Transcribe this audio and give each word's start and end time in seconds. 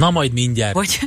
Na 0.00 0.10
majd 0.10 0.32
mindjárt. 0.32 0.74
Hogy 0.74 0.98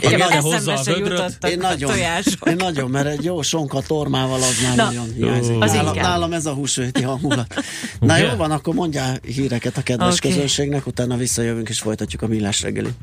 Én 0.00 0.10
én 0.10 0.18
nagyon 0.18 0.40
hozza 0.40 0.72
a 0.72 0.82
vödröt. 0.82 1.44
Én 1.48 1.58
nagyon, 1.58 1.90
tojások. 1.90 2.48
én 2.48 2.56
nagyon, 2.56 2.90
mert 2.90 3.06
egy 3.06 3.24
jó 3.24 3.42
sonka 3.42 3.80
tormával 3.80 4.42
az 4.42 4.56
már 4.62 4.76
Na, 4.76 4.84
nagyon 4.84 5.12
hiányzik. 5.16 5.62
az 5.62 5.72
Nálam, 5.72 5.92
igen. 5.92 6.04
nálam 6.04 6.32
ez 6.32 6.46
a 6.46 6.52
húsvéti 6.52 7.02
hangulat. 7.02 7.54
Na 8.00 8.16
jó 8.16 8.36
van, 8.36 8.50
akkor 8.50 8.74
mondjál 8.74 9.18
híreket 9.26 9.76
a 9.76 9.82
kedves 9.82 10.16
okay. 10.16 10.30
közönségnek, 10.30 10.86
utána 10.86 11.16
visszajövünk 11.16 11.68
és 11.68 11.80
folytatjuk 11.80 12.22
a 12.22 12.26
millás 12.26 12.62
reggelit. 12.62 12.94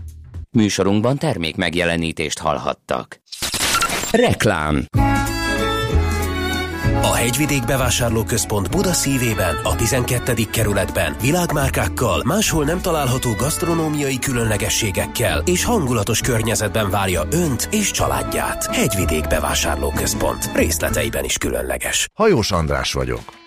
Műsorunkban 0.51 1.17
termék 1.17 1.55
megjelenítést 1.55 2.39
hallhattak. 2.39 3.21
Reklám 4.11 4.85
Hegyvidék 7.17 7.65
Bevásárlóközpont 7.65 8.71
Buda 8.71 8.93
szívében, 8.93 9.55
a 9.63 9.75
12. 9.75 10.33
kerületben 10.51 11.15
világmárkákkal, 11.21 12.21
máshol 12.25 12.63
nem 12.63 12.81
található 12.81 13.33
gasztronómiai 13.33 14.19
különlegességekkel 14.19 15.41
és 15.45 15.63
hangulatos 15.63 16.21
környezetben 16.21 16.89
várja 16.89 17.23
Önt 17.31 17.67
és 17.71 17.91
családját. 17.91 18.75
Hegyvidék 18.75 19.27
Bevásárlóközpont. 19.27 20.49
Részleteiben 20.55 21.23
is 21.23 21.37
különleges. 21.37 22.09
Hajós 22.13 22.51
András 22.51 22.93
vagyok. 22.93 23.46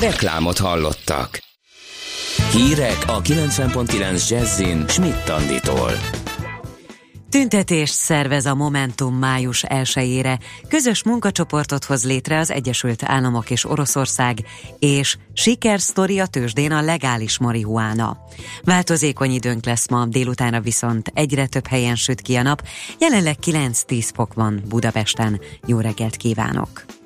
Reklámot 0.00 0.58
hallottak. 0.58 1.38
Hírek 2.52 2.98
a 3.06 3.20
90.9 3.20 4.28
Jazzin 4.28 4.84
Schmidt 4.88 5.28
Anditól. 5.28 5.92
Tüntetést 7.30 7.94
szervez 7.94 8.46
a 8.46 8.54
Momentum 8.54 9.14
május 9.14 9.64
1-ére. 9.68 10.38
Közös 10.68 11.02
munkacsoportot 11.02 11.84
hoz 11.84 12.04
létre 12.04 12.38
az 12.38 12.50
Egyesült 12.50 13.02
Államok 13.04 13.50
és 13.50 13.64
Oroszország, 13.64 14.38
és 14.78 15.16
sikersztori 15.32 16.18
a 16.18 16.26
tőzsdén 16.26 16.72
a 16.72 16.82
legális 16.82 17.38
marihuána. 17.38 18.16
Változékony 18.62 19.30
időnk 19.30 19.64
lesz 19.64 19.88
ma, 19.88 20.06
délutánra 20.06 20.60
viszont 20.60 21.10
egyre 21.14 21.46
több 21.46 21.66
helyen 21.66 21.96
süt 21.96 22.20
ki 22.20 22.34
a 22.34 22.42
nap, 22.42 22.66
jelenleg 22.98 23.36
9-10 23.46 24.08
fok 24.14 24.34
van 24.34 24.62
Budapesten. 24.68 25.40
Jó 25.66 25.80
reggelt 25.80 26.16
kívánok! 26.16 26.97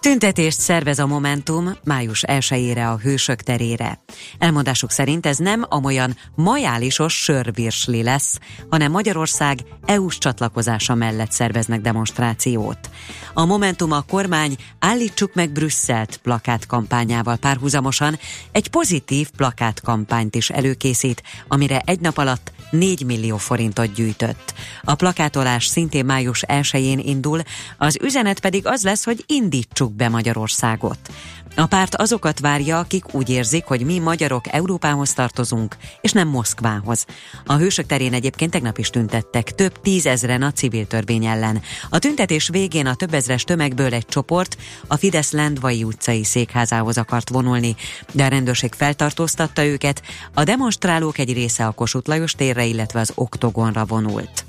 Tüntetést 0.00 0.60
szervez 0.60 0.98
a 0.98 1.06
Momentum 1.06 1.76
május 1.84 2.24
1-ére 2.26 2.92
a 2.92 2.98
Hősök 2.98 3.40
terére. 3.40 4.00
Elmondásuk 4.38 4.90
szerint 4.90 5.26
ez 5.26 5.36
nem 5.36 5.64
amolyan 5.68 6.16
majálisos 6.34 7.22
sörvirsli 7.22 8.02
lesz, 8.02 8.38
hanem 8.70 8.90
Magyarország 8.90 9.58
EU-s 9.86 10.18
csatlakozása 10.18 10.94
mellett 10.94 11.30
szerveznek 11.30 11.80
demonstrációt. 11.80 12.78
A 13.34 13.44
Momentum 13.44 13.92
a 13.92 14.00
kormány 14.00 14.56
Állítsuk 14.78 15.34
meg 15.34 15.50
Brüsszelt 15.50 16.16
plakátkampányával 16.16 17.36
párhuzamosan 17.36 18.18
egy 18.52 18.68
pozitív 18.68 19.30
plakátkampányt 19.36 20.34
is 20.34 20.50
előkészít, 20.50 21.22
amire 21.48 21.82
egy 21.84 22.00
nap 22.00 22.18
alatt 22.18 22.52
4 22.70 23.04
millió 23.04 23.36
forintot 23.36 23.92
gyűjtött. 23.92 24.54
A 24.82 24.94
plakátolás 24.94 25.66
szintén 25.66 26.04
május 26.04 26.44
1-én 26.46 26.98
indul, 26.98 27.40
az 27.78 27.98
üzenet 28.02 28.40
pedig 28.40 28.66
az 28.66 28.82
lesz, 28.82 29.04
hogy 29.04 29.24
indítsuk 29.26 29.87
be 29.92 30.08
Magyarországot. 30.08 30.98
A 31.58 31.66
párt 31.66 31.94
azokat 31.94 32.40
várja, 32.40 32.78
akik 32.78 33.14
úgy 33.14 33.28
érzik, 33.28 33.64
hogy 33.64 33.84
mi 33.84 33.98
magyarok 33.98 34.52
Európához 34.52 35.12
tartozunk, 35.12 35.76
és 36.00 36.12
nem 36.12 36.28
Moszkvához. 36.28 37.06
A 37.46 37.54
hősök 37.54 37.86
terén 37.86 38.12
egyébként 38.12 38.50
tegnap 38.50 38.78
is 38.78 38.90
tüntettek, 38.90 39.54
több 39.54 39.80
tízezren 39.80 40.42
a 40.42 40.52
civil 40.52 40.86
törvény 40.86 41.24
ellen. 41.24 41.62
A 41.90 41.98
tüntetés 41.98 42.48
végén 42.48 42.86
a 42.86 42.94
több 42.94 43.14
ezres 43.14 43.44
tömegből 43.44 43.94
egy 43.94 44.06
csoport 44.06 44.56
a 44.86 44.96
Fidesz 44.96 45.32
Lendvai 45.32 45.84
utcai 45.84 46.24
székházához 46.24 46.98
akart 46.98 47.28
vonulni, 47.28 47.76
de 48.12 48.24
a 48.24 48.28
rendőrség 48.28 48.72
feltartóztatta 48.74 49.64
őket, 49.64 50.02
a 50.34 50.44
demonstrálók 50.44 51.18
egy 51.18 51.32
része 51.32 51.66
a 51.66 51.72
Kossuth 51.72 52.08
Lajos 52.08 52.32
térre, 52.32 52.64
illetve 52.64 53.00
az 53.00 53.12
Oktogonra 53.14 53.84
vonult. 53.84 54.44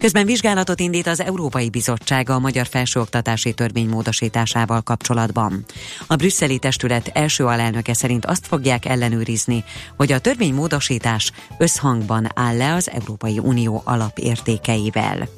Közben 0.00 0.26
vizsgálatot 0.26 0.80
indít 0.80 1.06
az 1.06 1.20
Európai 1.20 1.70
Bizottság 1.70 2.30
a 2.30 2.38
magyar 2.38 2.66
felsőoktatási 2.66 3.52
törvény 3.52 3.88
módosításával 3.88 4.80
kapcsolatban. 4.80 5.64
A 6.06 6.16
brüsszeli 6.16 6.58
testület 6.58 7.10
első 7.14 7.44
alelnöke 7.44 7.94
szerint 7.94 8.26
azt 8.26 8.46
fogják 8.46 8.84
ellenőrizni, 8.84 9.64
hogy 9.96 10.12
a 10.12 10.18
törvénymódosítás 10.18 11.32
összhangban 11.58 12.28
áll-e 12.34 12.74
az 12.74 12.90
Európai 12.90 13.38
Unió 13.38 13.82
alapértékeivel. 13.84 15.28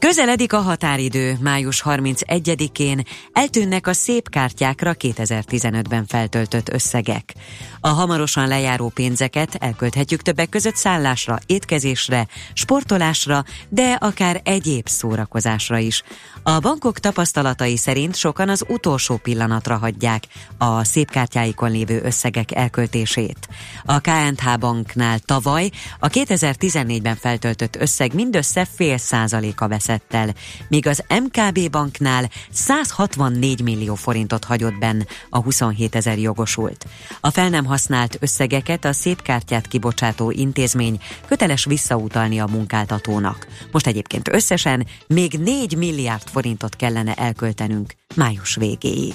Közeledik 0.00 0.52
a 0.52 0.60
határidő, 0.60 1.36
május 1.40 1.82
31-én 1.84 3.02
eltűnnek 3.32 3.86
a 3.86 3.92
szép 3.92 4.28
kártyákra 4.28 4.94
2015-ben 4.98 6.06
feltöltött 6.06 6.68
összegek. 6.68 7.34
A 7.80 7.88
hamarosan 7.88 8.48
lejáró 8.48 8.88
pénzeket 8.88 9.54
elkölthetjük 9.54 10.22
többek 10.22 10.48
között 10.48 10.76
szállásra, 10.76 11.38
étkezésre, 11.46 12.26
sportolásra, 12.52 13.44
de 13.68 13.92
akár 13.92 14.40
egyéb 14.44 14.88
szórakozásra 14.88 15.78
is. 15.78 16.02
A 16.42 16.58
bankok 16.58 16.98
tapasztalatai 16.98 17.76
szerint 17.76 18.16
sokan 18.16 18.48
az 18.48 18.64
utolsó 18.68 19.16
pillanatra 19.16 19.76
hagyják 19.76 20.22
a 20.58 20.84
szép 20.84 21.10
kártyáikon 21.10 21.70
lévő 21.70 22.00
összegek 22.04 22.54
elköltését. 22.54 23.48
A 23.84 24.00
KNH 24.00 24.58
banknál 24.58 25.18
tavaly 25.18 25.70
a 25.98 26.08
2014-ben 26.08 27.16
feltöltött 27.16 27.76
összeg 27.76 28.14
mindössze 28.14 28.66
fél 28.76 28.98
százaléka 28.98 29.68
veszett 29.68 29.88
el, 30.08 30.34
míg 30.68 30.86
az 30.86 31.04
MKB 31.08 31.70
banknál 31.70 32.30
164 32.50 33.62
millió 33.62 33.94
forintot 33.94 34.44
hagyott 34.44 34.78
benn 34.78 35.02
a 35.30 35.42
27 35.42 35.94
ezer 35.94 36.18
jogosult. 36.18 36.86
A 37.20 37.30
fel 37.30 37.48
nem 37.48 37.64
használt 37.64 38.16
összegeket 38.20 38.84
a 38.84 38.92
szép 38.92 39.22
kártyát 39.22 39.66
kibocsátó 39.66 40.30
intézmény 40.30 41.00
köteles 41.26 41.64
visszautalni 41.64 42.40
a 42.40 42.46
munkáltatónak. 42.46 43.46
Most 43.72 43.86
egyébként 43.86 44.28
összesen 44.28 44.86
még 45.06 45.32
4 45.32 45.76
milliárd 45.76 46.28
forintot 46.28 46.76
kellene 46.76 47.14
elköltenünk 47.14 47.94
május 48.14 48.54
végéig. 48.54 49.14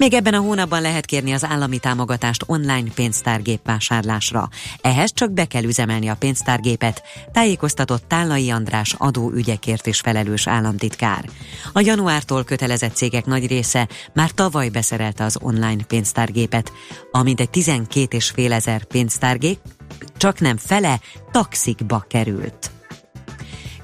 Még 0.00 0.14
ebben 0.14 0.34
a 0.34 0.40
hónapban 0.40 0.80
lehet 0.80 1.04
kérni 1.04 1.32
az 1.32 1.44
állami 1.44 1.78
támogatást 1.78 2.44
online 2.46 2.90
pénztárgép 2.94 3.60
vásárlásra. 3.64 4.48
Ehhez 4.80 5.12
csak 5.12 5.32
be 5.32 5.44
kell 5.44 5.62
üzemelni 5.62 6.08
a 6.08 6.16
pénztárgépet, 6.16 7.02
tájékoztatott 7.32 8.08
Tállai 8.08 8.50
András 8.50 8.94
adóügyekért 8.98 9.86
is 9.86 10.00
felelős 10.00 10.46
államtitkár. 10.46 11.24
A 11.72 11.80
januártól 11.80 12.44
kötelezett 12.44 12.94
cégek 12.94 13.26
nagy 13.26 13.46
része 13.46 13.88
már 14.12 14.30
tavaly 14.30 14.68
beszerelte 14.68 15.24
az 15.24 15.38
online 15.40 15.84
pénztárgépet, 15.84 16.72
amint 17.10 17.40
egy 17.40 17.50
12 17.50 18.16
és 18.16 18.30
fél 18.30 18.52
ezer 18.52 18.84
pénztárgép 18.84 19.58
csak 20.16 20.40
nem 20.40 20.56
fele 20.56 21.00
taxikba 21.30 22.04
került. 22.08 22.70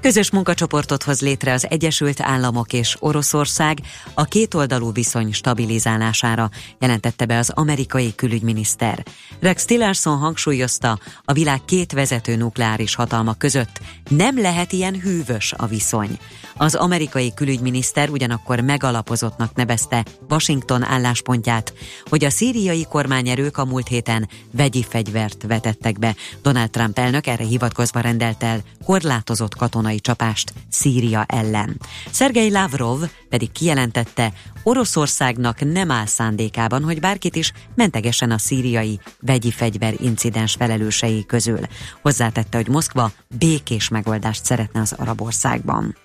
Közös 0.00 0.30
munkacsoportot 0.30 1.02
hoz 1.02 1.20
létre 1.20 1.52
az 1.52 1.66
Egyesült 1.70 2.20
Államok 2.20 2.72
és 2.72 2.96
Oroszország 2.98 3.78
a 4.14 4.24
kétoldalú 4.24 4.92
viszony 4.92 5.32
stabilizálására, 5.32 6.50
jelentette 6.80 7.26
be 7.26 7.38
az 7.38 7.50
amerikai 7.54 8.14
külügyminiszter. 8.14 9.04
Rex 9.40 9.64
Tillerson 9.64 10.18
hangsúlyozta, 10.18 10.98
a 11.24 11.32
világ 11.32 11.64
két 11.64 11.92
vezető 11.92 12.36
nukleáris 12.36 12.94
hatalma 12.94 13.34
között 13.34 13.80
nem 14.08 14.40
lehet 14.40 14.72
ilyen 14.72 15.00
hűvös 15.00 15.52
a 15.56 15.66
viszony. 15.66 16.18
Az 16.56 16.74
amerikai 16.74 17.34
külügyminiszter 17.34 18.08
ugyanakkor 18.08 18.60
megalapozottnak 18.60 19.54
nevezte 19.54 20.04
Washington 20.28 20.82
álláspontját, 20.82 21.72
hogy 22.04 22.24
a 22.24 22.30
szíriai 22.30 22.86
kormányerők 22.88 23.56
a 23.58 23.64
múlt 23.64 23.88
héten 23.88 24.28
vegyi 24.50 24.86
fegyvert 24.88 25.42
vetettek 25.42 25.98
be. 25.98 26.14
Donald 26.42 26.70
Trump 26.70 26.98
elnök 26.98 27.26
erre 27.26 27.44
hivatkozva 27.44 28.00
rendelt 28.00 28.42
el 28.42 28.60
korlátozott 28.84 29.56
katonai 29.56 29.85
csapást 29.94 30.52
Szíria 30.70 31.24
ellen. 31.28 31.80
Szergei 32.10 32.50
Lavrov 32.50 33.02
pedig 33.28 33.52
kijelentette, 33.52 34.32
Oroszországnak 34.62 35.72
nem 35.72 35.90
áll 35.90 36.06
szándékában, 36.06 36.82
hogy 36.82 37.00
bárkit 37.00 37.36
is 37.36 37.52
mentegesen 37.74 38.30
a 38.30 38.38
szíriai 38.38 39.00
vegyi 39.20 39.50
fegyver 39.50 39.94
incidens 40.00 40.54
felelősei 40.54 41.24
közül. 41.26 41.60
Hozzátette, 42.02 42.56
hogy 42.56 42.68
Moszkva 42.68 43.12
békés 43.38 43.88
megoldást 43.88 44.44
szeretne 44.44 44.80
az 44.80 44.92
arab 44.92 45.22
országban. 45.22 45.96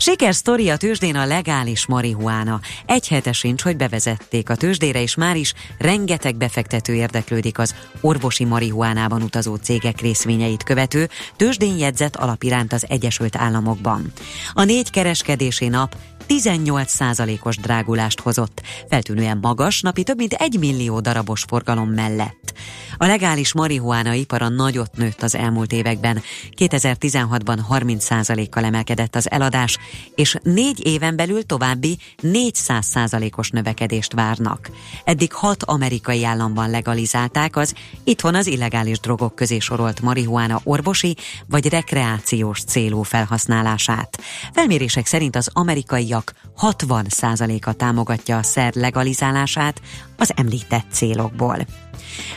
Sikersztori 0.00 0.68
a 0.68 0.76
tőzsdén 0.76 1.16
a 1.16 1.26
legális 1.26 1.86
marihuána. 1.86 2.60
Egy 2.86 3.08
hete 3.08 3.32
sincs, 3.32 3.62
hogy 3.62 3.76
bevezették 3.76 4.50
a 4.50 4.54
tőzsdére, 4.54 5.02
és 5.02 5.14
már 5.14 5.36
is 5.36 5.54
rengeteg 5.78 6.36
befektető 6.36 6.94
érdeklődik 6.94 7.58
az 7.58 7.74
orvosi 8.00 8.44
marihuánában 8.44 9.22
utazó 9.22 9.54
cégek 9.54 10.00
részvényeit 10.00 10.62
követő 10.62 11.08
tőzsdén 11.36 11.78
jegyzett 11.78 12.16
alapiránt 12.16 12.72
az 12.72 12.86
Egyesült 12.88 13.36
Államokban. 13.36 14.12
A 14.52 14.64
négy 14.64 14.90
kereskedési 14.90 15.68
nap 15.68 15.96
18%-os 16.28 17.56
drágulást 17.56 18.20
hozott, 18.20 18.62
feltűnően 18.88 19.38
magas, 19.40 19.80
napi 19.80 20.02
több 20.02 20.16
mint 20.16 20.32
egy 20.32 20.58
millió 20.58 21.00
darabos 21.00 21.44
forgalom 21.48 21.88
mellett. 21.88 22.52
A 22.96 23.06
legális 23.06 23.52
marihuána 23.52 24.12
ipara 24.12 24.48
nagyot 24.48 24.96
nőtt 24.96 25.22
az 25.22 25.34
elmúlt 25.34 25.72
években. 25.72 26.22
2016-ban 26.56 27.58
30%-kal 27.70 28.64
emelkedett 28.64 29.16
az 29.16 29.30
eladás, 29.30 29.78
és 30.14 30.36
négy 30.42 30.86
éven 30.86 31.16
belül 31.16 31.46
további 31.46 31.98
400%-os 32.22 33.50
növekedést 33.50 34.12
várnak. 34.12 34.70
Eddig 35.04 35.32
hat 35.32 35.62
amerikai 35.62 36.24
államban 36.24 36.70
legalizálták 36.70 37.56
az 37.56 37.74
itthon 38.04 38.34
az 38.34 38.46
illegális 38.46 39.00
drogok 39.00 39.34
közé 39.34 39.58
sorolt 39.58 40.00
marihuána 40.00 40.60
orvosi 40.64 41.16
vagy 41.48 41.68
rekreációs 41.68 42.62
célú 42.64 43.02
felhasználását. 43.02 44.22
Felmérések 44.52 45.06
szerint 45.06 45.36
az 45.36 45.50
amerikaiak 45.52 46.32
60%-a 46.60 47.72
támogatja 47.72 48.36
a 48.36 48.42
szer 48.42 48.74
legalizálását 48.74 49.80
az 50.16 50.32
említett 50.36 50.86
célokból. 50.92 51.66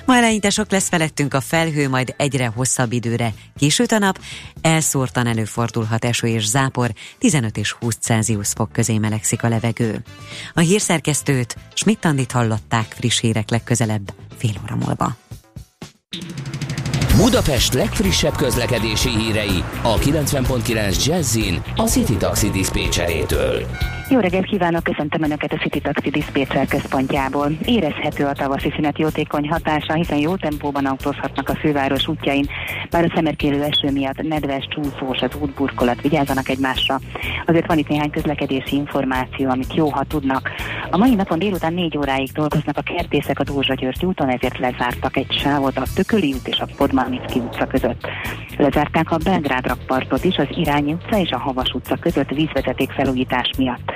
Ma 0.05 0.15
eleinte 0.15 0.49
sok 0.49 0.71
lesz 0.71 0.89
felettünk 0.89 1.33
a 1.33 1.41
felhő, 1.41 1.89
majd 1.89 2.13
egyre 2.17 2.45
hosszabb 2.45 2.91
időre 2.91 3.33
kisüt 3.57 3.91
a 3.91 3.97
nap, 3.97 4.19
elszórtan 4.61 5.27
előfordulhat 5.27 6.05
eső 6.05 6.27
és 6.27 6.47
zápor, 6.47 6.93
15 7.17 7.57
és 7.57 7.71
20 7.71 7.97
Celsius 7.99 8.49
fok 8.49 8.71
közé 8.71 8.97
melegszik 8.97 9.43
a 9.43 9.47
levegő. 9.47 10.03
A 10.53 10.59
hírszerkesztőt 10.59 11.55
Schmidt-Andit 11.73 12.31
hallották 12.31 12.95
friss 12.97 13.19
hírek 13.19 13.49
legközelebb 13.49 14.13
fél 14.37 14.53
óra 14.63 14.75
múlva. 14.75 15.15
Budapest 17.17 17.73
legfrissebb 17.73 18.35
közlekedési 18.35 19.09
hírei 19.09 19.63
a 19.81 19.97
90.9 19.97 21.05
Jazzin 21.05 21.61
a 21.75 21.83
City 21.83 22.15
Taxi 22.15 22.49
Dispécsejétől. 22.49 23.67
Jó 24.09 24.19
reggelt 24.19 24.45
kívánok, 24.45 24.83
köszöntöm 24.83 25.23
Önöket 25.23 25.53
a 25.53 25.57
City 25.57 25.79
Taxi 25.79 26.09
Dispatcher 26.09 26.67
központjából. 26.67 27.51
Érezhető 27.65 28.25
a 28.25 28.33
tavaszi 28.33 28.71
szünet 28.75 28.99
jótékony 28.99 29.49
hatása, 29.49 29.93
hiszen 29.93 30.17
jó 30.17 30.35
tempóban 30.35 30.85
autózhatnak 30.85 31.49
a 31.49 31.55
főváros 31.55 32.07
útjain, 32.07 32.45
bár 32.89 33.03
a 33.03 33.11
szemerkélő 33.15 33.63
eső 33.63 33.91
miatt 33.91 34.21
nedves, 34.21 34.67
csúszós 34.69 35.19
az 35.21 35.35
útburkolat, 35.39 36.01
vigyázzanak 36.01 36.49
egymásra. 36.49 36.99
Azért 37.45 37.67
van 37.67 37.77
itt 37.77 37.87
néhány 37.87 38.09
közlekedési 38.09 38.75
információ, 38.75 39.49
amit 39.49 39.73
jó, 39.73 39.89
ha 39.89 40.03
tudnak. 40.03 40.49
A 40.89 40.97
mai 40.97 41.15
napon 41.15 41.39
délután 41.39 41.73
4 41.73 41.97
óráig 41.97 42.31
dolgoznak 42.31 42.77
a 42.77 42.81
kertészek 42.81 43.39
a 43.39 43.43
Dózsa 43.43 43.73
György 43.73 44.05
úton, 44.05 44.29
ezért 44.29 44.59
lezártak 44.59 45.17
egy 45.17 45.31
sávot 45.31 45.77
a 45.77 45.83
Tököli 45.95 46.33
út 46.33 46.47
és 46.47 46.59
a 46.59 46.67
Podmanicki 46.77 47.39
utca 47.39 47.65
között. 47.65 48.07
Lezárták 48.57 49.11
a 49.11 49.17
Belgrád 49.23 49.67
rakpartot 49.67 50.23
is, 50.23 50.37
az 50.37 50.47
Irányi 50.49 50.93
utca 50.93 51.17
és 51.17 51.29
a 51.29 51.37
Havas 51.37 51.73
utca 51.73 51.95
között 51.95 52.29
vízvezeték 52.29 52.91
felújítás 52.91 53.49
miatt. 53.57 53.91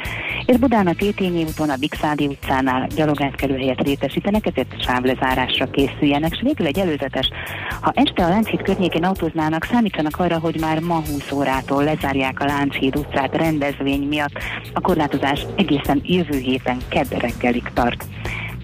És 0.46 0.58
Budán 0.58 0.88
a 0.88 0.94
Tétényi 0.94 1.44
úton, 1.44 1.70
a 1.70 1.76
Bixádi 1.76 2.28
utcánál 2.28 2.88
gyalogátkelőhelyet 2.96 3.82
létesítenek, 3.82 4.46
ezért 4.46 4.82
sávlezárásra 4.82 5.70
készüljenek, 5.70 6.32
és 6.32 6.42
végül 6.42 6.66
egy 6.66 6.80
előzetes. 6.80 7.30
Ha 7.82 7.92
este 7.96 8.26
a 8.26 8.30
Lánchíd 8.30 8.62
környékén 8.62 9.04
autóznának, 9.04 9.64
számítsanak 9.64 10.20
arra, 10.20 10.40
hogy 10.40 10.60
már 10.60 10.80
ma 10.80 10.96
20 10.96 11.32
órától 11.32 11.84
lezárják 11.84 12.40
a 12.40 12.46
Lánchíd 12.46 12.96
utcát 12.96 13.36
rendezvény 13.36 14.08
miatt. 14.08 14.40
A 14.74 14.80
korlátozás 14.80 15.46
egészen 15.56 16.02
jövő 16.04 16.38
héten 16.38 16.78
kedd 16.90 17.06
tart. 17.74 18.06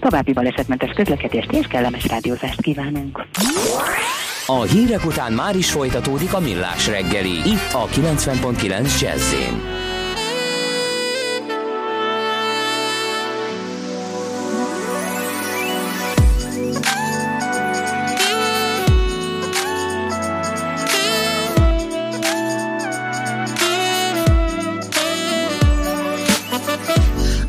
További 0.00 0.32
balesetmentes 0.32 0.90
közlekedést 0.90 1.52
és 1.52 1.66
kellemes 1.66 2.06
rádiózást 2.06 2.62
kívánunk! 2.62 3.26
A 4.46 4.62
hírek 4.62 5.04
után 5.04 5.32
már 5.32 5.56
is 5.56 5.70
folytatódik 5.70 6.34
a 6.34 6.40
millás 6.40 6.86
reggeli, 6.86 7.30
itt 7.30 7.72
a 7.72 7.86
90.9 7.86 9.00
jazz 9.00 9.32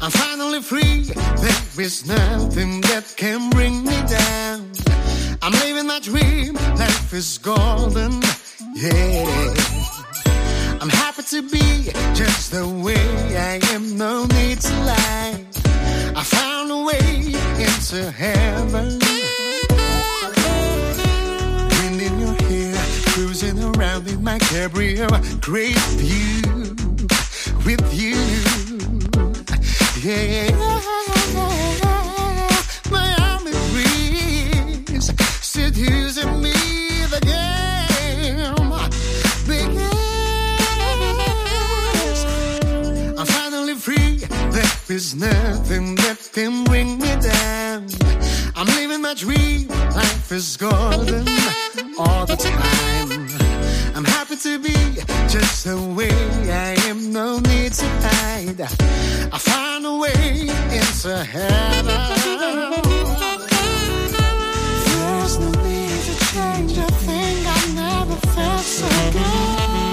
I'm 0.02 0.12
finally 0.12 0.62
free. 0.62 1.04
There 1.42 1.86
is 1.86 2.04
nothing 2.06 2.82
that 2.82 3.16
can 3.16 3.50
bring 3.50 3.84
me 3.84 4.04
down. 4.08 4.65
I'm 5.46 5.52
living 5.52 5.86
my 5.86 6.00
dream. 6.00 6.56
Life 6.56 7.14
is 7.14 7.38
golden. 7.38 8.20
Yeah. 8.74 9.54
I'm 10.82 10.90
happy 10.90 11.22
to 11.22 11.44
be 11.44 11.92
just 12.16 12.50
the 12.52 12.68
way 12.68 13.38
I 13.38 13.60
am. 13.72 13.96
No 13.96 14.26
need 14.26 14.60
to 14.62 14.74
lie. 14.80 15.46
I 16.16 16.24
found 16.24 16.72
a 16.72 16.84
way 16.84 17.36
into 17.62 18.10
heaven. 18.10 18.98
Wind 21.78 22.02
in 22.02 22.20
your 22.20 22.34
hair, 22.50 22.74
cruising 23.14 23.64
around 23.76 24.08
in 24.08 24.24
my 24.24 24.40
cabrio. 24.40 25.08
Great 25.42 25.78
view 26.02 26.42
with 27.64 27.86
you. 27.94 28.16
Yeah. 30.02 30.75
Nothing 45.18 45.96
that 45.96 46.30
can 46.34 46.66
bring 46.66 47.00
me 47.00 47.16
down. 47.22 47.88
I'm 48.54 48.68
living 48.68 49.02
my 49.02 49.14
dream. 49.14 49.70
Life 49.70 50.32
is 50.34 50.58
golden 50.58 51.26
all 51.98 52.26
the 52.26 52.36
time. 52.36 53.12
I'm 53.96 54.04
happy 54.04 54.36
to 54.36 54.60
be 54.60 54.76
just 55.30 55.64
the 55.64 55.78
way 55.96 56.12
I 56.52 56.76
am. 56.90 57.14
No 57.14 57.40
need 57.40 57.72
to 57.74 57.88
hide. 58.04 58.60
I 58.60 59.38
found 59.38 59.86
a 59.86 59.96
way 59.96 60.50
into 60.80 61.16
heaven. 61.24 61.86
There's 64.86 65.40
no 65.40 65.50
need 65.64 66.02
to 66.10 66.16
change 66.34 66.78
a 66.78 66.92
thing. 67.08 67.48
I 67.48 67.72
never 67.74 68.16
felt 68.36 68.66
so 68.66 69.12
good. 69.14 69.85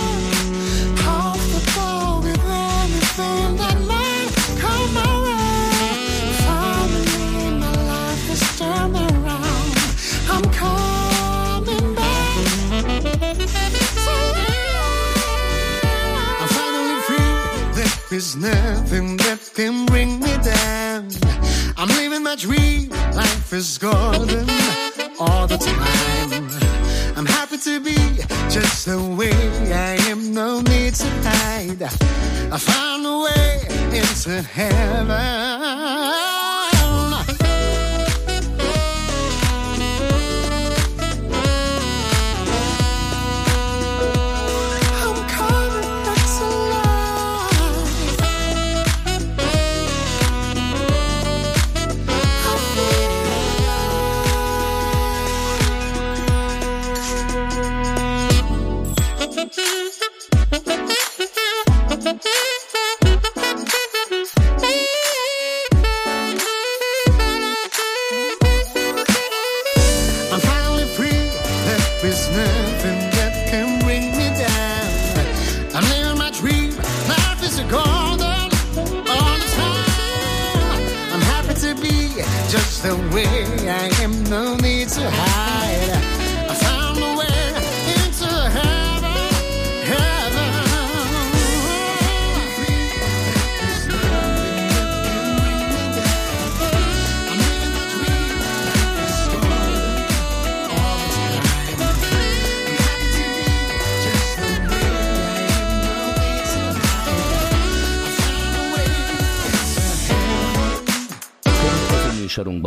There 18.12 18.18
is 18.18 18.36
nothing 18.36 19.16
that 19.16 19.40
can 19.54 19.86
bring 19.86 20.20
me 20.20 20.36
down. 20.44 21.08
I'm 21.78 21.88
living 21.96 22.22
my 22.22 22.36
dream. 22.36 22.90
Life 23.14 23.54
is 23.54 23.78
golden 23.78 24.50
all 25.18 25.46
the 25.46 25.56
time. 25.56 27.16
I'm 27.16 27.24
happy 27.24 27.56
to 27.56 27.80
be 27.80 27.94
just 28.50 28.84
the 28.84 29.00
way 29.16 29.32
I 29.72 29.94
am. 30.10 30.34
No 30.34 30.60
need 30.60 30.92
to 30.96 31.08
hide. 31.24 31.84
I 32.52 32.58
found 32.58 33.06
a 33.06 33.18
way 33.24 33.98
into 33.98 34.42
heaven. 34.42 36.21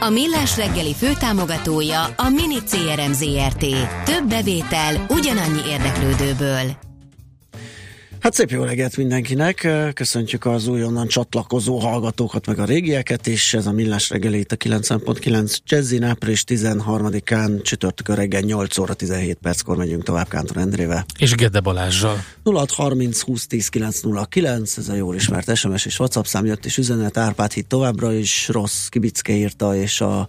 A 0.00 0.08
Millás 0.08 0.56
reggeli 0.56 0.94
főtámogatója 0.94 2.04
a 2.16 2.28
Mini 2.28 2.58
CRM 2.64 3.12
Zrt. 3.12 3.64
Több 4.04 4.28
bevétel 4.28 5.06
ugyanannyi 5.08 5.60
érdeklődőből. 5.68 6.76
Hát 8.26 8.34
szép 8.34 8.50
jó 8.50 8.62
reggelt 8.62 8.96
mindenkinek, 8.96 9.68
köszöntjük 9.94 10.44
az 10.44 10.66
újonnan 10.66 11.06
csatlakozó 11.06 11.78
hallgatókat, 11.78 12.46
meg 12.46 12.58
a 12.58 12.64
régieket, 12.64 13.26
és 13.26 13.54
ez 13.54 13.66
a 13.66 13.72
Millás 13.72 14.10
reggeli 14.10 14.38
itt 14.38 14.52
a 14.52 14.56
90.9 14.56 15.56
Jazzin 15.64 16.02
április 16.02 16.44
13-án 16.46 17.62
csütörtökön 17.62 18.16
reggel 18.16 18.40
8 18.40 18.78
óra 18.78 18.94
17 18.94 19.38
perckor 19.42 19.76
megyünk 19.76 20.02
tovább 20.02 20.28
Kántor 20.28 20.56
Endrével. 20.56 21.04
És 21.18 21.34
Gede 21.34 21.60
Balázsjal. 21.60 22.24
0630 22.44 23.20
20 23.20 23.46
10 23.46 23.68
909, 23.68 24.76
ez 24.76 24.88
a 24.88 24.94
jól 24.94 25.14
ismert 25.14 25.56
SMS 25.56 25.86
és 25.86 25.98
WhatsApp 25.98 26.24
szám 26.24 26.46
jött, 26.46 26.64
és 26.64 26.78
üzenet 26.78 27.16
Árpád 27.16 27.52
hit 27.52 27.66
továbbra 27.66 28.12
is 28.12 28.48
rossz, 28.48 28.86
Kibicke 28.86 29.32
írta, 29.32 29.76
és 29.76 30.00
a 30.00 30.28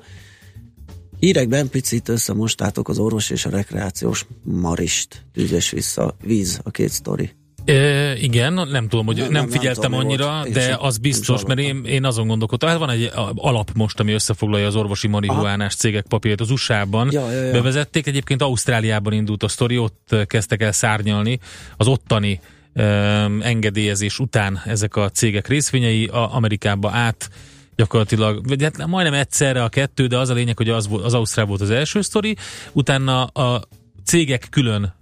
Hírekben 1.20 1.70
picit 1.70 2.10
összemostátok 2.10 2.89
az 2.89 3.00
orvos 3.00 3.30
és 3.30 3.46
a 3.46 3.50
rekreációs 3.50 4.25
marist, 4.44 5.25
tűzes 5.34 5.70
vissza, 5.72 6.16
víz 6.24 6.60
a 6.63 6.72
két 6.72 6.89
sztori. 6.89 7.36
E, 7.67 8.15
igen, 8.15 8.53
nem 8.53 8.88
tudom, 8.88 9.05
hogy 9.05 9.15
nem, 9.15 9.31
nem, 9.31 9.41
nem 9.41 9.50
figyeltem 9.50 9.91
nem 9.91 10.00
tudom, 10.00 10.05
annyira, 10.05 10.31
volt. 10.31 10.51
de 10.51 10.77
az 10.79 10.97
biztos, 10.97 11.45
mert 11.45 11.59
én, 11.59 11.81
én 11.86 12.05
azon 12.05 12.27
gondolkodtam, 12.27 12.69
hát 12.69 12.77
van 12.77 12.89
egy 12.89 13.12
alap 13.36 13.71
most, 13.74 14.00
ami 14.00 14.12
összefoglalja 14.12 14.67
az 14.67 14.75
orvosi 14.75 15.07
marihuánás 15.07 15.75
cégek 15.75 16.05
papírt. 16.07 16.41
Az 16.41 16.51
USA-ban 16.51 17.09
ja, 17.12 17.31
ja, 17.31 17.43
ja. 17.43 17.51
bevezették, 17.51 18.07
egyébként 18.07 18.41
Ausztráliában 18.41 19.13
indult 19.13 19.43
a 19.43 19.47
sztori, 19.47 19.77
ott 19.77 20.15
kezdtek 20.25 20.62
el 20.62 20.71
szárnyalni 20.71 21.39
az 21.77 21.88
ottani 21.88 22.39
um, 22.74 23.41
engedélyezés 23.41 24.19
után 24.19 24.62
ezek 24.65 24.95
a 24.95 25.09
cégek 25.09 25.47
részvényei, 25.47 26.05
a 26.05 26.36
Amerikába 26.36 26.91
át 26.91 27.29
gyakorlatilag, 27.75 28.47
vagy 28.47 28.63
hát 28.63 28.86
majdnem 28.86 29.19
egyszerre 29.19 29.63
a 29.63 29.69
kettő, 29.69 30.07
de 30.07 30.17
az 30.17 30.29
a 30.29 30.33
lényeg, 30.33 30.57
hogy 30.57 30.69
az, 30.69 30.89
az 31.03 31.13
Ausztrál 31.13 31.45
volt 31.45 31.62
az 31.62 31.69
első 31.69 32.01
sztori, 32.01 32.36
utána 32.74 33.24
a 33.24 33.62
cégek 34.05 34.47
külön, 34.50 34.95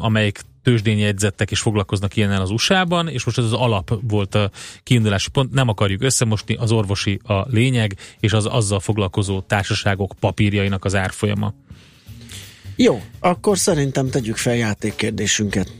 amelyik 0.00 0.40
tőzsdén 0.62 0.98
jegyzettek 0.98 1.50
és 1.50 1.60
foglalkoznak 1.60 2.16
ilyennel 2.16 2.40
az 2.40 2.50
USA-ban, 2.50 3.08
és 3.08 3.24
most 3.24 3.38
ez 3.38 3.44
az 3.44 3.52
alap 3.52 3.98
volt 4.08 4.34
a 4.34 4.50
kiindulási 4.82 5.30
pont, 5.30 5.52
nem 5.52 5.68
akarjuk 5.68 6.02
összemosni, 6.02 6.54
az 6.54 6.72
orvosi 6.72 7.20
a 7.24 7.46
lényeg, 7.48 7.96
és 8.20 8.32
az 8.32 8.46
azzal 8.46 8.80
foglalkozó 8.80 9.40
társaságok 9.40 10.12
papírjainak 10.20 10.84
az 10.84 10.94
árfolyama. 10.94 11.54
Jó, 12.76 13.02
akkor 13.20 13.58
szerintem 13.58 14.10
tegyük 14.10 14.36
fel 14.36 14.54
játékkérdésünket. 14.54 15.72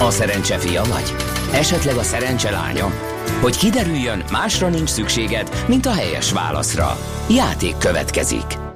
A 0.00 0.10
szerencse 0.10 0.58
fia 0.58 0.82
vagy? 0.82 1.14
Esetleg 1.52 1.96
a 1.96 2.02
szerencse 2.02 2.50
lánya? 2.50 2.92
Hogy 3.40 3.56
kiderüljön, 3.56 4.24
másra 4.30 4.68
nincs 4.68 4.88
szükséged, 4.88 5.64
mint 5.68 5.86
a 5.86 5.92
helyes 5.92 6.32
válaszra. 6.32 6.98
Játék 7.30 7.76
következik. 7.78 8.71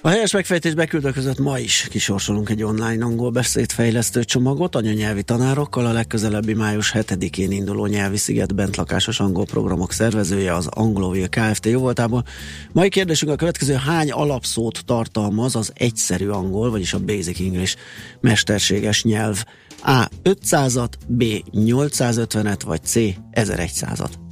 A 0.00 0.08
helyes 0.08 0.32
megfejtés 0.32 0.74
beküldő 0.74 1.10
között 1.10 1.38
ma 1.38 1.58
is 1.58 1.86
kisorsolunk 1.90 2.50
egy 2.50 2.62
online 2.62 3.04
angol 3.04 3.30
beszédfejlesztő 3.30 4.24
csomagot 4.24 4.74
anyanyelvi 4.74 5.22
tanárokkal. 5.22 5.86
A 5.86 5.92
legközelebbi 5.92 6.54
május 6.54 6.92
7-én 6.94 7.50
induló 7.50 7.86
nyelvi 7.86 8.16
sziget 8.16 8.54
bentlakásos 8.54 9.20
angol 9.20 9.44
programok 9.44 9.92
szervezője 9.92 10.54
az 10.54 10.66
Anglovil 10.66 11.28
Kft. 11.28 11.66
jóvoltából. 11.66 12.24
Mai 12.72 12.88
kérdésünk 12.88 13.32
a 13.32 13.36
következő, 13.36 13.74
hány 13.74 14.10
alapszót 14.10 14.84
tartalmaz 14.84 15.56
az 15.56 15.72
egyszerű 15.74 16.28
angol, 16.28 16.70
vagyis 16.70 16.92
a 16.92 16.98
Basic 16.98 17.40
English 17.40 17.76
mesterséges 18.20 19.04
nyelv? 19.04 19.44
A. 19.82 20.08
500-at, 20.24 20.92
B. 21.06 21.24
850-et, 21.52 22.60
vagy 22.64 22.84
C. 22.84 22.94
1100-at. 23.32 24.27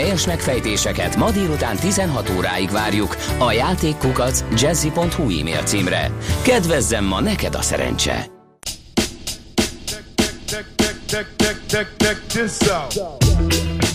A 0.00 0.02
helyes 0.02 0.26
megfejtéseket 0.26 1.16
ma 1.16 1.30
délután 1.30 1.76
16 1.76 2.30
óráig 2.36 2.70
várjuk 2.70 3.16
a 3.38 3.52
játékkukac 3.52 4.44
jazzy.hu 4.56 5.38
e-mail 5.38 5.62
címre. 5.62 6.10
Kedvezzem 6.42 7.04
ma 7.04 7.20
neked 7.20 7.54
a 7.54 7.62
szerencse! 7.62 8.26
Check, 10.46 11.36
check, 11.66 11.86
check, 11.96 12.20
Everybody. 12.50 13.89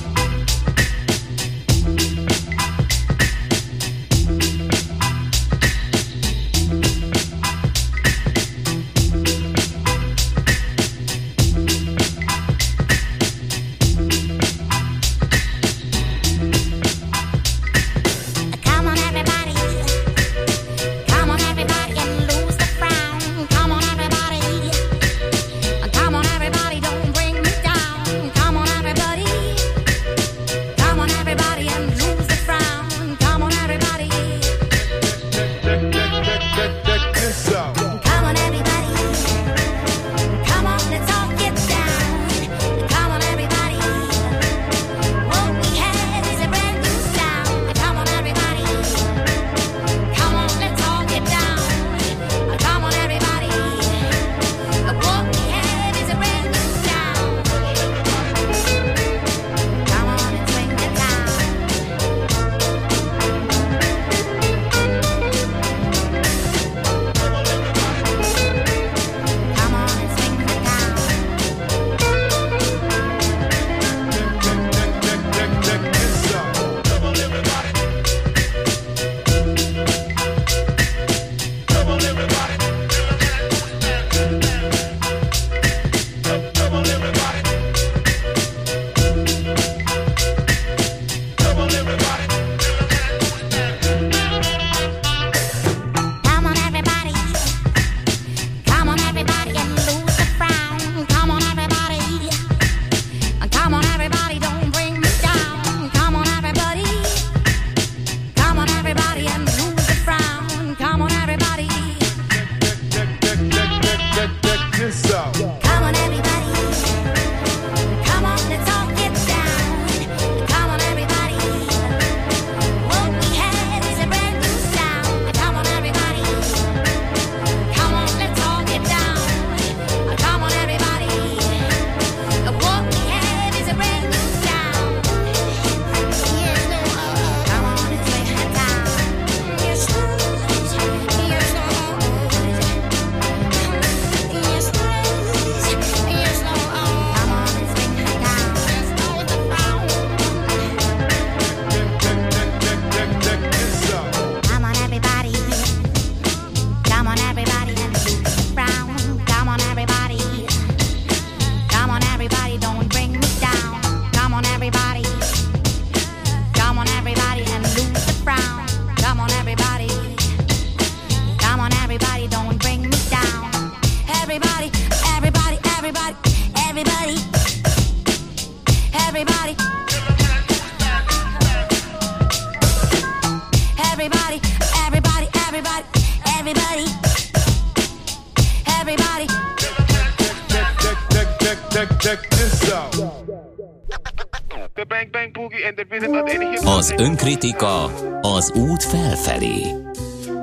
Önkritika 196.98 197.84
az 198.22 198.52
út 198.52 198.84
felfelé. 198.84 199.62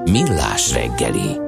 Millás 0.04 0.72
reggeli. 0.72 1.40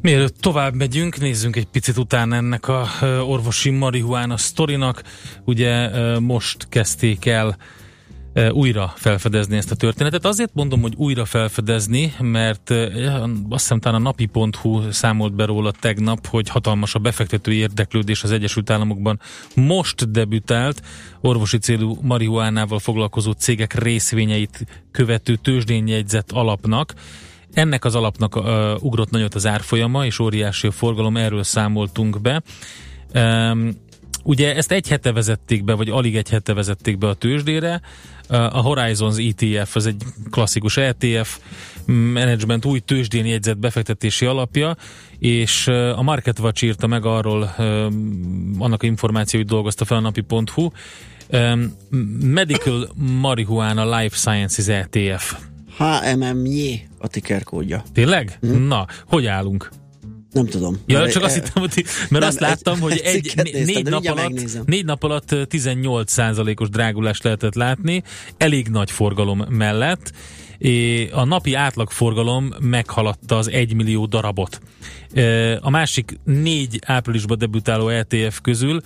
Mielőtt 0.00 0.40
tovább 0.40 0.74
megyünk, 0.74 1.18
nézzünk 1.18 1.56
egy 1.56 1.66
picit 1.66 1.96
utána 1.96 2.36
ennek 2.36 2.68
a 2.68 2.86
orvosi 3.26 3.70
marihuána 3.70 4.36
sztorinak. 4.36 5.02
Ugye 5.44 5.90
most 6.20 6.68
kezdték 6.68 7.26
el 7.26 7.56
újra 8.50 8.92
felfedezni 8.96 9.56
ezt 9.56 9.70
a 9.70 9.74
történetet. 9.74 10.26
Azért 10.26 10.54
mondom, 10.54 10.80
hogy 10.80 10.94
újra 10.96 11.24
felfedezni, 11.24 12.14
mert 12.20 12.70
azt 13.48 13.62
hiszem 13.62 13.80
talán 13.80 14.00
a 14.00 14.02
napi.hu 14.02 14.90
számolt 14.90 15.34
be 15.34 15.44
róla 15.44 15.70
tegnap, 15.80 16.26
hogy 16.26 16.48
hatalmas 16.48 16.94
a 16.94 16.98
befektetői 16.98 17.56
érdeklődés 17.56 18.22
az 18.22 18.30
Egyesült 18.30 18.70
Államokban. 18.70 19.20
Most 19.54 20.10
debütált 20.10 20.82
orvosi 21.20 21.58
célú 21.58 21.98
marihuánával 22.02 22.78
foglalkozó 22.78 23.32
cégek 23.32 23.74
részvényeit 23.74 24.66
követő 24.90 25.36
tőzsdén 25.36 25.86
jegyzett 25.86 26.32
alapnak. 26.32 26.94
Ennek 27.52 27.84
az 27.84 27.94
alapnak 27.94 28.36
uh, 28.36 28.44
ugrott 28.84 29.10
nagyot 29.10 29.34
az 29.34 29.46
árfolyama, 29.46 30.04
és 30.04 30.18
óriási 30.18 30.66
a 30.66 30.70
forgalom, 30.70 31.16
erről 31.16 31.42
számoltunk 31.42 32.20
be. 32.20 32.42
Um, 33.14 33.70
Ugye 34.26 34.54
ezt 34.54 34.72
egy 34.72 34.88
hete 34.88 35.12
vezették 35.12 35.64
be, 35.64 35.72
vagy 35.72 35.88
alig 35.88 36.16
egy 36.16 36.28
hete 36.28 36.54
vezették 36.54 36.98
be 36.98 37.08
a 37.08 37.14
tőzsdére. 37.14 37.80
A 38.28 38.60
Horizons 38.60 39.16
ETF, 39.16 39.76
az 39.76 39.86
egy 39.86 40.02
klasszikus 40.30 40.76
ETF, 40.76 41.38
management 41.86 42.64
új 42.64 42.78
tőzsdén 42.78 43.26
jegyzett 43.26 43.58
befektetési 43.58 44.26
alapja, 44.26 44.76
és 45.18 45.66
a 45.96 46.02
Market 46.02 46.38
Watch 46.38 46.64
írta 46.64 46.86
meg 46.86 47.04
arról, 47.04 47.54
annak 48.58 48.82
információit 48.82 49.46
dolgozta 49.46 49.84
fel 49.84 49.96
a 49.96 50.00
napi.hu, 50.00 50.70
Medical 52.20 52.88
Marihuana 53.20 53.98
Life 53.98 54.16
Sciences 54.16 54.68
ETF. 54.68 55.34
HMMJ 55.76 56.86
a 56.98 57.08
ticker 57.08 57.42
kódja. 57.42 57.82
Tényleg? 57.92 58.38
Mm. 58.46 58.66
Na, 58.66 58.86
hogy 59.06 59.26
állunk? 59.26 59.70
Nem 60.34 60.46
tudom. 60.46 60.78
Ja, 60.86 60.98
mert, 60.98 61.12
csak 61.12 61.22
azt 61.22 61.34
hittem, 61.34 61.62
hogy, 61.62 61.84
mert 61.98 62.10
nem, 62.10 62.22
azt 62.22 62.40
láttam, 62.40 62.80
hogy 62.80 63.00
egy, 63.04 63.32
néztem, 63.36 63.64
négy, 63.64 63.84
nap 63.88 64.06
alatt, 64.06 64.66
négy 64.66 64.84
nap 64.84 65.02
alatt 65.02 65.34
18 65.48 66.12
százalékos 66.12 66.68
drágulást 66.68 67.24
lehetett 67.24 67.54
látni, 67.54 68.02
elég 68.36 68.68
nagy 68.68 68.90
forgalom 68.90 69.44
mellett. 69.48 70.12
A 71.10 71.24
napi 71.24 71.54
átlagforgalom 71.54 72.54
meghaladta 72.60 73.36
az 73.36 73.50
1 73.50 73.74
millió 73.74 74.06
darabot. 74.06 74.60
A 75.60 75.70
másik 75.70 76.18
négy 76.24 76.78
áprilisban 76.86 77.38
debütáló 77.38 77.88
ETF 77.88 78.40
közül 78.42 78.80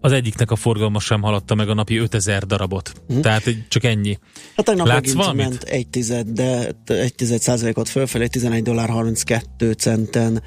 az 0.00 0.12
egyiknek 0.12 0.50
a 0.50 0.56
forgalma 0.56 1.00
sem 1.00 1.22
haladta 1.22 1.54
meg 1.54 1.68
a 1.68 1.74
napi 1.74 1.96
5000 1.96 2.46
darabot. 2.46 2.92
Mm. 3.12 3.20
Tehát 3.20 3.42
csak 3.68 3.84
ennyi. 3.84 4.18
Hát 4.56 4.64
tegnap 4.64 4.86
Látsz 4.86 5.12
valamit? 5.12 5.48
ment 5.48 5.62
egy 5.62 5.88
tized, 5.88 6.28
de 6.28 6.70
egy 6.86 7.14
tized 7.14 7.40
százalékot 7.40 7.88
fölfelé, 7.88 8.26
11 8.26 8.62
dollár 8.62 8.88
32 8.88 9.72
centen 9.72 10.42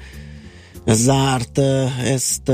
zárt, 0.94 1.58
ezt 2.04 2.52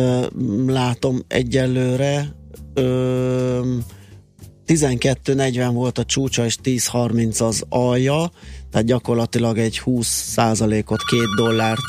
látom 0.67 1.19
egyelőre. 1.29 2.35
12.40 2.75 5.71
volt 5.73 5.99
a 5.99 6.05
csúcsa, 6.05 6.45
és 6.45 6.57
10.30 6.63 7.43
az 7.43 7.65
alja, 7.69 8.31
tehát 8.71 8.87
gyakorlatilag 8.87 9.59
egy 9.59 9.79
20 9.79 10.07
százalékot, 10.07 11.03
két 11.03 11.29
dollárt 11.37 11.83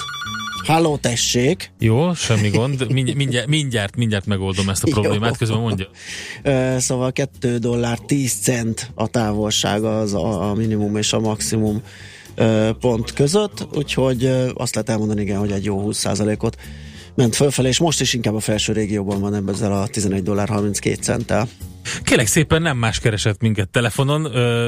Halló, 0.65 0.97
tessék! 0.97 1.71
Jó, 1.79 2.13
semmi 2.13 2.49
gond. 2.49 2.91
Mindjárt, 2.91 3.47
mindjárt, 3.47 3.95
mindjárt 3.95 4.25
megoldom 4.25 4.69
ezt 4.69 4.83
a 4.83 4.91
problémát, 4.99 5.37
közben 5.37 5.59
mondja. 5.59 5.87
Szóval 6.79 7.11
2 7.11 7.57
dollár 7.57 7.99
10 7.99 8.33
cent 8.33 8.91
a 8.95 9.07
távolsága 9.07 9.99
az 9.99 10.13
a 10.13 10.53
minimum 10.55 10.95
és 10.95 11.13
a 11.13 11.19
maximum 11.19 11.81
pont 12.79 13.13
között, 13.13 13.67
úgyhogy 13.73 14.25
azt 14.53 14.75
lehet 14.75 14.89
elmondani, 14.89 15.21
igen, 15.21 15.39
hogy 15.39 15.51
egy 15.51 15.65
jó 15.65 15.89
20%-ot 15.91 16.57
ment 17.15 17.35
fölfelé, 17.35 17.67
és 17.67 17.79
most 17.79 18.01
is 18.01 18.13
inkább 18.13 18.35
a 18.35 18.39
felső 18.39 18.73
régióban 18.73 19.19
van 19.19 19.49
ezzel 19.49 19.73
a 19.73 19.87
11 19.87 20.23
dollár 20.23 20.47
32 20.47 20.95
centtel. 21.01 21.47
Kérlek 22.03 22.27
szépen 22.27 22.61
nem 22.61 22.77
más 22.77 22.99
keresett 22.99 23.41
minket 23.41 23.69
telefonon, 23.69 24.21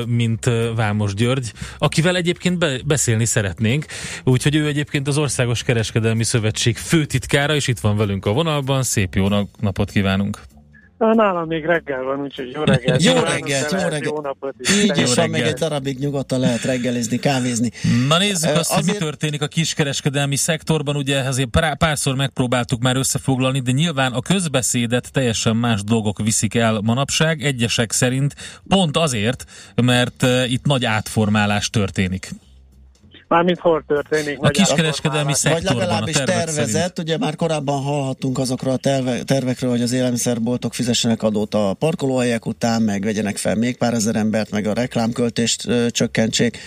mint 0.08 0.50
Vámos 0.76 1.14
György, 1.14 1.52
akivel 1.78 2.16
egyébként 2.16 2.86
beszélni 2.86 3.26
szeretnénk, 3.26 3.86
úgyhogy 4.24 4.56
ő 4.56 4.68
egyébként 4.68 5.08
az 5.08 5.18
Országos 5.18 5.64
Kereskedelmi 5.64 6.24
Szövetség 6.24 6.78
főtitkára, 6.78 7.56
és 7.56 7.68
itt 7.68 7.80
van 7.80 7.98
velünk 7.98 8.26
a 8.26 8.32
vonalban. 8.32 8.84
Szép 8.84 9.16
jó 9.16 9.28
napot 9.60 9.92
kívánunk! 9.92 10.42
Nálam 10.98 11.48
még 11.48 11.66
reggel 11.66 12.04
van, 12.04 12.22
úgyhogy 12.22 12.52
jó 12.52 12.64
reggelt. 12.64 13.04
jó 13.04 13.14
reggelt, 13.14 13.72
jó 13.72 13.78
reggelt. 13.78 14.04
Jó 14.04 14.22
napot 14.22 14.56
is. 14.58 14.84
Így 14.84 14.98
is 14.98 15.14
van, 15.14 15.30
még 15.30 15.42
egy 15.42 15.54
darabig 15.54 16.00
nyugodtan 16.00 16.40
lehet 16.40 16.64
reggelizni, 16.64 17.18
kávézni. 17.18 17.72
Na 18.08 18.18
nézzük 18.18 18.50
azt, 18.50 18.72
azért... 18.72 18.86
hogy 18.86 18.86
mi 18.86 19.06
történik 19.06 19.42
a 19.42 19.48
kiskereskedelmi 19.48 20.36
szektorban. 20.36 20.96
Ugye 20.96 21.20
azért 21.20 21.50
párszor 21.78 22.16
megpróbáltuk 22.16 22.82
már 22.82 22.96
összefoglalni, 22.96 23.60
de 23.60 23.72
nyilván 23.72 24.14
a 24.14 24.22
közbeszédet 24.22 25.12
teljesen 25.12 25.56
más 25.56 25.84
dolgok 25.84 26.18
viszik 26.24 26.56
el 26.56 26.80
manapság. 26.84 27.44
Egyesek 27.44 27.92
szerint 27.92 28.36
pont 28.68 28.98
azért, 28.98 29.46
mert 29.76 30.26
itt 30.48 30.66
nagy 30.66 30.86
átformálás 30.86 31.70
történik. 31.70 32.30
Mármint 33.28 33.60
hol 33.60 33.84
történik. 33.88 34.38
A 34.42 34.48
kiskereskedelmi 34.48 35.34
szektorban 35.34 35.76
Vagy 35.76 35.86
legalábbis 35.88 36.16
a 36.16 36.24
tervezett, 36.24 36.68
szerint. 36.68 37.00
ugye 37.00 37.18
már 37.18 37.36
korábban 37.36 37.82
hallhattunk 37.82 38.38
azokról 38.38 38.74
a 38.74 38.78
terve, 38.78 39.24
tervekről, 39.24 39.70
hogy 39.70 39.82
az 39.82 39.92
élelmiszerboltok 39.92 40.74
fizessenek 40.74 41.24
adót 41.24 41.54
a 41.54 41.74
parkolóhelyek 41.80 42.46
után, 42.46 42.82
meg 42.82 43.04
vegyenek 43.04 43.38
fel 43.38 43.56
még 43.56 43.78
pár 43.78 43.94
ezer 43.94 44.16
embert, 44.16 44.52
meg 44.52 44.66
a 44.66 44.74
reklámköltést 44.74 45.68
ö, 45.68 45.90
csökkentsék, 45.90 46.58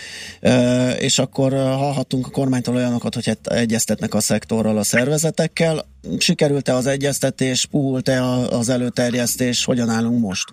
ö, 0.40 0.88
és 0.90 1.18
akkor 1.18 1.52
hallhattunk 1.52 2.26
a 2.26 2.30
kormánytól 2.30 2.74
olyanokat, 2.74 3.14
hogy 3.14 3.26
hát 3.26 3.46
egyeztetnek 3.46 4.14
a 4.14 4.20
szektorral, 4.20 4.78
a 4.78 4.82
szervezetekkel. 4.82 5.84
Sikerült-e 6.18 6.74
az 6.74 6.86
egyeztetés, 6.86 7.66
puhult-e 7.66 8.22
az 8.50 8.68
előterjesztés, 8.68 9.64
hogyan 9.64 9.88
állunk 9.88 10.20
most? 10.20 10.48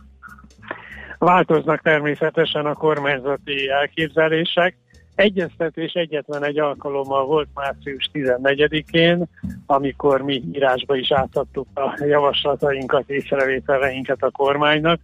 Változnak 1.17 1.81
természetesen 1.81 2.65
a 2.65 2.73
kormányzati 2.73 3.69
elképzelések 3.69 4.75
Egyeztetés 5.17 5.93
egyetlen 5.93 6.43
egy 6.43 6.59
alkalommal 6.59 7.25
volt 7.25 7.47
március 7.53 8.09
14-én, 8.13 9.25
amikor 9.65 10.21
mi 10.21 10.43
írásba 10.53 10.95
is 10.95 11.11
átadtuk 11.11 11.67
a 11.73 12.03
javaslatainkat, 12.05 13.09
észrevételeinket 13.09 14.23
a 14.23 14.31
kormánynak. 14.31 14.99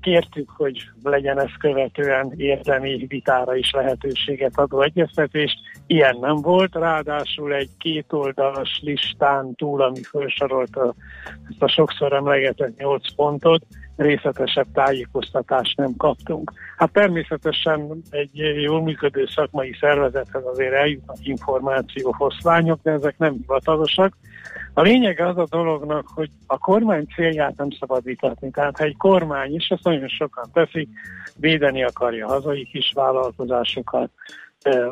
Kértük, 0.00 0.50
hogy 0.56 0.90
legyen 1.02 1.40
ezt 1.40 1.58
követően 1.58 2.32
érdemi 2.36 3.04
vitára 3.08 3.56
is 3.56 3.70
lehetőséget 3.70 4.58
adó 4.58 4.82
egyeztetést. 4.82 5.58
Ilyen 5.86 6.16
nem 6.20 6.36
volt, 6.36 6.74
ráadásul 6.74 7.54
egy 7.54 7.70
kétoldalas 7.78 8.80
listán 8.82 9.54
túl, 9.54 9.82
ami 9.82 10.02
felsorolta 10.02 10.94
ezt 11.50 11.62
a 11.62 11.68
sokszor 11.68 12.12
emlegetett 12.12 12.76
nyolc 12.76 13.14
pontot, 13.14 13.66
részletesebb 13.96 14.66
tájékoztatást 14.72 15.76
nem 15.76 15.96
kaptunk. 15.96 16.52
Hát 16.76 16.92
természetesen 16.92 18.02
egy 18.10 18.36
jól 18.62 18.82
működő 18.82 19.26
szakmai 19.26 19.76
szervezethez 19.80 20.44
azért 20.44 20.72
eljutnak 20.72 21.16
információ 21.22 22.12
foszlányok, 22.12 22.80
de 22.82 22.90
ezek 22.90 23.18
nem 23.18 23.32
hivatalosak. 23.32 24.16
A 24.72 24.80
lényeg 24.80 25.20
az 25.20 25.38
a 25.38 25.46
dolognak, 25.50 26.06
hogy 26.14 26.30
a 26.46 26.58
kormány 26.58 27.06
célját 27.14 27.56
nem 27.56 27.70
szabad 27.78 28.04
vitatni. 28.04 28.50
Tehát 28.50 28.78
ha 28.78 28.84
egy 28.84 28.96
kormány, 28.96 29.54
és 29.54 29.68
ezt 29.68 29.84
nagyon 29.84 30.08
sokan 30.08 30.50
teszik, 30.52 30.88
védeni 31.36 31.84
akarja 31.84 32.26
hazai 32.26 32.64
kis 32.64 32.92
vállalkozásokat, 32.94 34.10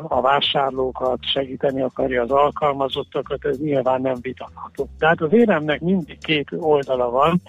a 0.07 0.21
vásárlókat, 0.21 1.17
segíteni 1.21 1.81
akarja 1.81 2.21
az 2.21 2.31
alkalmazottakat, 2.31 3.45
ez 3.45 3.59
nyilván 3.59 4.01
nem 4.01 4.15
vitatható. 4.21 4.89
Tehát 4.99 5.21
az 5.21 5.33
éremnek 5.33 5.79
mindig 5.79 6.17
két 6.17 6.47
oldala 6.59 7.09
van, 7.09 7.41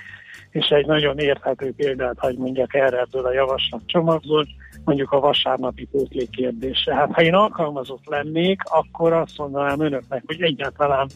és 0.54 0.68
egy 0.68 0.86
nagyon 0.86 1.18
érthető 1.18 1.72
példát 1.76 2.18
hagy 2.18 2.36
mondjak 2.36 2.74
erre 2.74 3.00
ebből 3.00 3.24
a 3.24 3.32
javaslat 3.32 3.80
csomagból, 3.86 4.46
mondjuk 4.84 5.12
a 5.12 5.20
vasárnapi 5.20 5.88
pótlék 5.90 6.30
kérdése. 6.30 6.94
Hát 6.94 7.12
ha 7.12 7.22
én 7.22 7.34
alkalmazott 7.34 8.06
lennék, 8.06 8.60
akkor 8.64 9.12
azt 9.12 9.38
mondanám 9.38 9.80
önöknek, 9.80 10.22
hogy 10.26 10.42
egyáltalán 10.42 11.08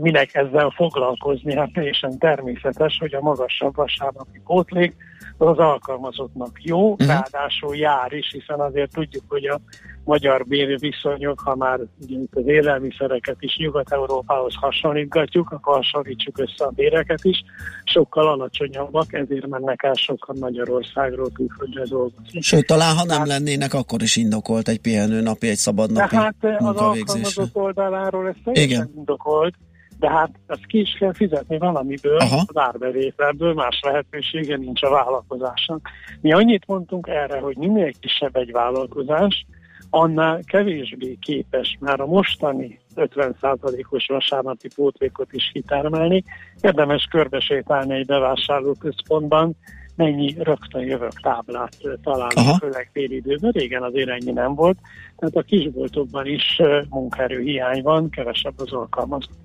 minek 0.00 0.34
ezzel 0.34 0.70
foglalkozni, 0.70 1.54
hát 1.54 1.72
teljesen 1.72 2.18
természetes, 2.18 2.98
hogy 2.98 3.14
a 3.14 3.20
magasabb 3.20 3.74
vasárnapi 3.74 4.40
pótlék 4.44 4.96
az 5.38 5.58
alkalmazottnak 5.58 6.62
jó, 6.62 6.90
uh-huh. 6.90 7.08
ráadásul 7.08 7.76
jár 7.76 8.12
is, 8.12 8.30
hiszen 8.32 8.60
azért 8.60 8.92
tudjuk, 8.92 9.24
hogy 9.28 9.44
a 9.44 9.60
magyar 10.06 10.46
viszonyok, 10.78 11.40
ha 11.40 11.56
már 11.56 11.80
ugye 12.02 12.18
az 12.30 12.46
élelmiszereket 12.46 13.36
is 13.38 13.56
Nyugat-Európához 13.56 14.54
hasonlítgatjuk, 14.54 15.50
akkor 15.50 15.74
hasonlítsuk 15.74 16.38
össze 16.38 16.64
a 16.64 16.70
béreket 16.70 17.24
is, 17.24 17.44
sokkal 17.84 18.28
alacsonyabbak, 18.28 19.12
ezért 19.12 19.46
mennek 19.46 19.82
el 19.82 19.94
sokan 19.94 20.36
Magyarországról 20.40 21.30
külföldre 21.32 21.84
dolgozni. 21.84 22.40
Sőt, 22.40 22.66
talán 22.66 22.96
ha 22.96 23.04
nem 23.04 23.26
lennének, 23.26 23.74
akkor 23.74 24.02
is 24.02 24.16
indokolt 24.16 24.68
egy 24.68 24.80
pihenő 24.80 25.20
napi, 25.20 25.48
egy 25.48 25.56
szabad 25.56 25.92
napi 25.92 26.08
Tehát 26.08 26.36
az 26.58 26.76
alkalmazott 26.76 27.56
oldaláról 27.56 28.28
ez 28.28 28.34
teljesen 28.44 28.92
indokolt, 28.96 29.54
de 29.98 30.10
hát 30.10 30.30
ezt 30.46 30.66
ki 30.66 30.80
is 30.80 30.96
kell 30.98 31.14
fizetni 31.14 31.58
valamiből, 31.58 32.16
Aha. 32.16 32.44
az 32.46 32.56
árbevételből, 32.56 33.54
más 33.54 33.80
lehetősége 33.82 34.56
nincs 34.56 34.82
a 34.82 34.90
vállalkozásnak. 34.90 35.88
Mi 36.20 36.32
annyit 36.32 36.66
mondtunk 36.66 37.06
erre, 37.06 37.38
hogy 37.38 37.56
minél 37.56 37.92
kisebb 38.00 38.36
egy 38.36 38.52
vállalkozás, 38.52 39.46
annál 39.90 40.40
kevésbé 40.44 41.16
képes 41.20 41.76
már 41.80 42.00
a 42.00 42.06
mostani 42.06 42.80
50%-os 42.96 44.06
vasárnapi 44.06 44.68
pótlékot 44.74 45.32
is 45.32 45.50
kitermelni. 45.52 46.24
Érdemes 46.60 47.04
körbesétálni 47.10 47.94
egy 47.94 48.06
bevásárlóközpontban, 48.06 49.56
mennyi 49.96 50.34
rögtön 50.38 50.82
jövök 50.82 51.20
táblát 51.20 51.76
találni, 52.02 52.58
főleg 52.60 52.90
időben. 52.92 53.50
Régen 53.50 53.82
azért 53.82 54.08
ennyi 54.08 54.32
nem 54.32 54.54
volt. 54.54 54.78
Tehát 55.16 55.36
a 55.36 55.42
kisboltokban 55.42 56.26
is 56.26 56.60
munkaerő 56.90 57.60
van, 57.82 58.10
kevesebb 58.10 58.54
az 58.56 58.72
alkalmazott. 58.72 59.38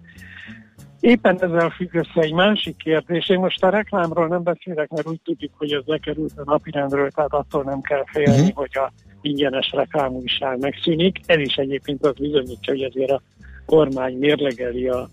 Éppen 1.00 1.44
ezzel 1.44 1.70
függ 1.70 1.94
össze 1.94 2.22
egy 2.22 2.34
másik 2.34 2.76
kérdés. 2.76 3.30
Én 3.30 3.40
most 3.40 3.64
a 3.64 3.70
reklámról 3.70 4.28
nem 4.28 4.44
beszélek, 4.44 4.90
mert 4.90 5.08
úgy 5.08 5.22
tudjuk, 5.24 5.52
hogy 5.58 5.72
ez 5.72 5.82
lekerült 5.86 6.34
a 6.38 6.44
napirendről, 6.46 7.10
tehát 7.12 7.34
attól 7.34 7.64
nem 7.64 7.82
kell 7.82 8.04
félni, 8.06 8.40
uh-huh. 8.40 8.56
hogy 8.56 8.78
a 8.78 8.92
ingyenes 9.22 9.72
reklámújság 9.72 10.60
megszűnik. 10.60 11.20
Ez 11.26 11.40
is 11.40 11.56
egyébként 11.56 12.06
az 12.06 12.14
bizonyítja, 12.14 12.74
hogy 12.74 12.82
ezért 12.84 13.12
a 13.12 13.22
kormány 13.66 14.18
mérlegeli 14.18 14.88
a 14.88 15.10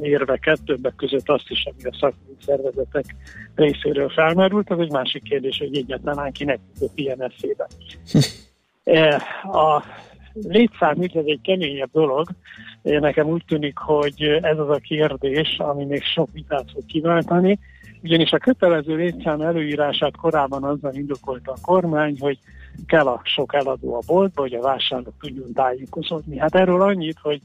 érveket, 0.00 0.58
többek 0.64 0.94
között 0.96 1.28
azt 1.28 1.50
is, 1.50 1.64
ami 1.64 1.84
a 1.84 1.96
szakmai 2.00 2.36
szervezetek 2.46 3.04
részéről 3.54 4.08
felmerült. 4.08 4.70
Az 4.70 4.78
egy 4.78 4.90
másik 4.90 5.22
kérdés, 5.22 5.58
hogy 5.58 5.76
egyáltalán 5.76 6.32
kinek 6.32 6.58
jutott 6.74 6.98
ilyen 6.98 7.22
eszébe. 7.22 7.68
E, 8.84 9.22
a 9.42 9.84
létszám 10.32 10.96
ez 11.00 11.24
egy 11.24 11.40
keményebb 11.42 11.90
dolog. 11.92 12.28
Nekem 12.82 13.28
úgy 13.28 13.44
tűnik, 13.46 13.78
hogy 13.78 14.22
ez 14.42 14.58
az 14.58 14.68
a 14.68 14.78
kérdés, 14.82 15.56
ami 15.58 15.84
még 15.84 16.02
sok 16.02 16.28
vitát 16.32 16.70
fog 16.72 16.86
kiváltani, 16.86 17.58
ugyanis 18.02 18.32
a 18.32 18.38
kötelező 18.38 18.96
létszám 18.96 19.40
előírását 19.40 20.16
korábban 20.16 20.64
azzal 20.64 20.94
indokolta 20.94 21.52
a 21.52 21.60
kormány, 21.62 22.16
hogy 22.18 22.38
kell 22.86 23.06
a 23.06 23.20
sok 23.24 23.54
eladó 23.54 23.94
a 23.94 24.02
boltba, 24.06 24.40
hogy 24.40 24.54
a 24.54 24.62
vásárlók 24.62 25.14
tudjon 25.20 25.52
tájékozódni. 25.52 26.38
Hát 26.38 26.54
erről 26.54 26.82
annyit, 26.82 27.18
hogy 27.22 27.40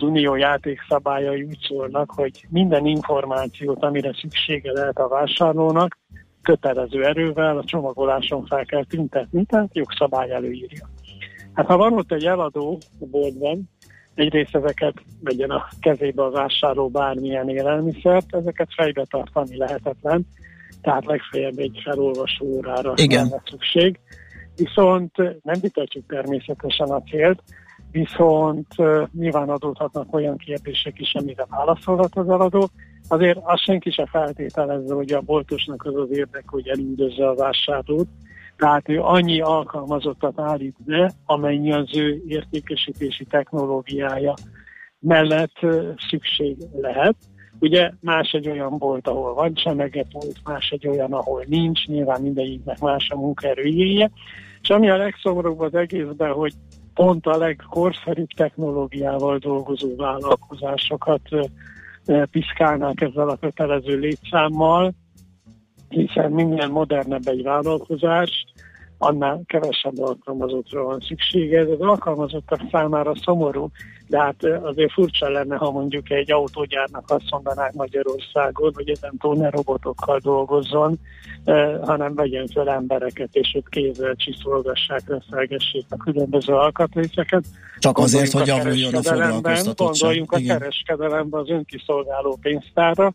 Unió 0.00 0.34
játékszabályai 0.34 1.42
úgy 1.42 1.58
szólnak, 1.68 2.10
hogy 2.10 2.46
minden 2.48 2.86
információt, 2.86 3.82
amire 3.82 4.14
szüksége 4.20 4.72
lehet 4.72 4.98
a 4.98 5.08
vásárlónak, 5.08 5.98
kötelező 6.42 7.04
erővel 7.04 7.58
a 7.58 7.64
csomagoláson 7.64 8.46
fel 8.46 8.64
kell 8.64 8.84
tüntetni, 8.84 9.44
tehát 9.44 9.74
jogszabály 9.74 10.30
előírja. 10.30 10.88
Hát 11.52 11.66
ha 11.66 11.76
van 11.76 11.92
ott 11.92 12.12
egy 12.12 12.24
eladó 12.24 12.78
a 13.00 13.06
boltban, 13.10 13.70
egyrészt 14.14 14.54
ezeket 14.54 14.94
vegyen 15.20 15.50
a 15.50 15.68
kezébe 15.80 16.22
a 16.22 16.30
vásárló 16.30 16.88
bármilyen 16.88 17.48
élelmiszert, 17.48 18.34
ezeket 18.34 18.68
fejbe 18.76 19.04
tartani 19.10 19.56
lehetetlen, 19.56 20.26
tehát 20.80 21.04
legfeljebb 21.04 21.58
egy 21.58 21.80
felolvasó 21.84 22.46
órára 22.46 22.92
Igen. 22.96 23.22
lenne 23.24 23.42
szükség. 23.50 23.98
Viszont 24.64 25.16
nem 25.42 25.60
vitatjuk 25.60 26.06
természetesen 26.06 26.88
a 26.88 27.02
célt, 27.02 27.42
viszont 27.90 28.66
uh, 28.76 29.06
nyilván 29.12 29.48
adódhatnak 29.48 30.14
olyan 30.14 30.36
kérdések 30.36 31.00
is, 31.00 31.14
amire 31.14 31.46
válaszolhat 31.48 32.16
az 32.16 32.28
eladó. 32.28 32.68
Azért 33.08 33.38
azt 33.42 33.62
senki 33.62 33.90
se 33.90 34.06
feltételezze, 34.06 34.94
hogy 34.94 35.12
a 35.12 35.20
boltosnak 35.20 35.84
az 35.84 35.94
az 35.94 36.10
érdek, 36.10 36.44
hogy 36.46 36.68
elüldözze 36.68 37.28
a 37.28 37.34
vásárlót, 37.34 38.08
tehát 38.56 38.88
ő 38.88 39.00
annyi 39.00 39.40
alkalmazottat 39.40 40.40
állít 40.40 40.76
be, 40.84 41.12
amennyi 41.26 41.72
az 41.72 41.96
ő 41.96 42.22
értékesítési 42.26 43.24
technológiája 43.24 44.34
mellett 44.98 45.58
szükség 46.08 46.56
lehet. 46.80 47.16
Ugye 47.58 47.90
más 48.00 48.30
egy 48.32 48.48
olyan 48.48 48.78
bolt, 48.78 49.08
ahol 49.08 49.34
van 49.34 49.54
csemegetbolt, 49.54 50.36
más 50.44 50.70
egy 50.70 50.88
olyan, 50.88 51.12
ahol 51.12 51.44
nincs, 51.48 51.86
nyilván 51.86 52.22
mindegyiknek 52.22 52.78
más 52.78 53.10
a 53.10 53.16
munkaerő 53.16 53.62
igénye. 53.62 54.10
És 54.62 54.68
ami 54.68 54.90
a 54.90 54.96
legszomorúbb 54.96 55.60
az 55.60 55.74
egészben, 55.74 56.32
hogy 56.32 56.52
pont 56.94 57.26
a 57.26 57.36
legkorszerűbb 57.36 58.30
technológiával 58.36 59.38
dolgozó 59.38 59.96
vállalkozásokat 59.96 61.20
piszkálnák 62.30 63.00
ezzel 63.00 63.28
a 63.28 63.36
kötelező 63.36 63.98
létszámmal, 63.98 64.92
hiszen 65.88 66.32
minél 66.32 66.68
modernebb 66.68 67.26
egy 67.26 67.42
vállalkozás, 67.42 68.44
annál 69.02 69.42
kevesebb 69.46 69.98
alkalmazottra 69.98 70.82
van 70.82 71.00
szüksége. 71.00 71.58
Ez 71.58 71.68
az 71.68 71.80
alkalmazottak 71.80 72.60
számára 72.70 73.12
szomorú, 73.24 73.70
de 74.06 74.18
hát 74.18 74.44
azért 74.62 74.92
furcsa 74.92 75.28
lenne, 75.28 75.56
ha 75.56 75.70
mondjuk 75.70 76.10
egy 76.10 76.32
autógyárnak 76.32 77.10
azt 77.10 77.30
mondanák 77.30 77.72
Magyarországon, 77.72 78.72
hogy 78.74 78.88
ezen 78.88 79.16
túl 79.18 79.36
ne 79.36 79.50
robotokkal 79.50 80.18
dolgozzon, 80.18 80.98
hanem 81.82 82.14
vegyen 82.14 82.46
fel 82.46 82.68
embereket, 82.68 83.28
és 83.32 83.52
őt 83.56 83.68
kézzel 83.68 84.14
csiszolgassák, 84.14 85.02
reszelgessék 85.06 85.84
a 85.88 85.96
különböző 85.96 86.52
alkatrészeket. 86.52 87.44
Csak 87.78 87.98
azért, 87.98 88.32
hogy 88.32 88.46
javuljon 88.46 88.94
a 88.94 89.02
foglalkoztatottság. 89.02 90.08
Gondoljunk 90.08 90.32
a 90.32 90.38
kereskedelemben 90.46 91.40
az 91.40 91.48
önkiszolgáló 91.48 92.38
pénztára, 92.42 93.12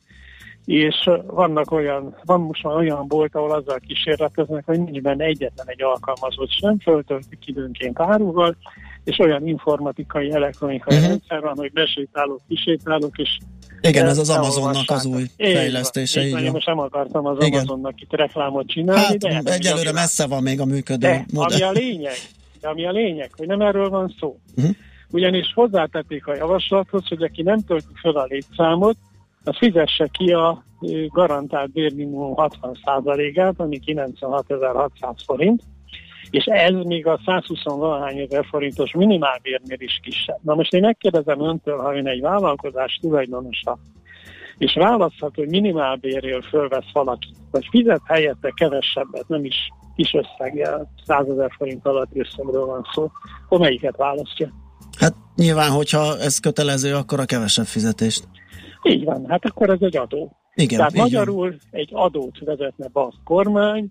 és 0.67 1.09
vannak 1.25 1.71
olyan, 1.71 2.15
van 2.25 2.41
most 2.41 2.63
már 2.63 2.75
olyan 2.75 3.07
bolt, 3.07 3.35
ahol 3.35 3.51
azzal 3.51 3.79
kísérleteznek, 3.87 4.65
hogy 4.65 4.79
nincs 4.79 5.01
benne 5.01 5.25
egyetlen 5.25 5.69
egy 5.69 5.83
alkalmazott 5.83 6.51
sem, 6.51 6.79
föltöltik 6.79 7.39
időnként 7.45 7.99
áruval, 7.99 8.57
és 9.03 9.19
olyan 9.19 9.47
informatikai, 9.47 10.31
elektronikai 10.31 10.95
uh-huh. 10.95 11.09
rendszer 11.09 11.41
van, 11.41 11.55
hogy 11.55 11.71
besétálok, 11.71 12.41
kisétálok, 12.47 13.17
és 13.17 13.37
igen, 13.81 14.07
ez 14.07 14.17
az 14.17 14.29
Amazonnak 14.29 14.89
az 14.91 15.05
új 15.05 15.23
fejlesztése. 15.37 16.21
Így, 16.21 16.39
így 16.39 16.51
most 16.51 16.65
nem 16.65 16.79
akartam 16.79 17.25
az 17.25 17.45
Igen. 17.45 17.59
Amazonnak 17.59 18.01
itt 18.01 18.13
reklámot 18.13 18.67
csinálni. 18.67 19.01
Hát, 19.01 19.17
de 19.17 19.33
hát 19.33 19.49
egyelőre 19.49 19.91
messze 19.91 20.27
van 20.27 20.43
még 20.43 20.59
a 20.59 20.65
működő 20.65 21.07
de, 21.07 21.25
modell. 21.33 21.67
Ami 21.67 21.77
a 21.77 21.81
lényeg, 21.81 22.17
de 22.61 22.67
ami 22.67 22.85
a 22.85 22.91
lényeg, 22.91 23.29
hogy 23.37 23.47
nem 23.47 23.61
erről 23.61 23.89
van 23.89 24.15
szó. 24.19 24.39
Uh-huh. 24.55 24.75
Ugyanis 25.11 25.53
hozzátették 25.53 26.27
a 26.27 26.35
javaslathoz, 26.35 27.07
hogy 27.07 27.23
aki 27.23 27.41
nem 27.41 27.63
tölti 27.63 27.93
fel 28.01 28.11
a 28.15 28.25
létszámot, 28.29 28.97
az 29.47 29.57
fizesse 29.57 30.07
ki 30.11 30.31
a 30.31 30.63
garantált 31.07 31.71
bérminimum 31.71 32.33
60%-át, 32.35 33.59
ami 33.59 33.79
96.600 33.85 35.13
forint, 35.25 35.61
és 36.29 36.45
ez 36.45 36.73
még 36.73 37.07
a 37.07 37.19
120 37.25 37.63
valahány 37.63 38.17
ezer 38.17 38.45
forintos 38.45 38.91
minimálbérnél 38.93 39.79
is 39.79 39.99
kisebb. 40.03 40.39
Na 40.41 40.55
most 40.55 40.73
én 40.73 40.81
megkérdezem 40.81 41.41
öntől, 41.41 41.77
ha 41.77 41.95
ön 41.95 42.07
egy 42.07 42.21
vállalkozás 42.21 42.99
tulajdonosa, 43.01 43.79
és 44.57 44.73
választhat, 44.73 45.35
hogy 45.35 45.47
minimálbérről 45.47 46.41
fölvesz 46.41 46.91
valaki, 46.93 47.27
vagy 47.51 47.67
fizet 47.69 48.01
helyette 48.05 48.51
kevesebbet, 48.55 49.27
nem 49.27 49.45
is 49.45 49.55
kis 49.95 50.13
összeggel, 50.13 50.91
100 51.05 51.29
ezer 51.29 51.51
forint 51.57 51.85
alatt 51.85 52.09
összegről 52.13 52.65
van 52.65 52.85
szó, 52.93 53.11
akkor 53.45 53.59
melyiket 53.59 53.95
választja? 53.95 54.53
Hát 54.99 55.15
nyilván, 55.35 55.71
hogyha 55.71 56.17
ez 56.19 56.39
kötelező, 56.39 56.95
akkor 56.95 57.19
a 57.19 57.25
kevesebb 57.25 57.65
fizetést. 57.65 58.27
Így 58.83 59.03
van, 59.03 59.25
hát 59.27 59.45
akkor 59.45 59.69
ez 59.69 59.81
egy 59.81 59.97
adó. 59.97 60.31
Igen, 60.55 60.77
Tehát 60.77 60.93
magyarul 60.93 61.49
van. 61.49 61.59
egy 61.71 61.89
adót 61.93 62.39
vezetne 62.39 62.87
be 62.93 62.99
a 62.99 63.13
kormány, 63.23 63.87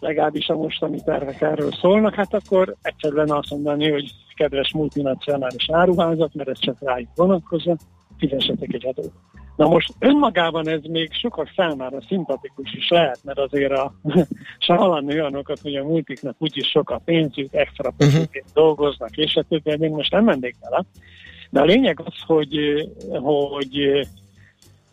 legalábbis 0.00 0.48
a 0.48 0.56
mostani 0.56 1.02
tervek 1.04 1.40
erről 1.40 1.72
szólnak, 1.72 2.14
hát 2.14 2.34
akkor 2.34 2.74
egyszerűen 2.82 3.30
azt 3.30 3.50
mondani, 3.50 3.90
hogy 3.90 4.10
kedves 4.36 4.72
multinacionális 4.72 5.70
áruházat, 5.70 6.34
mert 6.34 6.48
ez 6.48 6.58
csak 6.58 6.76
rájuk 6.80 7.10
vonatkozza, 7.14 7.76
fizessetek 8.18 8.72
egy 8.72 8.86
adót. 8.86 9.12
Na 9.56 9.68
most 9.68 9.92
önmagában 9.98 10.68
ez 10.68 10.80
még 10.82 11.12
sokak 11.12 11.52
számára 11.56 12.00
szimpatikus 12.08 12.72
is 12.72 12.88
lehet, 12.88 13.18
mert 13.24 13.38
azért 13.38 13.72
a, 13.72 13.94
se 14.66 14.74
hallani 14.74 15.12
olyanokat, 15.12 15.58
hogy 15.58 15.74
a 15.74 15.84
multiknak 15.84 16.36
úgyis 16.38 16.68
sok 16.68 16.90
a 16.90 17.00
pénzük, 17.04 17.52
extra 17.54 17.88
mhm. 17.88 17.96
pénzükért 17.96 18.46
uh-huh. 18.46 18.64
dolgoznak, 18.64 19.16
és 19.16 19.36
a 19.36 19.42
többi, 19.42 19.84
én 19.84 19.90
most 19.90 20.12
nem 20.12 20.24
mennék 20.24 20.56
vele. 20.60 20.84
De 21.54 21.60
a 21.60 21.64
lényeg 21.64 22.00
az, 22.04 22.14
hogy, 22.26 22.56
hogy 23.22 24.06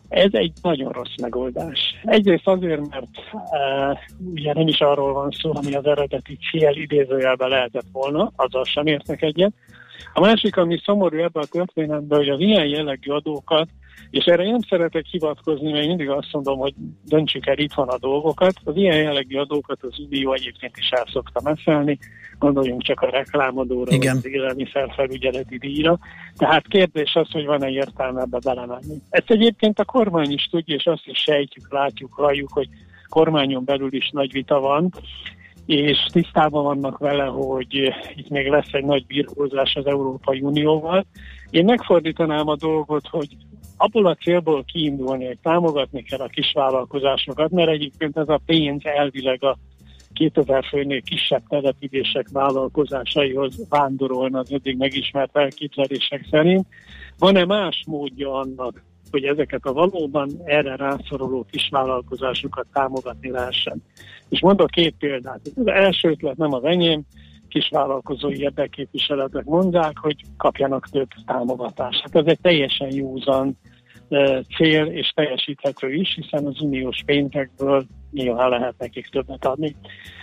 ez 0.08 0.28
egy 0.32 0.52
nagyon 0.62 0.92
rossz 0.92 1.14
megoldás. 1.20 1.94
Egyrészt 2.04 2.46
azért, 2.46 2.88
mert 2.88 3.18
uh, 3.32 3.98
ugye 4.34 4.52
nem 4.52 4.66
is 4.68 4.80
arról 4.80 5.12
van 5.12 5.30
szó, 5.30 5.52
ami 5.54 5.74
az 5.74 5.86
eredeti 5.86 6.38
cél 6.50 6.74
idézőjelben 6.74 7.48
lehetett 7.48 7.86
volna, 7.92 8.32
azzal 8.36 8.64
sem 8.64 8.86
értek 8.86 9.22
egyet. 9.22 9.52
A 10.12 10.20
másik, 10.20 10.56
ami 10.56 10.80
szomorú 10.84 11.16
ebben 11.16 11.42
a 11.42 11.46
történetben, 11.46 12.18
hogy 12.18 12.28
az 12.28 12.40
ilyen 12.40 12.66
jellegű 12.66 13.10
adókat 13.10 13.68
és 14.12 14.24
erre 14.24 14.44
nem 14.44 14.60
szeretek 14.68 15.06
hivatkozni, 15.06 15.72
mert 15.72 15.86
mindig 15.86 16.08
azt 16.08 16.32
mondom, 16.32 16.58
hogy 16.58 16.74
döntsük 17.04 17.46
el 17.46 17.58
itt 17.58 17.72
van 17.72 17.88
a 17.88 17.98
dolgokat. 17.98 18.54
Az 18.64 18.76
ilyen 18.76 18.96
jellegű 18.96 19.36
adókat 19.36 19.82
az 19.82 19.98
Unió 19.98 20.32
egyébként 20.32 20.76
is 20.76 20.90
el 20.90 21.06
szokta 21.12 21.40
meszelni. 21.44 21.98
Gondoljunk 22.38 22.82
csak 22.82 23.00
a 23.00 23.10
reklámadóra, 23.10 23.94
Igen. 23.94 24.16
az 24.16 24.26
élelmiszerfelügyeleti 24.26 25.58
díjra. 25.58 25.98
Tehát 26.36 26.68
kérdés 26.68 27.14
az, 27.14 27.30
hogy 27.30 27.44
van-e 27.44 27.68
értelme 27.68 28.20
ebbe 28.20 28.38
belemenni. 28.44 28.96
Ezt 29.10 29.30
egyébként 29.30 29.78
a 29.78 29.84
kormány 29.84 30.32
is 30.32 30.48
tudja, 30.50 30.74
és 30.74 30.86
azt 30.86 31.06
is 31.06 31.18
sejtjük, 31.18 31.72
látjuk, 31.72 32.12
halljuk, 32.12 32.52
hogy 32.52 32.68
kormányon 33.08 33.64
belül 33.64 33.94
is 33.94 34.10
nagy 34.10 34.32
vita 34.32 34.60
van, 34.60 34.92
és 35.66 35.98
tisztában 36.12 36.64
vannak 36.64 36.98
vele, 36.98 37.24
hogy 37.24 37.74
itt 38.14 38.28
még 38.28 38.48
lesz 38.48 38.72
egy 38.72 38.84
nagy 38.84 39.06
birkózás 39.06 39.74
az 39.74 39.86
Európai 39.86 40.40
Unióval. 40.40 41.06
Én 41.50 41.64
megfordítanám 41.64 42.48
a 42.48 42.56
dolgot, 42.56 43.06
hogy 43.08 43.36
abból 43.76 44.06
a 44.06 44.14
célból 44.14 44.64
kiindulni, 44.64 45.26
hogy 45.26 45.38
támogatni 45.42 46.02
kell 46.02 46.20
a 46.20 46.26
kisvállalkozásokat, 46.26 47.50
mert 47.50 47.70
egyébként 47.70 48.16
ez 48.16 48.28
a 48.28 48.40
pénz 48.46 48.84
elvileg 48.84 49.44
a 49.44 49.56
2000 50.12 50.64
főnél 50.64 51.02
kisebb 51.02 51.42
települések 51.48 52.28
vállalkozásaihoz 52.32 53.68
vándorolna 53.68 54.38
az 54.38 54.52
eddig 54.52 54.76
megismert 54.76 55.36
elképzelések 55.36 56.26
szerint. 56.30 56.66
Van-e 57.18 57.44
más 57.44 57.84
módja 57.86 58.32
annak, 58.32 58.82
hogy 59.12 59.24
ezeket 59.24 59.64
a 59.64 59.72
valóban 59.72 60.30
erre 60.44 60.76
rászoruló 60.76 61.46
kisvállalkozásokat 61.50 62.66
támogatni 62.72 63.30
lehessen? 63.30 63.82
És 64.28 64.40
mondok 64.40 64.70
két 64.70 64.94
példát. 64.98 65.40
Az 65.56 65.66
első 65.66 66.08
ötlet 66.08 66.36
nem 66.36 66.52
az 66.52 66.64
enyém, 66.64 67.02
kisvállalkozói 67.48 68.40
érdekképviseletek 68.40 69.44
mondják, 69.44 69.98
hogy 69.98 70.16
kapjanak 70.36 70.88
több 70.88 71.08
támogatást. 71.26 72.00
Hát 72.00 72.16
ez 72.16 72.26
egy 72.26 72.40
teljesen 72.40 72.94
józan 72.94 73.58
cél, 74.56 74.84
és 74.86 75.08
teljesíthető 75.14 75.92
is, 75.92 76.14
hiszen 76.14 76.46
az 76.46 76.60
uniós 76.60 77.02
pénzekből 77.06 77.86
nyilván 78.10 78.48
lehet 78.48 78.74
nekik 78.78 79.08
többet 79.08 79.44
adni. 79.44 79.76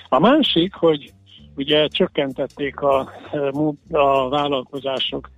A 0.09 0.19
másik, 0.19 0.73
hogy 0.73 1.13
ugye 1.55 1.87
csökkentették 1.87 2.79
a, 2.79 3.11
a 3.91 4.29
vállalkozások 4.29 5.29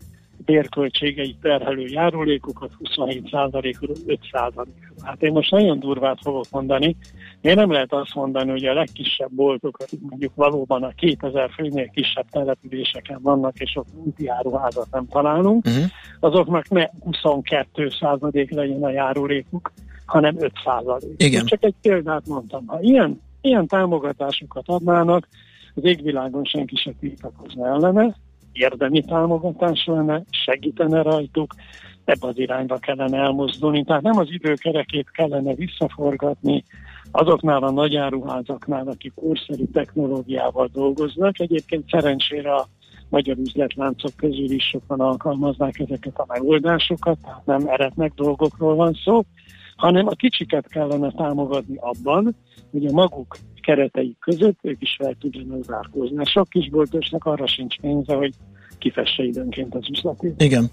bérköltségeit 0.45 1.38
terhelő 1.41 1.86
járulékokat 1.88 2.71
27%-ról 2.84 3.95
5%-ra. 4.08 4.65
Hát 5.04 5.23
én 5.23 5.32
most 5.32 5.51
nagyon 5.51 5.80
durvát 5.80 6.19
fogok 6.21 6.45
mondani, 6.51 6.95
Miért 7.41 7.58
nem 7.58 7.71
lehet 7.71 7.93
azt 7.93 8.15
mondani, 8.15 8.49
hogy 8.49 8.65
a 8.65 8.73
legkisebb 8.73 9.32
boltok, 9.32 9.77
mondjuk 9.99 10.36
valóban 10.36 10.84
a 10.84 10.89
2000 10.89 11.51
főnél 11.51 11.89
kisebb 11.89 12.25
településeken 12.30 13.19
vannak, 13.21 13.60
és 13.60 13.75
ott 13.75 13.93
multiáruházat 13.95 14.88
nem 14.91 15.08
találunk, 15.08 15.65
uh-huh. 15.65 15.84
azoknak 16.19 16.69
ne 16.69 16.89
22 16.99 17.89
százalék 17.89 18.51
legyen 18.51 18.84
a 18.84 18.89
járulékuk, 18.89 19.71
hanem 20.06 20.36
5 20.39 20.51
százalék. 20.63 21.13
Igen. 21.23 21.45
Csak 21.45 21.63
egy 21.63 21.75
példát 21.82 22.27
mondtam. 22.27 22.67
Ha 22.67 22.82
ilyen, 22.82 23.21
ilyen 23.41 23.67
támogatásokat 23.67 24.63
adnának, 24.67 25.27
az 25.75 25.84
égvilágon 25.84 26.43
senki 26.43 26.75
se 26.75 26.91
tiltakozna 26.99 27.67
ellene, 27.67 28.15
érdemi 28.51 29.01
támogatás 29.01 29.85
lenne, 29.85 30.23
segítene 30.29 31.01
rajtuk, 31.01 31.53
ebbe 32.05 32.27
az 32.27 32.37
irányba 32.37 32.77
kellene 32.77 33.17
elmozdulni. 33.17 33.83
Tehát 33.83 34.01
nem 34.01 34.17
az 34.17 34.27
időkerekét 34.31 35.11
kellene 35.11 35.53
visszaforgatni, 35.53 36.63
azoknál 37.11 37.63
a 37.63 37.71
nagyáruházaknál, 37.71 38.87
akik 38.87 39.13
korszerű 39.13 39.63
technológiával 39.73 40.69
dolgoznak. 40.73 41.39
Egyébként 41.39 41.89
szerencsére 41.89 42.53
a 42.53 42.67
magyar 43.09 43.37
üzletláncok 43.37 44.11
közül 44.15 44.51
is 44.51 44.63
sokan 44.63 44.99
alkalmaznák 44.99 45.79
ezeket 45.79 46.17
a 46.19 46.25
megoldásokat, 46.27 47.17
tehát 47.21 47.45
nem 47.45 47.67
eretnek 47.67 48.13
dolgokról 48.13 48.75
van 48.75 48.93
szó, 49.03 49.21
hanem 49.75 50.07
a 50.07 50.11
kicsiket 50.11 50.67
kellene 50.67 51.11
támogatni 51.11 51.77
abban, 51.79 52.35
hogy 52.71 52.85
a 52.85 52.91
maguk 52.91 53.37
keretei 53.62 54.15
között 54.19 54.58
ők 54.62 54.82
is 54.82 54.95
fel 55.00 55.15
tudjanak 55.19 55.63
zárkózni. 55.63 56.26
Sok 56.26 56.50
kisboltosnak 56.50 57.26
arra 57.26 57.47
sincs 57.47 57.80
pénze, 57.80 58.13
hogy 58.13 58.34
kifesse 58.78 59.24
időnként 59.24 59.76
az 59.76 59.89
üzletét. 59.89 60.41
Igen. 60.41 60.71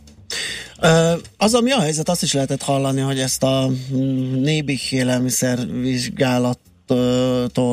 Az, 1.37 1.55
ami 1.55 1.71
a 1.71 1.81
helyzet, 1.81 2.09
azt 2.09 2.23
is 2.23 2.35
lehetett 2.35 2.63
hallani, 2.63 3.01
hogy 3.01 3.19
ezt 3.19 3.43
a 3.43 3.67
mm, 3.69 4.41
nébik 4.41 4.93
élelmiszer 4.93 5.59
vizsgálat 5.81 6.59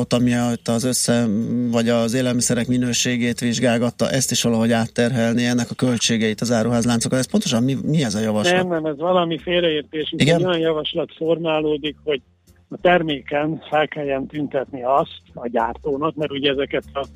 ami 0.08 0.32
az 0.64 0.84
össze, 0.84 1.26
vagy 1.70 1.88
az 1.88 2.14
élelmiszerek 2.14 2.66
minőségét 2.66 3.40
vizsgálgatta, 3.40 4.10
ezt 4.10 4.30
is 4.30 4.42
valahogy 4.42 4.72
átterhelni, 4.72 5.44
ennek 5.44 5.70
a 5.70 5.74
költségeit 5.74 6.40
az 6.40 6.52
áruházláncokat. 6.52 7.18
Ez 7.18 7.30
pontosan 7.30 7.62
mi, 7.62 7.76
mi 7.82 8.04
ez 8.04 8.14
a 8.14 8.20
javaslat? 8.20 8.56
Nem, 8.56 8.68
nem, 8.68 8.84
ez 8.84 8.96
valami 8.96 9.38
félreértés. 9.38 10.14
Igen? 10.16 10.36
Egy 10.36 10.44
olyan 10.44 10.58
javaslat 10.58 11.14
formálódik, 11.16 11.96
hogy 12.04 12.20
a 12.68 12.76
terméken 12.80 13.62
fel 13.70 13.88
kelljen 13.88 14.26
tüntetni 14.26 14.82
azt 14.82 15.22
a 15.34 15.48
gyártónak, 15.48 16.14
mert 16.14 16.30
ugye 16.30 16.50
ezeket 16.50 16.84
a 16.92 17.06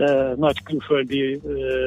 e, 0.00 0.34
nagy 0.36 0.62
külföldi 0.62 1.32
e, 1.32 1.38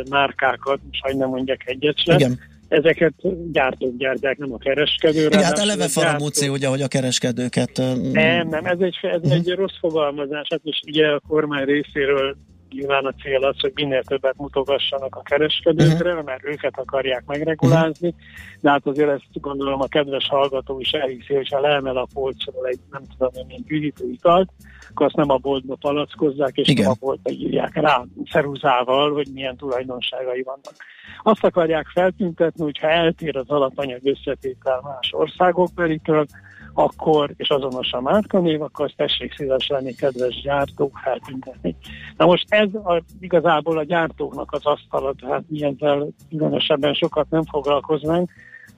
márkákat, 0.10 0.80
most 0.90 1.18
nem 1.18 1.30
mondjak 1.30 1.68
egyet 1.70 1.98
sem, 1.98 2.16
Igen 2.16 2.40
ezeket 2.72 3.14
gyártók 3.52 3.98
gyártják, 3.98 4.38
nem 4.38 4.54
a 4.54 4.58
kereskedő. 4.58 5.26
Igen, 5.26 5.44
hát 5.44 5.60
eleve 5.60 5.88
faramúci, 5.88 6.48
ugye, 6.48 6.68
hogy 6.68 6.82
a 6.82 6.88
kereskedőket... 6.88 7.78
Nem, 8.12 8.48
nem, 8.48 8.66
ez 8.66 8.80
egy, 8.80 8.98
ez 9.02 9.20
uh-huh. 9.22 9.34
egy 9.34 9.50
rossz 9.50 9.78
fogalmazás, 9.80 10.48
hát 10.50 10.60
és 10.64 10.82
ugye 10.88 11.08
a 11.08 11.22
kormány 11.28 11.66
részéről 11.66 12.36
nyilván 12.72 13.06
a 13.06 13.14
cél 13.14 13.44
az, 13.44 13.60
hogy 13.60 13.72
minél 13.76 14.04
többet 14.04 14.38
mutogassanak 14.38 15.16
a 15.16 15.22
kereskedőkre, 15.22 16.12
uh-huh. 16.12 16.26
mert 16.26 16.46
őket 16.46 16.80
akarják 16.80 17.24
megregulázni, 17.26 18.08
uh-huh. 18.08 18.24
de 18.62 18.70
hát 18.70 18.88
azért 18.88 19.10
ezt 19.10 19.26
gondolom 19.34 19.82
a 19.82 19.88
kedves 19.88 20.28
hallgató 20.28 20.80
is 20.80 20.92
elhiszi, 20.92 21.34
hogy 21.34 21.48
ha 21.48 21.60
leemel 21.60 21.98
a 21.98 22.08
polcról 22.14 22.68
egy, 22.68 22.80
nem 22.92 23.02
tudom, 23.18 23.46
milyen 23.48 23.64
üdítő 23.68 24.10
italt, 24.10 24.52
akkor 24.90 25.06
azt 25.06 25.16
nem 25.16 25.30
a 25.30 25.38
boltba 25.38 25.76
palackozzák, 25.76 26.58
és 26.58 26.68
Igen. 26.68 26.84
nem 26.84 26.92
a 26.92 27.06
boltba 27.06 27.30
írják 27.30 27.74
rá 27.74 28.06
szeruzával, 28.32 29.14
hogy 29.14 29.28
milyen 29.34 29.58
tulajdonságai 29.58 30.42
vannak. 30.42 30.76
Azt 31.24 31.44
akarják 31.44 31.88
feltüntetni, 31.88 32.64
hogyha 32.64 32.90
eltér 32.90 33.38
az 33.38 33.50
alapanyag 33.50 34.00
összetétel 34.04 34.82
más 34.84 35.10
országok 35.14 35.74
belitől, 35.76 36.26
akkor, 36.74 37.34
és 37.38 37.50
azonos 37.50 37.92
a 37.92 38.02
márkanév, 38.02 38.62
akkor 38.62 38.92
tessék 38.92 39.34
szíves 39.36 39.68
lenni, 39.68 39.94
kedves 39.94 40.42
gyártók, 40.42 41.00
feltüntetni. 41.04 41.76
Na 42.18 42.26
most 42.26 42.46
ez 42.50 42.74
a, 42.74 43.04
igazából 43.20 43.78
a 43.78 43.84
gyártóknak 43.84 44.52
az 44.52 44.66
asztala, 44.66 45.14
tehát 45.20 45.44
mi 45.48 45.64
ezzel 45.64 46.08
különösebben 46.30 46.94
sokat 46.94 47.30
nem 47.30 47.44
foglalkoznánk. 47.44 48.30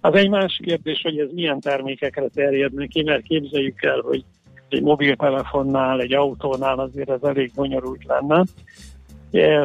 Az 0.01 0.13
egy 0.13 0.29
más 0.29 0.59
kérdés, 0.63 1.01
hogy 1.01 1.19
ez 1.19 1.29
milyen 1.33 1.59
termékekre 1.59 2.27
terjednek 2.27 2.87
ki, 2.87 3.03
mert 3.03 3.23
képzeljük 3.23 3.83
el, 3.83 3.99
hogy 3.99 4.23
egy 4.69 4.81
mobiltelefonnál, 4.81 6.01
egy 6.01 6.13
autónál 6.13 6.79
azért 6.79 7.09
ez 7.09 7.21
elég 7.21 7.51
bonyolult 7.55 8.03
lenne, 8.03 8.43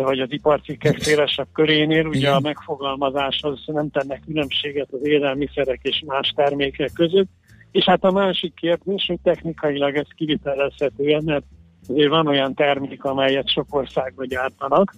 vagy 0.03 0.21
az 0.21 0.33
iparcikkek 0.33 0.99
szélesebb 0.99 1.47
körénél, 1.53 2.07
ugye 2.07 2.31
a 2.31 2.41
megfogalmazás 2.41 3.41
az 3.43 3.63
nem 3.67 3.91
tenne 3.91 4.21
különbséget 4.27 4.89
az 4.93 5.07
élelmiszerek 5.07 5.81
és 5.83 6.03
más 6.07 6.33
termékek 6.37 6.91
között, 6.95 7.29
és 7.71 7.85
hát 7.85 8.05
a 8.05 8.11
másik 8.11 8.55
kérdés, 8.55 9.05
hogy 9.07 9.19
technikailag 9.23 9.97
ez 9.97 10.07
kivitelezhető, 10.17 11.19
mert 11.25 11.45
azért 11.89 12.09
van 12.09 12.27
olyan 12.27 12.55
termék, 12.55 13.05
amelyet 13.05 13.51
sok 13.51 13.75
országban 13.75 14.27
gyártanak, 14.27 14.95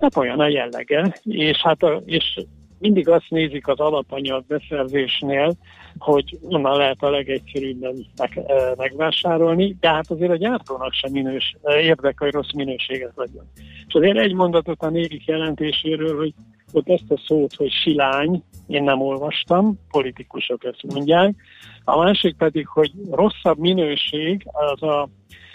hát 0.00 0.16
olyan 0.16 0.40
a 0.40 0.48
jellege, 0.48 1.14
és 1.24 1.58
hát 1.58 1.82
a, 1.82 2.02
és 2.04 2.44
mindig 2.78 3.08
azt 3.08 3.30
nézik 3.30 3.66
az 3.66 3.78
alapanyag 3.78 4.44
beszerzésnél, 4.46 5.52
hogy 5.98 6.38
onnan 6.42 6.76
lehet 6.76 7.02
a 7.02 7.10
legegyszerűbben 7.10 8.06
meg, 8.16 8.44
e, 8.46 8.74
megvásárolni, 8.76 9.76
de 9.80 9.88
hát 9.88 10.10
azért 10.10 10.30
a 10.30 10.36
gyártónak 10.36 10.92
sem 10.92 11.12
minős, 11.12 11.56
érdekel, 11.62 12.14
hogy 12.16 12.32
rossz 12.32 12.52
minőséget 12.52 13.12
adjon. 13.14 13.44
És 13.86 13.94
azért 13.94 14.18
egy 14.18 14.34
mondatot 14.34 14.82
a 14.82 14.90
négik 14.90 15.24
jelentéséről, 15.24 16.16
hogy 16.16 16.34
ott 16.72 16.88
ezt 16.88 17.10
a 17.10 17.20
szót, 17.24 17.54
hogy 17.54 17.70
silány, 17.70 18.42
én 18.66 18.82
nem 18.82 19.00
olvastam, 19.00 19.78
politikusok 19.90 20.64
ezt 20.64 20.82
mondják. 20.82 21.34
A 21.84 21.98
másik 21.98 22.36
pedig, 22.36 22.66
hogy 22.66 22.92
rosszabb 23.10 23.58
minőség 23.58 24.46
az 24.52 24.82
a 24.82 25.08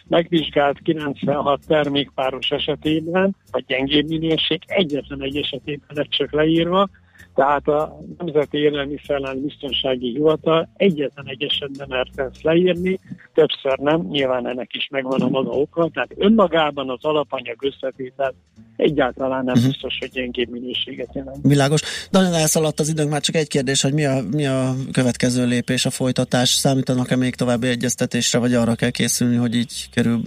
megvizsgált 0.08 0.80
96 0.82 1.66
termékpáros 1.68 2.52
esetében, 2.52 3.36
vagy 3.52 3.66
gyengébb 3.66 4.08
minőség 4.08 4.62
egyetlen 4.66 5.22
egy 5.22 5.38
esetében 5.38 5.88
lett 5.94 6.10
csak 6.10 6.32
leírva, 6.32 6.90
tehát 7.36 7.68
a 7.68 8.00
Nemzeti 8.18 8.58
Élelmiszerlánc 8.58 9.42
Biztonsági 9.42 10.10
Hivatal 10.12 10.70
egyetlen 10.76 11.28
egy 11.28 11.44
esetben 11.44 11.88
mert 11.90 12.20
ezt 12.20 12.44
leírni, 12.44 13.00
többször 13.34 13.78
nem, 13.78 14.08
nyilván 14.10 14.48
ennek 14.48 14.74
is 14.74 14.88
megvan 14.92 15.22
a 15.22 15.28
maga 15.28 15.50
oka, 15.50 15.90
tehát 15.94 16.10
önmagában 16.18 16.90
az 16.90 17.04
alapanyag 17.06 17.64
összetétel 17.64 18.34
egyáltalán 18.76 19.44
nem 19.44 19.54
uh-huh. 19.54 19.70
biztos, 19.70 19.98
hogy 20.00 20.10
gyengébb 20.10 20.50
minőséget 20.50 21.10
jelent. 21.14 21.38
Világos. 21.42 21.82
Nagyon 22.10 22.34
elszaladt 22.34 22.80
az 22.80 22.90
időnk, 22.90 23.10
már 23.10 23.22
csak 23.22 23.36
egy 23.36 23.48
kérdés, 23.48 23.82
hogy 23.82 23.94
mi 23.94 24.06
a, 24.06 24.22
mi 24.32 24.46
a 24.46 24.74
következő 24.92 25.46
lépés, 25.46 25.86
a 25.86 25.90
folytatás? 25.90 26.50
Számítanak-e 26.50 27.16
még 27.16 27.36
további 27.36 27.68
egyeztetésre, 27.68 28.40
vagy 28.40 28.54
arra 28.54 28.76
kell 28.76 28.90
készülni, 28.90 29.36
hogy 29.36 29.56
így 29.56 29.90
kerül 29.92 30.22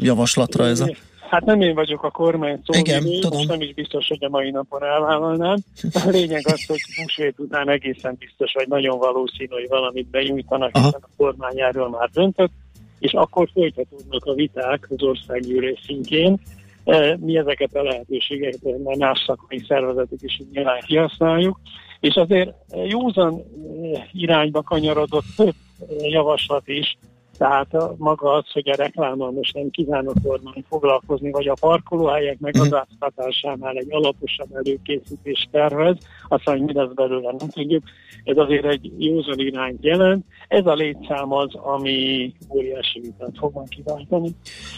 javaslatra 0.00 0.66
ez 0.66 0.80
a... 0.80 0.90
Hát 1.30 1.44
nem 1.44 1.60
én 1.60 1.74
vagyok 1.74 2.02
a 2.02 2.10
kormány 2.10 2.60
szó, 2.64 2.78
Igen, 2.78 3.02
tudom. 3.20 3.46
nem 3.46 3.60
is 3.60 3.74
biztos, 3.74 4.08
hogy 4.08 4.24
a 4.24 4.28
mai 4.28 4.50
napon 4.50 4.84
elvállalnám. 4.84 5.56
A 5.92 6.08
lényeg 6.08 6.42
az, 6.46 6.66
hogy 6.66 6.80
húsvét 6.96 7.38
után 7.38 7.68
egészen 7.68 8.16
biztos, 8.18 8.52
vagy 8.52 8.68
nagyon 8.68 8.98
valószínű, 8.98 9.48
hogy 9.48 9.68
valamit 9.68 10.06
benyújtanak, 10.06 10.70
Aha. 10.72 10.84
hiszen 10.84 11.00
a 11.02 11.08
kormány 11.16 11.60
erről 11.60 11.88
már 11.88 12.08
döntött, 12.12 12.52
és 12.98 13.12
akkor 13.12 13.48
folytatódnak 13.52 14.24
a 14.24 14.34
viták 14.34 14.86
az 14.88 15.02
országgyűlés 15.02 15.80
szintjén. 15.86 16.40
E, 16.84 17.16
mi 17.20 17.36
ezeket 17.36 17.74
a 17.74 17.82
lehetőségeket, 17.82 18.78
mert 18.84 18.98
más 18.98 19.22
szakmai 19.26 19.64
szervezetek 19.68 20.22
is 20.22 20.40
nyilván 20.52 20.80
kihasználjuk, 20.86 21.60
és 22.00 22.14
azért 22.14 22.54
józan 22.86 23.34
e, 23.94 24.08
irányba 24.12 24.62
kanyarodott 24.62 25.26
több 25.36 25.54
e, 25.80 26.06
javaslat 26.06 26.68
is, 26.68 26.98
tehát 27.40 27.74
a, 27.74 27.94
maga 27.98 28.32
az, 28.32 28.44
hogy 28.52 28.68
a 28.68 28.76
reklámmal 28.76 29.30
most 29.30 29.54
nem 29.54 29.70
kíván 29.70 30.06
a 30.06 30.12
kormány 30.22 30.64
foglalkozni, 30.68 31.30
vagy 31.30 31.48
a 31.48 31.54
parkolóhelyek 31.60 32.38
megadástatásánál 32.38 33.76
egy 33.76 33.86
alaposabb 33.90 34.54
előkészítés 34.54 35.48
tervez, 35.50 35.96
aztán, 36.28 36.56
hogy 36.56 36.66
mi 36.66 36.72
lesz 36.72 36.92
belőle, 36.94 37.34
nem 37.38 37.48
tudjuk. 37.48 37.82
Ez 38.24 38.36
azért 38.36 38.64
egy 38.64 38.92
józan 38.98 39.38
irányt 39.38 39.84
jelent. 39.84 40.24
Ez 40.48 40.66
a 40.66 40.74
létszám 40.74 41.32
az, 41.32 41.54
ami 41.54 42.32
óriási 42.54 43.00
vitát 43.00 43.34
fog 43.38 43.54
majd 43.54 43.68
kiváltani. 43.68 44.30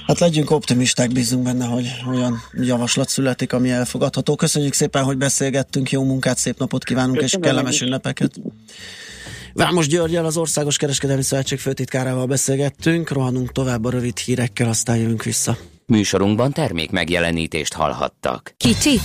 Hát 0.07 0.19
legyünk 0.19 0.51
optimisták, 0.51 1.13
bízunk 1.13 1.45
benne, 1.45 1.65
hogy 1.65 1.87
olyan 2.09 2.35
javaslat 2.53 3.09
születik, 3.09 3.53
ami 3.53 3.71
elfogadható. 3.71 4.35
Köszönjük 4.35 4.73
szépen, 4.73 5.05
hogy 5.05 5.17
beszélgettünk, 5.17 5.91
jó 5.91 6.05
munkát, 6.05 6.37
szép 6.37 6.59
napot 6.59 6.85
kívánunk, 6.85 7.19
Köszönöm 7.19 7.45
és 7.45 7.51
kellemes 7.51 7.81
ünnepeket. 7.81 8.41
Vámos 9.55 9.87
Györgyel, 9.87 10.25
az 10.25 10.37
Országos 10.37 10.77
Kereskedelmi 10.77 11.23
Szövetség 11.23 11.59
főtitkárával 11.59 12.27
beszélgettünk, 12.27 13.11
rohanunk 13.11 13.53
tovább 13.53 13.85
a 13.85 13.91
rövid 13.91 14.19
hírekkel, 14.19 14.69
aztán 14.69 14.97
jövünk 14.97 15.23
vissza. 15.23 15.57
Műsorunkban 15.87 16.53
termék 16.53 16.91
megjelenítést 16.91 17.73
hallhattak. 17.73 18.55
Kicsi, 18.57 19.01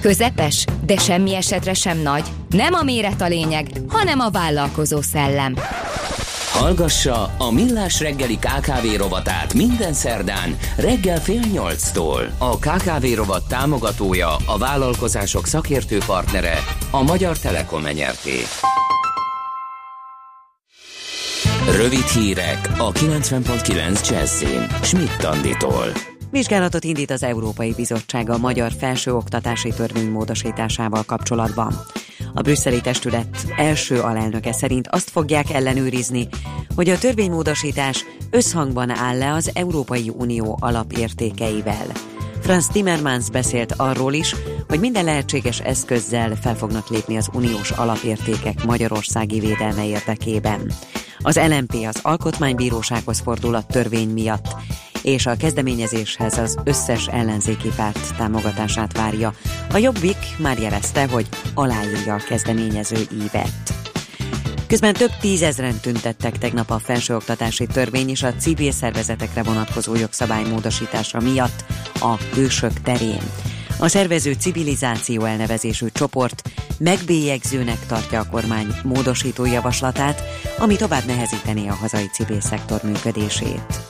közepes, 0.00 0.64
de 0.84 0.96
semmi 0.96 1.34
esetre 1.34 1.74
sem 1.74 1.98
nagy. 1.98 2.24
Nem 2.48 2.74
a 2.74 2.82
méret 2.82 3.20
a 3.20 3.28
lényeg, 3.28 3.66
hanem 3.88 4.20
a 4.20 4.30
vállalkozó 4.30 5.00
szellem. 5.00 5.54
Hallgassa 6.52 7.34
a 7.38 7.50
Millás 7.50 8.00
reggeli 8.00 8.36
KKV 8.38 8.96
rovatát 8.96 9.54
minden 9.54 9.92
szerdán 9.92 10.56
reggel 10.76 11.20
fél 11.20 11.42
nyolctól. 11.52 12.34
A 12.38 12.58
KKV 12.58 13.06
rovat 13.14 13.48
támogatója, 13.48 14.36
a 14.46 14.58
vállalkozások 14.58 15.46
szakértő 15.46 15.98
partnere, 16.06 16.58
a 16.90 17.02
Magyar 17.02 17.38
Telekom 17.38 17.86
enyerté. 17.86 18.38
Rövid 21.70 22.06
hírek 22.06 22.70
a 22.78 22.92
90.9 22.92 24.08
Jazzin. 24.10 24.66
Schmidt 24.82 25.24
Anditól. 25.24 25.84
Vizsgálatot 26.30 26.84
indít 26.84 27.10
az 27.10 27.22
Európai 27.22 27.72
Bizottság 27.76 28.30
a 28.30 28.38
magyar 28.38 28.72
felsőoktatási 28.78 29.70
törvény 29.70 30.10
módosításával 30.10 31.02
kapcsolatban. 31.02 31.74
A 32.34 32.40
brüsszeli 32.40 32.80
testület 32.80 33.46
első 33.56 34.00
alelnöke 34.00 34.52
szerint 34.52 34.88
azt 34.88 35.10
fogják 35.10 35.50
ellenőrizni, 35.50 36.28
hogy 36.74 36.88
a 36.88 36.98
törvénymódosítás 36.98 38.04
összhangban 38.30 38.90
áll-e 38.90 39.32
az 39.32 39.50
Európai 39.54 40.12
Unió 40.16 40.58
alapértékeivel. 40.60 42.11
Franz 42.42 42.66
Timmermans 42.66 43.30
beszélt 43.30 43.72
arról 43.76 44.12
is, 44.12 44.34
hogy 44.68 44.80
minden 44.80 45.04
lehetséges 45.04 45.60
eszközzel 45.60 46.34
fel 46.34 46.56
fognak 46.56 46.88
lépni 46.88 47.16
az 47.16 47.28
uniós 47.32 47.70
alapértékek 47.70 48.64
magyarországi 48.64 49.40
védelme 49.40 49.86
érdekében. 49.86 50.72
Az 51.18 51.36
LMP 51.36 51.74
az 51.86 51.98
Alkotmánybírósághoz 52.02 53.20
fordul 53.20 53.54
a 53.54 53.62
törvény 53.62 54.08
miatt, 54.08 54.56
és 55.02 55.26
a 55.26 55.36
kezdeményezéshez 55.36 56.38
az 56.38 56.58
összes 56.64 57.06
ellenzéki 57.06 57.68
párt 57.76 58.16
támogatását 58.16 58.96
várja. 58.96 59.32
A 59.72 59.76
Jobbik 59.76 60.18
már 60.38 60.58
jelezte, 60.58 61.06
hogy 61.06 61.28
aláírja 61.54 62.14
a 62.14 62.24
kezdeményező 62.28 63.06
ívet. 63.22 63.81
Közben 64.72 64.92
több 64.92 65.10
tízezren 65.20 65.80
tüntettek 65.80 66.38
tegnap 66.38 66.70
a 66.70 66.78
felsőoktatási 66.78 67.66
törvény 67.66 68.08
és 68.08 68.22
a 68.22 68.34
civil 68.34 68.70
szervezetekre 68.70 69.42
vonatkozó 69.42 69.94
jogszabály 69.94 70.44
módosítása 70.44 71.20
miatt 71.20 71.64
a 72.00 72.16
hősök 72.34 72.72
terén. 72.72 73.22
A 73.78 73.88
szervező 73.88 74.32
civilizáció 74.32 75.24
elnevezésű 75.24 75.86
csoport 75.92 76.42
megbélyegzőnek 76.78 77.86
tartja 77.86 78.20
a 78.20 78.26
kormány 78.30 78.66
módosító 78.82 79.44
javaslatát, 79.44 80.22
ami 80.58 80.76
tovább 80.76 81.04
nehezítené 81.06 81.68
a 81.68 81.74
hazai 81.74 82.08
civil 82.12 82.40
szektor 82.40 82.82
működését. 82.82 83.80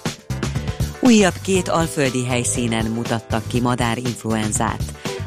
Újabb 1.00 1.34
két 1.42 1.68
alföldi 1.68 2.26
helyszínen 2.26 2.84
mutattak 2.84 3.46
ki 3.48 3.60
madárinfluenzát. 3.60 4.82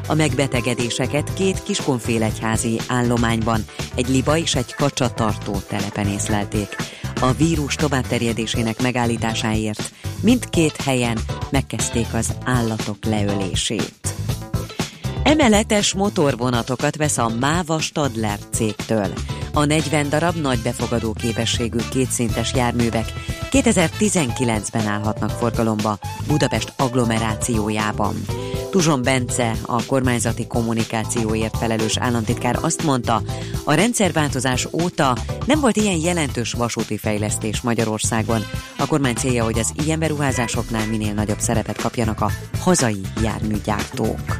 A 0.06 0.14
megbetegedéseket 0.14 1.34
két 1.34 1.62
kiskonfélegyházi 1.62 2.80
állományban, 2.88 3.64
egy 3.94 4.08
liba 4.08 4.36
és 4.36 4.54
egy 4.54 4.74
kacsatartó 4.74 5.56
telepen 5.68 6.06
észlelték. 6.06 6.76
A 7.20 7.32
vírus 7.32 7.74
továbbterjedésének 7.74 8.82
megállításáért 8.82 9.92
mindkét 10.20 10.76
helyen 10.76 11.18
megkezdték 11.50 12.06
az 12.14 12.34
állatok 12.44 13.04
leölését. 13.04 14.14
Emeletes 15.22 15.94
motorvonatokat 15.94 16.96
vesz 16.96 17.18
a 17.18 17.32
Máva 17.40 17.78
Stadler 17.78 18.38
cégtől. 18.52 19.12
A 19.52 19.64
40 19.64 20.08
darab 20.08 20.36
nagy 20.36 20.58
befogadó 20.58 21.12
képességű 21.12 21.78
kétszintes 21.90 22.54
járművek 22.54 23.12
2019-ben 23.50 24.86
állhatnak 24.86 25.30
forgalomba 25.30 25.98
Budapest 26.26 26.72
agglomerációjában. 26.76 28.14
Tuzson 28.76 29.02
Bence, 29.02 29.56
a 29.62 29.84
kormányzati 29.84 30.46
kommunikációért 30.46 31.56
felelős 31.56 31.96
államtitkár 31.96 32.58
azt 32.60 32.82
mondta, 32.82 33.22
a 33.64 33.74
rendszerváltozás 33.74 34.68
óta 34.72 35.16
nem 35.46 35.60
volt 35.60 35.76
ilyen 35.76 35.98
jelentős 35.98 36.52
vasúti 36.52 36.96
fejlesztés 36.96 37.60
Magyarországon. 37.60 38.44
A 38.78 38.86
kormány 38.86 39.14
célja, 39.14 39.44
hogy 39.44 39.58
az 39.58 39.72
ilyen 39.84 39.98
beruházásoknál 39.98 40.86
minél 40.86 41.12
nagyobb 41.12 41.38
szerepet 41.38 41.80
kapjanak 41.80 42.20
a 42.20 42.30
hazai 42.58 43.00
járműgyártók. 43.22 44.38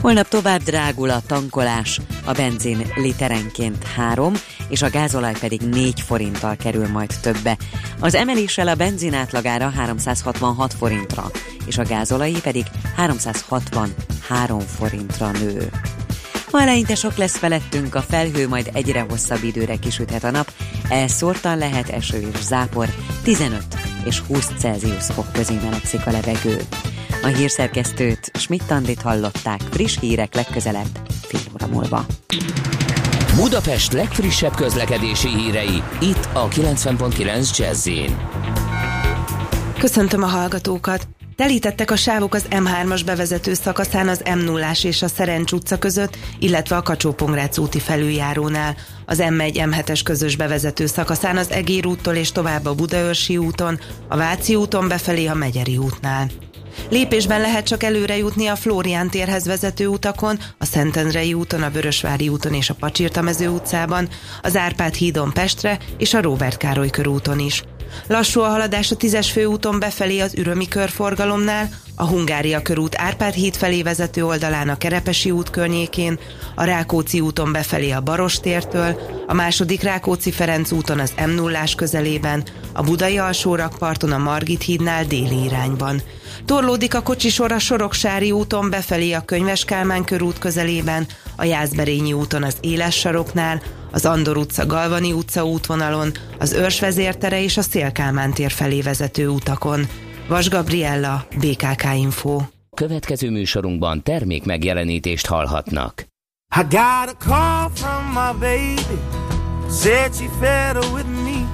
Holnap 0.00 0.28
tovább 0.28 0.62
drágul 0.62 1.10
a 1.10 1.22
tankolás, 1.26 2.00
a 2.24 2.32
benzin 2.32 2.86
literenként 2.94 3.84
3, 3.84 4.32
és 4.68 4.82
a 4.82 4.90
gázolaj 4.90 5.34
pedig 5.40 5.60
4 5.60 6.00
forinttal 6.00 6.56
kerül 6.56 6.88
majd 6.88 7.14
többe. 7.20 7.56
Az 8.00 8.14
emeléssel 8.14 8.68
a 8.68 8.74
benzin 8.74 9.14
átlagára 9.14 9.70
366 9.70 10.74
forintra, 10.74 11.30
és 11.66 11.78
a 11.78 11.84
gázolai 11.84 12.36
pedig 12.42 12.64
363 12.96 14.60
forintra 14.60 15.30
nő. 15.30 15.70
Ma 16.50 16.60
eleinte 16.60 16.94
sok 16.94 17.16
lesz 17.16 17.36
felettünk, 17.36 17.94
a 17.94 18.02
felhő 18.02 18.48
majd 18.48 18.70
egyre 18.72 19.06
hosszabb 19.08 19.42
időre 19.42 19.76
kisüthet 19.76 20.24
a 20.24 20.30
nap, 20.30 20.52
elszórtan 20.88 21.58
lehet 21.58 21.88
eső 21.88 22.28
és 22.32 22.42
zápor, 22.42 22.88
15 23.22 23.62
és 24.04 24.18
20 24.18 24.50
Celsius 24.58 25.04
fok 25.04 25.32
közé 25.32 25.54
melegszik 25.54 26.06
a 26.06 26.10
levegő. 26.10 26.60
A 27.22 27.26
hírszerkesztőt 27.26 28.30
Schmidt-Tandit 28.34 29.02
hallották 29.02 29.60
friss 29.70 29.98
hírek 29.98 30.34
legközelebb 30.34 30.98
fél 31.22 31.40
óra 31.54 31.66
múlva. 31.66 32.06
Budapest 33.36 33.92
legfrissebb 33.92 34.54
közlekedési 34.54 35.28
hírei 35.28 35.82
itt 36.00 36.28
a 36.32 36.48
90.9 36.48 37.58
jazz 37.58 37.88
Köszöntöm 39.78 40.22
a 40.22 40.26
hallgatókat! 40.26 41.08
Telítettek 41.36 41.90
a 41.90 41.96
sávok 41.96 42.34
az 42.34 42.46
M3-as 42.50 43.02
bevezető 43.06 43.54
szakaszán 43.54 44.08
az 44.08 44.22
m 44.34 44.38
0 44.38 44.70
és 44.82 45.02
a 45.02 45.08
Szerencs 45.08 45.52
utca 45.52 45.78
között, 45.78 46.16
illetve 46.38 46.76
a 46.76 46.82
kacsó 46.82 47.14
úti 47.56 47.78
felüljárónál. 47.78 48.76
Az 49.06 49.18
M1 49.22 49.52
M7-es 49.54 50.00
közös 50.04 50.36
bevezető 50.36 50.86
szakaszán 50.86 51.36
az 51.36 51.50
Egér 51.50 51.86
úttól 51.86 52.14
és 52.14 52.32
tovább 52.32 52.66
a 52.66 52.74
Budaörsi 52.74 53.36
úton, 53.36 53.80
a 54.08 54.16
Váci 54.16 54.54
úton 54.54 54.88
befelé 54.88 55.26
a 55.26 55.34
Megyeri 55.34 55.76
útnál. 55.76 56.30
Lépésben 56.90 57.40
lehet 57.40 57.66
csak 57.66 57.82
előre 57.82 58.16
jutni 58.16 58.46
a 58.46 58.56
Flórián 58.56 59.10
térhez 59.10 59.46
vezető 59.46 59.86
utakon, 59.86 60.38
a 60.58 60.64
Szentendrei 60.64 61.34
úton, 61.34 61.62
a 61.62 61.70
Vörösvári 61.70 62.28
úton 62.28 62.54
és 62.54 62.70
a 62.70 62.74
Pacsirtamező 62.74 63.48
utcában, 63.48 64.08
az 64.42 64.56
Árpád 64.56 64.94
hídon 64.94 65.32
Pestre 65.32 65.78
és 65.98 66.14
a 66.14 66.22
Róbert 66.22 66.56
Károly 66.56 66.90
körúton 66.90 67.38
is. 67.38 67.62
Lassú 68.06 68.40
a 68.40 68.48
haladás 68.48 68.90
a 68.90 68.96
tízes 68.96 69.30
főúton 69.30 69.78
befelé 69.78 70.20
az 70.20 70.34
Ürömi 70.34 70.68
körforgalomnál, 70.68 71.68
a 71.96 72.06
Hungária 72.06 72.62
körút 72.62 72.94
Árpád 72.98 73.32
híd 73.32 73.56
felé 73.56 73.82
vezető 73.82 74.24
oldalán 74.24 74.68
a 74.68 74.78
Kerepesi 74.78 75.30
út 75.30 75.50
környékén, 75.50 76.18
a 76.54 76.64
Rákóczi 76.64 77.20
úton 77.20 77.52
befelé 77.52 77.90
a 77.90 78.00
Barostértől, 78.00 79.00
a 79.26 79.34
második 79.34 79.82
Rákóczi-Ferenc 79.82 80.72
úton 80.72 80.98
az 80.98 81.12
m 81.26 81.30
0 81.30 81.58
közelében, 81.76 82.44
a 82.72 82.82
Budai 82.82 83.18
alsórakparton 83.18 84.12
a 84.12 84.18
Margit 84.18 84.62
hídnál 84.62 85.04
déli 85.04 85.44
irányban. 85.44 86.02
Torlódik 86.44 86.94
a 86.94 87.02
kocsisor 87.02 87.52
a 87.52 87.58
Soroksári 87.58 88.30
úton 88.30 88.70
befelé 88.70 89.12
a 89.12 89.20
Könyves 89.20 89.64
Kálmán 89.64 90.04
körút 90.04 90.38
közelében, 90.38 91.06
a 91.36 91.44
Jászberényi 91.44 92.12
úton 92.12 92.42
az 92.42 92.56
Éles 92.60 92.94
saroknál, 92.94 93.62
az 93.92 94.04
Andor 94.04 94.36
utca 94.36 94.66
Galvani 94.66 95.12
utca 95.12 95.44
útvonalon, 95.44 96.12
az 96.38 96.52
Őrs 96.52 96.80
vezértere 96.80 97.42
és 97.42 97.56
a 97.56 97.62
Szélkálmán 97.62 98.32
tér 98.32 98.50
felé 98.50 98.80
vezető 98.80 99.28
utakon 99.28 99.86
Vas 100.28 100.48
Gabriella, 100.48 101.26
BKK 101.40 101.84
Info. 101.96 102.40
Következő 102.76 103.30
műsorunkban 103.30 104.02
termék 104.02 104.44
megjelenítést 104.44 105.26
hallhatnak. 105.26 106.06
I 106.54 106.62
got 106.62 107.08
a 107.08 107.16
call 107.18 107.70
from 107.74 108.12
my 108.12 108.32
baby 108.38 108.98
Said 109.70 110.14
she 110.14 110.28
fed 110.40 110.76
her 110.76 110.92
with 110.92 111.06
me 111.06 111.46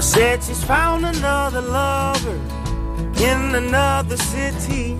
Said 0.00 0.42
she's 0.42 0.64
found 0.64 1.04
another 1.04 1.60
lover 1.60 2.38
In 3.18 3.54
another 3.54 4.16
city 4.16 4.96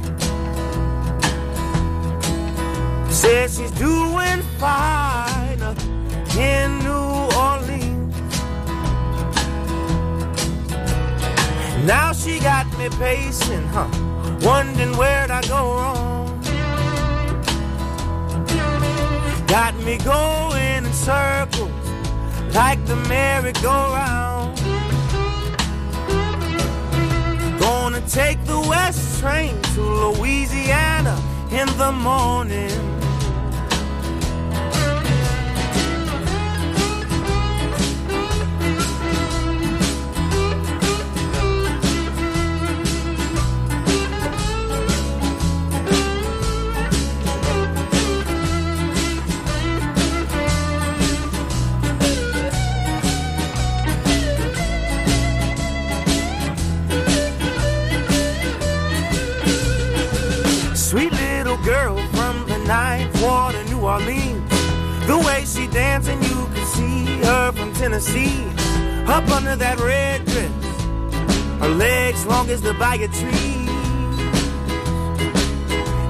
Said 3.17 3.51
she's 3.51 3.71
doing 3.71 4.43
fine 4.59 5.59
in 6.37 6.79
New 6.81 7.17
Orleans. 7.35 8.15
Now 11.87 12.13
she 12.13 12.39
got 12.41 12.67
me 12.77 12.91
pacing, 12.99 13.67
huh? 13.69 13.89
Wondering 14.43 14.95
where'd 14.99 15.31
I 15.31 15.41
go 15.49 15.77
wrong. 15.77 16.43
Got 19.47 19.75
me 19.77 19.97
going 19.97 20.85
in 20.85 20.93
circles 20.93 21.71
like 22.55 22.85
the 22.85 22.97
merry-go-round. 23.09 24.59
Gonna 27.59 28.03
take 28.03 28.45
the 28.45 28.61
west 28.61 29.21
train 29.21 29.59
to 29.75 29.81
Louisiana 29.81 31.17
in 31.51 31.67
the 31.79 31.93
morning. 31.93 32.96
Orleans. 63.87 64.51
The 65.07 65.17
way 65.25 65.45
she 65.45 65.69
dancing, 65.69 66.21
you 66.23 66.41
can 66.55 66.67
see 66.67 67.05
her 67.25 67.53
from 67.53 67.73
Tennessee. 67.75 68.45
Up 69.07 69.29
under 69.31 69.55
that 69.55 69.79
red 69.79 70.25
dress, 70.25 70.51
her 71.61 71.69
legs 71.69 72.27
long 72.27 72.51
as 72.51 72.61
the 72.61 72.75
Bayou 72.75 73.07
tree. 73.07 73.69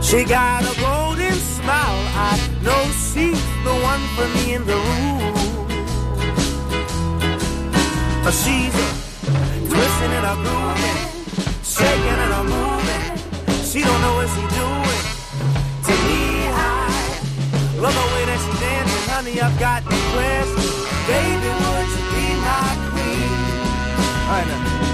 She 0.01 0.25
got 0.25 0.63
a 0.65 0.75
golden 0.81 1.35
smile, 1.35 2.01
I 2.31 2.35
know 2.65 2.83
she's 3.09 3.45
the 3.67 3.75
one 3.93 4.03
for 4.17 4.27
me 4.37 4.55
in 4.55 4.65
the 4.65 4.79
room. 4.89 5.35
But 8.25 8.35
She's 8.43 8.75
a 8.75 8.89
twisting 9.69 10.13
and 10.19 10.27
a 10.33 10.35
grooving, 10.45 11.01
shaking 11.75 12.21
and 12.25 12.33
a 12.41 12.43
moving. 12.55 13.65
She 13.69 13.81
don't 13.83 14.01
know 14.01 14.15
what 14.17 14.29
she's 14.35 14.55
doing. 14.57 15.16
Love 17.79 17.93
the 17.93 18.15
way 18.15 18.25
that 18.25 18.41
she 18.41 18.53
dancing, 18.59 19.07
honey, 19.13 19.37
I've 19.39 19.59
got 19.61 19.85
the 19.85 19.99
question. 20.17 20.65
Baby, 21.07 21.51
would 21.61 21.89
you 21.93 22.03
be 22.09 22.27
my 22.41 22.73
queen? 22.89 23.37
All 24.25 24.41
right, 24.41 24.86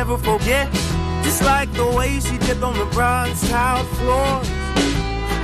never 0.00 0.18
forget. 0.18 0.70
Just 1.24 1.42
like 1.42 1.72
the 1.72 1.86
way 1.98 2.20
she 2.20 2.36
dipped 2.46 2.62
on 2.62 2.76
the 2.82 2.84
bronze 2.96 3.40
tile 3.48 3.82
floors. 3.96 4.48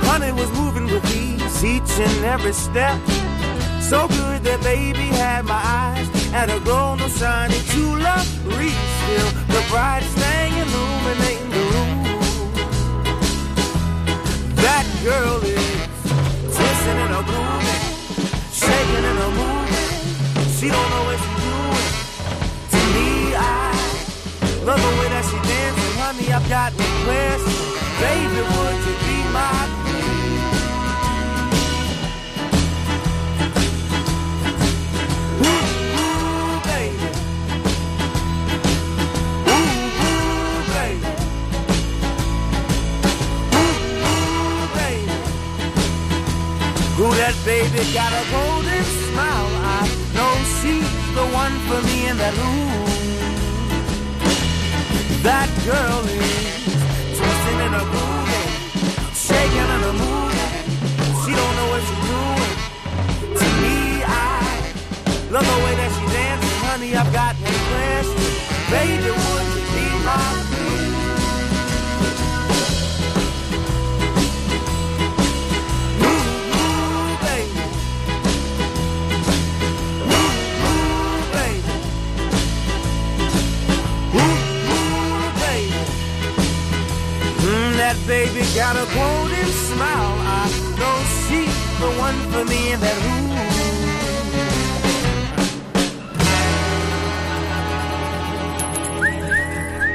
Honey 0.07 0.31
was 0.31 0.49
moving 0.59 0.85
with 0.93 1.03
ease 1.21 1.57
each 1.73 1.93
and 2.07 2.23
every 2.33 2.53
step. 2.53 2.97
So 3.89 4.07
good 4.07 4.39
that 4.47 4.59
baby 4.61 5.07
had 5.23 5.41
my 5.45 5.61
eyes 5.81 6.07
at 6.39 6.47
a 6.55 6.59
glow, 6.65 6.93
no 7.01 7.07
shiny 7.07 7.59
true 7.71 7.95
love 8.07 8.29
breeze. 8.43 8.89
Still 9.01 9.29
the 9.55 9.63
brightest 9.71 10.15
thing 10.23 10.51
illuminating 10.63 11.49
the 11.57 11.63
room. 11.73 11.99
That 14.65 14.85
girl 15.07 15.37
is 15.57 15.65
twisting 16.55 16.99
and 17.05 17.13
a 17.19 17.23
grooving, 17.29 17.85
shaking 18.61 19.05
and 19.11 19.19
a 19.25 19.29
moving. 19.39 20.49
She 20.57 20.67
don't 20.75 20.89
know 20.93 21.22
Love 24.65 24.79
the 24.79 24.87
way 24.97 25.09
that 25.09 25.25
she 25.27 25.35
dances, 25.43 25.95
honey, 25.99 26.31
I've 26.31 26.47
got 26.47 26.71
requests. 26.71 27.51
Baby, 27.99 28.39
would 28.47 28.79
you 28.87 28.95
be 29.03 29.17
my 29.35 29.67
queen? 29.83 30.39
Ooh, 35.43 36.63
baby. 36.63 37.11
Ooh, 39.51 40.63
baby. 40.71 41.11
Ooh, 43.59 44.63
baby. 44.79 45.11
Ooh, 47.03 47.13
that 47.19 47.35
baby 47.43 47.83
got 47.91 48.11
a 48.15 48.23
golden 48.31 48.83
smile. 49.11 49.51
I 49.59 49.91
know 50.15 50.31
she's 50.63 50.87
the 51.19 51.25
one 51.35 51.51
for 51.67 51.79
me 51.85 52.07
in 52.07 52.15
that 52.15 52.31
room. 52.37 52.92
That 55.23 55.47
girl 55.63 56.03
is 56.03 56.67
twisting 57.15 57.59
and 57.63 57.75
a 57.79 57.83
grooving, 57.87 58.51
shaking 59.15 59.69
and 59.71 59.83
a 59.87 59.93
moving. 59.95 60.67
She 61.23 61.31
don't 61.31 61.55
know 61.55 61.67
what 61.71 61.79
she's 61.87 62.03
doing. 62.11 62.51
To 63.39 63.47
me, 63.63 64.03
I 64.03 64.67
love 65.31 65.47
the 65.47 65.59
way 65.63 65.73
that 65.79 65.91
she 65.95 66.03
dances, 66.11 66.57
honey. 66.67 66.91
I've 66.99 67.07
got 67.15 67.39
one 67.39 67.55
question, 67.71 68.19
baby, 68.67 69.12
got 88.63 88.75
a 88.75 88.87
golden 88.95 89.49
smile. 89.67 90.15
I 90.39 90.43
know 90.79 90.97
she's 91.23 91.55
the 91.83 91.91
one 92.05 92.19
for 92.31 92.43
me 92.51 92.63
that 92.83 92.97
room. 93.03 93.31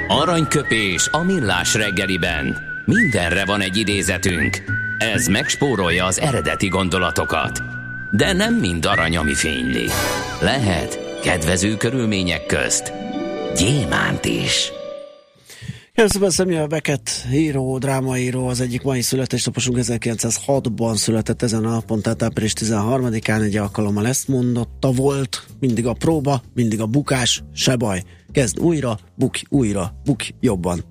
Aranyköpés 0.08 1.08
a 1.10 1.22
millás 1.22 1.74
reggeliben. 1.74 2.56
Mindenre 2.84 3.44
van 3.44 3.60
egy 3.60 3.76
idézetünk. 3.76 4.56
Ez 4.98 5.26
megspórolja 5.26 6.04
az 6.04 6.20
eredeti 6.20 6.68
gondolatokat. 6.68 7.62
De 8.10 8.32
nem 8.32 8.54
mind 8.54 8.86
arany, 8.86 9.16
ami 9.16 9.34
fényli. 9.34 9.88
Lehet 10.40 11.20
kedvező 11.22 11.76
körülmények 11.76 12.46
közt 12.46 12.92
gyémánt 13.56 14.24
is. 14.24 14.72
Először 15.98 16.32
Samuel 16.32 16.66
Beckett 16.66 17.10
író, 17.32 17.78
drámaíró, 17.78 18.46
az 18.46 18.60
egyik 18.60 18.82
mai 18.82 19.00
születésnaposunk 19.00 19.78
1906-ban 19.80 20.96
született 20.96 21.42
ezen 21.42 21.64
a 21.64 21.70
napon, 21.70 22.02
tehát 22.02 22.22
április 22.22 22.52
13-án 22.60 23.42
egy 23.42 23.56
alkalommal 23.56 24.06
ezt 24.06 24.28
mondotta 24.28 24.92
volt, 24.92 25.46
mindig 25.60 25.86
a 25.86 25.92
próba, 25.92 26.42
mindig 26.54 26.80
a 26.80 26.86
bukás, 26.86 27.42
se 27.54 27.76
baj. 27.76 28.02
Kezd 28.32 28.58
újra, 28.58 28.98
bukj 29.14 29.42
újra, 29.48 29.94
bukj 30.04 30.30
jobban. 30.40 30.84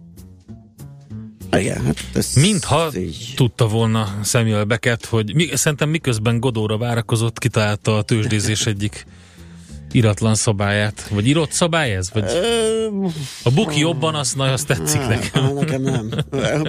Igen, 1.51 1.85
hát 1.85 1.97
ez 2.13 2.33
Mintha 2.35 2.89
így. 2.97 3.33
tudta 3.35 3.67
volna 3.67 4.19
Samuel 4.23 4.63
Beckett, 4.63 5.05
hogy 5.05 5.35
mi, 5.35 5.47
szerintem 5.53 5.89
miközben 5.89 6.39
Godóra 6.39 6.77
várakozott, 6.77 7.39
kitalálta 7.39 7.97
a 7.97 8.01
tőzsdézés 8.01 8.65
egyik 8.65 9.05
iratlan 9.97 10.35
szabályát. 10.35 11.07
Vagy 11.09 11.27
írott 11.27 11.51
szabály 11.51 11.95
ez? 11.95 12.11
Vagy 12.13 12.23
a 13.43 13.51
buki 13.51 13.79
jobban, 13.79 14.15
azt, 14.15 14.35
na, 14.35 14.43
azt 14.43 14.67
tetszik 14.67 14.99
nem, 14.99 15.09
nekem. 15.09 15.53
Nekem 15.53 15.81
nem. 15.81 16.09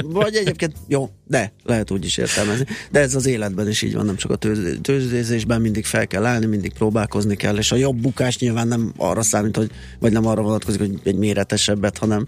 Vagy 0.02 0.34
egyébként, 0.34 0.76
jó, 0.86 1.10
de 1.24 1.52
lehet 1.64 1.90
úgy 1.90 2.04
is 2.04 2.16
értelmezni. 2.16 2.66
De 2.90 3.00
ez 3.00 3.14
az 3.14 3.26
életben 3.26 3.68
is 3.68 3.82
így 3.82 3.94
van, 3.94 4.06
nem 4.06 4.16
csak 4.16 4.30
a 4.30 4.36
tőződésben 4.82 5.60
mindig 5.60 5.84
fel 5.84 6.06
kell 6.06 6.26
állni, 6.26 6.46
mindig 6.46 6.72
próbálkozni 6.72 7.36
kell, 7.36 7.56
és 7.56 7.72
a 7.72 7.76
jobb 7.76 7.96
bukás 7.96 8.38
nyilván 8.38 8.68
nem 8.68 8.92
arra 8.96 9.22
számít, 9.22 9.56
hogy, 9.56 9.70
vagy 9.98 10.12
nem 10.12 10.26
arra 10.26 10.42
vonatkozik, 10.42 10.80
hogy 10.80 11.00
egy 11.04 11.16
méretesebbet, 11.16 11.98
hanem 11.98 12.26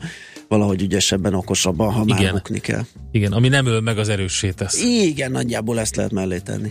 valahogy 0.48 0.82
ügyesebben, 0.82 1.34
okosabban, 1.34 1.92
ha 1.92 2.02
Igen. 2.06 2.22
már 2.22 2.32
bukni 2.32 2.58
kell. 2.58 2.82
Igen, 3.12 3.32
ami 3.32 3.48
nem 3.48 3.66
öl 3.66 3.80
meg, 3.80 3.98
az 3.98 4.08
erőssé 4.08 4.50
tesz. 4.50 4.82
Igen, 4.82 5.30
nagyjából 5.30 5.80
ezt 5.80 5.96
lehet 5.96 6.12
mellé 6.12 6.38
tenni. 6.38 6.70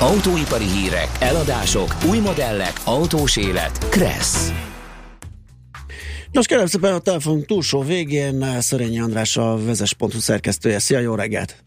Autóipari 0.00 0.64
hírek, 0.64 1.08
eladások, 1.20 1.96
új 2.08 2.18
modellek, 2.18 2.72
autós 2.84 3.36
élet. 3.36 3.88
Kressz. 3.88 4.52
Nos, 6.32 6.46
kérem 6.46 6.66
szépen 6.66 6.92
a 6.92 6.98
telefon 6.98 7.42
túlsó 7.42 7.82
végén 7.82 8.60
Szörényi 8.60 9.00
András 9.00 9.36
a 9.36 9.58
vezes.hu 9.64 10.08
szerkesztője. 10.08 10.78
Szia, 10.78 10.98
jó 10.98 11.14
reggelt! 11.14 11.64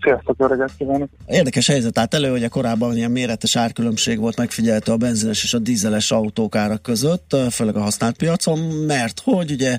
Sziasztok, 0.00 0.36
jó 0.38 0.46
reggelt 0.46 0.72
kívánok! 0.78 1.08
Érdekes 1.26 1.66
helyzet 1.66 1.98
állt 1.98 2.14
elő, 2.14 2.30
hogy 2.30 2.44
a 2.44 2.48
korábban 2.48 2.96
ilyen 2.96 3.10
méretes 3.10 3.56
árkülönbség 3.56 4.18
volt 4.18 4.36
megfigyelhető 4.36 4.92
a 4.92 4.96
benzines 4.96 5.44
és 5.44 5.54
a 5.54 5.58
dízeles 5.58 6.10
autók 6.10 6.56
árak 6.56 6.82
között, 6.82 7.36
főleg 7.50 7.76
a 7.76 7.80
használt 7.80 8.16
piacon, 8.16 8.58
mert 8.86 9.20
hogy 9.24 9.50
ugye 9.50 9.78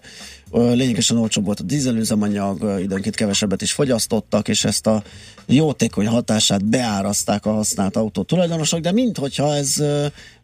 lényegesen 0.52 1.18
olcsóbb 1.18 1.46
volt 1.46 1.60
a 1.60 1.64
dízelüzemanyag, 1.64 2.80
időnként 2.80 3.16
kevesebbet 3.16 3.62
is 3.62 3.72
fogyasztottak, 3.72 4.48
és 4.48 4.64
ezt 4.64 4.88
a 4.88 5.04
jótékony 5.46 6.08
hatását 6.08 6.66
beárazták 6.66 7.46
a 7.46 7.52
használt 7.52 7.96
autó 7.96 8.24
tulajdonosok, 8.24 8.80
de 8.80 8.92
minthogyha 8.92 9.56
ez 9.56 9.84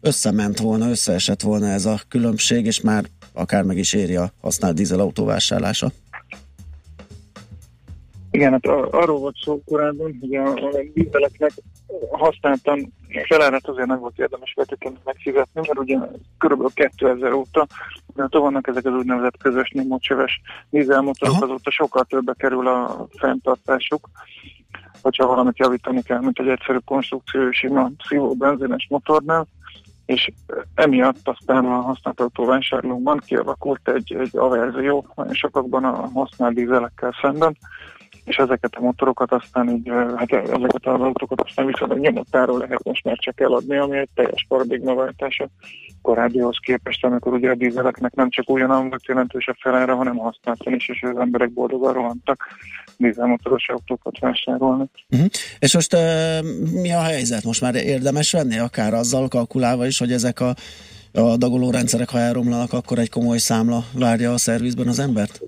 összement 0.00 0.58
volna, 0.58 0.88
összeesett 0.88 1.42
volna 1.42 1.66
ez 1.66 1.84
a 1.84 2.00
különbség, 2.08 2.66
és 2.66 2.80
már 2.80 3.04
akár 3.32 3.62
meg 3.62 3.76
is 3.76 3.92
éri 3.92 4.16
a 4.16 4.32
használt 4.40 4.74
dízelautó 4.74 5.24
vásárlása. 5.24 5.90
Igen, 8.30 8.52
hát 8.52 8.66
arról 8.90 9.18
volt 9.18 9.36
szó 9.44 9.62
korábban, 9.64 10.16
hogy 10.20 10.34
a 10.34 10.82
dízeleknek 10.94 11.52
használtan 12.10 12.92
felárat 13.24 13.68
azért 13.68 13.86
nem 13.86 13.98
volt 13.98 14.18
érdemes 14.18 14.52
vetetlenül 14.56 14.98
megfizetni, 15.04 15.60
mert 15.66 15.78
ugye 15.78 15.98
kb. 16.38 16.72
2000 16.74 17.32
óta 17.32 17.66
mert 18.16 18.34
vannak 18.34 18.66
ezek 18.66 18.84
az 18.84 18.92
úgynevezett 18.92 19.36
közös 19.36 19.70
némócseves 19.70 20.40
dízelmotorok, 20.70 21.42
azóta 21.42 21.70
sokkal 21.70 22.04
többe 22.04 22.34
kerül 22.38 22.68
a 22.68 23.06
fenntartásuk, 23.18 24.08
hogyha 25.02 25.26
valamit 25.26 25.58
javítani 25.58 26.02
kell, 26.02 26.20
mint 26.20 26.38
egy 26.38 26.48
egyszerű 26.48 26.78
konstrukció 26.84 27.50
sima 27.50 27.90
szívó 28.08 28.34
benzines 28.34 28.86
motornál, 28.90 29.46
és 30.06 30.30
emiatt 30.74 31.28
aztán 31.28 31.64
a 31.64 31.80
használt 31.80 32.20
autóvásárlókban 32.20 33.22
kialakult 33.26 33.88
egy, 33.88 34.16
egy 34.18 34.36
averzió 34.36 35.06
nagyon 35.14 35.34
sokakban 35.34 35.84
a 35.84 36.10
használt 36.14 36.54
dízelekkel 36.54 37.14
szemben, 37.22 37.56
és 38.26 38.36
ezeket 38.36 38.74
a 38.74 38.80
motorokat 38.80 39.32
aztán 39.32 39.68
így, 39.70 39.90
hát 40.16 40.32
ezeket 40.32 40.86
az 40.86 41.00
autókat 41.00 41.40
aztán 41.40 41.66
viszont 41.66 42.00
nyomottáról 42.00 42.58
lehet 42.58 42.84
most 42.84 43.04
már 43.04 43.16
csak 43.18 43.40
eladni, 43.40 43.76
ami 43.76 43.98
egy 43.98 44.08
teljes 44.14 44.44
paradigmaváltás 44.48 45.38
a 45.38 45.48
korábbihoz 46.02 46.56
képest, 46.60 47.04
amikor 47.04 47.32
ugye 47.32 47.50
a 47.50 47.54
dízeleknek 47.54 48.14
nem 48.14 48.30
csak 48.30 48.50
újonnan 48.50 48.88
volt 48.88 49.06
jelentős 49.06 49.46
a 49.46 49.56
felára, 49.60 49.94
hanem 49.94 50.16
használtan 50.16 50.74
is, 50.74 50.88
és 50.88 51.02
az 51.02 51.18
emberek 51.18 51.52
boldogan 51.52 51.92
rohantak 51.92 52.46
dízelmotoros 52.96 53.68
autókat 53.68 54.18
vásárolni. 54.18 54.84
Uh-huh. 55.10 55.28
És 55.58 55.74
most 55.74 55.94
uh, 55.94 56.00
mi 56.82 56.92
a 56.92 57.02
helyzet? 57.02 57.44
Most 57.44 57.60
már 57.60 57.74
érdemes 57.74 58.32
venni, 58.32 58.58
akár 58.58 58.94
azzal 58.94 59.28
kalkulálva 59.28 59.86
is, 59.86 59.98
hogy 59.98 60.12
ezek 60.12 60.40
a, 60.40 60.54
a 61.12 61.36
dagoló 61.36 61.70
rendszerek, 61.70 62.08
ha 62.08 62.18
elromlanak, 62.18 62.72
akkor 62.72 62.98
egy 62.98 63.10
komoly 63.10 63.38
számla 63.38 63.84
várja 63.94 64.32
a 64.32 64.38
szervizben 64.38 64.88
az 64.88 64.98
embert? 64.98 65.40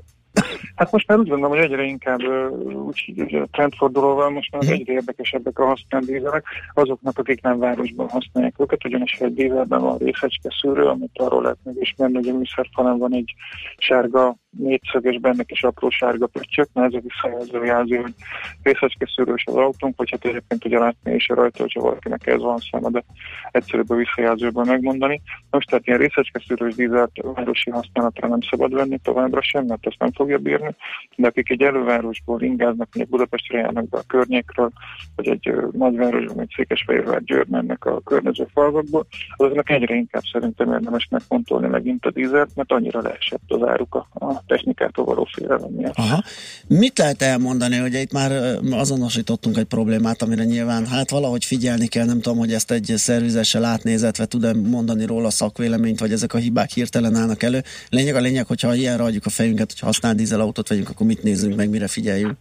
Hát 0.74 0.92
most 0.92 1.08
már 1.08 1.18
úgy 1.18 1.28
gondolom, 1.28 1.56
hogy 1.56 1.64
egyre 1.64 1.82
inkább 1.82 2.20
úgy, 2.62 3.12
úgy 3.16 3.42
trendfordulóval 3.50 4.30
most 4.30 4.52
már 4.52 4.62
egyre 4.70 4.92
érdekesebbek 4.92 5.58
a 5.58 5.66
használt 5.66 6.04
dízelek. 6.04 6.44
Azoknak, 6.74 7.18
akik 7.18 7.42
nem 7.42 7.58
városban 7.58 8.08
használják 8.08 8.54
őket, 8.58 8.84
ugyanis 8.84 9.12
egy 9.12 9.34
dízelben 9.34 9.80
van 9.80 9.98
részecske 9.98 10.48
szűrő, 10.60 10.84
amit 10.84 11.18
arról 11.18 11.42
lehet 11.42 11.58
megismerni, 11.64 12.14
hogy 12.14 12.28
a 12.28 12.36
műszerfalán 12.36 12.98
van 12.98 13.14
egy 13.14 13.34
sárga 13.76 14.36
négyszög, 14.50 15.04
és 15.04 15.18
benne 15.20 15.42
is 15.46 15.62
apró 15.62 15.90
sárga 15.90 16.26
pöttyök, 16.26 16.68
mert 16.72 16.94
ez 16.94 17.00
a 17.00 17.06
visszajelző 17.06 17.64
jelzi, 17.64 17.96
hogy 17.96 18.14
részecske 18.62 19.06
szűrős 19.14 19.44
az 19.46 19.54
autónk, 19.54 19.96
vagy 19.96 20.10
hát 20.10 20.24
egyébként 20.24 20.64
ugye 20.64 20.78
látni 20.78 21.14
is 21.14 21.28
rajta, 21.28 21.62
hogyha 21.62 21.80
valakinek 21.80 22.26
ez 22.26 22.40
van 22.40 22.58
száma, 22.70 22.90
de 22.90 23.04
egyszerűbb 23.50 23.90
a 23.90 23.94
visszajelzőből 23.94 24.64
megmondani. 24.64 25.20
Most 25.50 25.68
tehát 25.68 25.86
ilyen 25.86 25.98
részecske 25.98 26.42
szűrős 26.46 26.74
dízelt 26.74 27.10
városi 27.22 27.70
használatra 27.70 28.28
nem 28.28 28.40
szabad 28.40 28.74
venni 28.74 28.98
továbbra 28.98 29.42
sem, 29.42 29.64
mert 29.64 29.86
ezt 29.86 29.98
nem 29.98 30.12
fogja 30.12 30.38
bírni, 30.38 30.74
de 31.16 31.26
akik 31.26 31.50
egy 31.50 31.62
elővárosból 31.62 32.42
ingáznak, 32.42 32.88
mondjuk 32.94 33.08
Budapestre 33.08 33.58
járnak 33.58 33.88
be 33.88 33.98
a 33.98 34.06
környékről, 34.06 34.70
vagy 35.16 35.28
egy 35.28 35.52
nagyvárosban, 35.72 36.36
vagy 36.36 36.52
Székesfehérvár 36.56 37.22
Győr 37.22 37.46
mennek 37.48 37.84
a 37.84 38.00
környező 38.00 38.46
falvakból, 38.52 39.06
azoknak 39.36 39.70
egyre 39.70 39.94
inkább 39.94 40.22
szerintem 40.32 40.72
érdemes 40.72 41.08
megfontolni 41.10 41.66
megint 41.66 42.06
a 42.06 42.10
dízert, 42.10 42.56
mert 42.56 42.72
annyira 42.72 43.00
leesett 43.00 43.42
az 43.46 43.62
áruk 43.62 43.94
a 43.94 44.37
technikától 44.46 45.04
való 45.04 45.28
félelem 45.32 45.70
miatt. 45.70 45.96
Aha. 45.96 46.22
Mit 46.66 46.98
lehet 46.98 47.22
elmondani, 47.22 47.76
hogy 47.76 47.94
itt 47.94 48.12
már 48.12 48.58
azonosítottunk 48.70 49.56
egy 49.56 49.64
problémát, 49.64 50.22
amire 50.22 50.44
nyilván 50.44 50.86
hát 50.86 51.10
valahogy 51.10 51.44
figyelni 51.44 51.86
kell, 51.86 52.06
nem 52.06 52.20
tudom, 52.20 52.38
hogy 52.38 52.52
ezt 52.52 52.70
egy 52.70 52.92
szervizessel 52.96 53.64
átnézetve 53.64 54.26
tud-e 54.26 54.52
mondani 54.54 55.06
róla 55.06 55.30
szakvéleményt, 55.30 56.00
vagy 56.00 56.12
ezek 56.12 56.34
a 56.34 56.38
hibák 56.38 56.70
hirtelen 56.70 57.14
állnak 57.14 57.42
elő. 57.42 57.62
Lényeg 57.88 58.14
a 58.14 58.20
lényeg, 58.20 58.46
hogyha 58.46 58.74
ilyenre 58.74 59.02
adjuk 59.02 59.26
a 59.26 59.30
fejünket, 59.30 59.70
hogy 59.70 59.80
használ 59.80 60.14
dízelautót 60.14 60.68
vegyünk, 60.68 60.88
akkor 60.88 61.06
mit 61.06 61.22
nézzünk 61.22 61.56
meg, 61.56 61.70
mire 61.70 61.88
figyeljünk? 61.88 62.36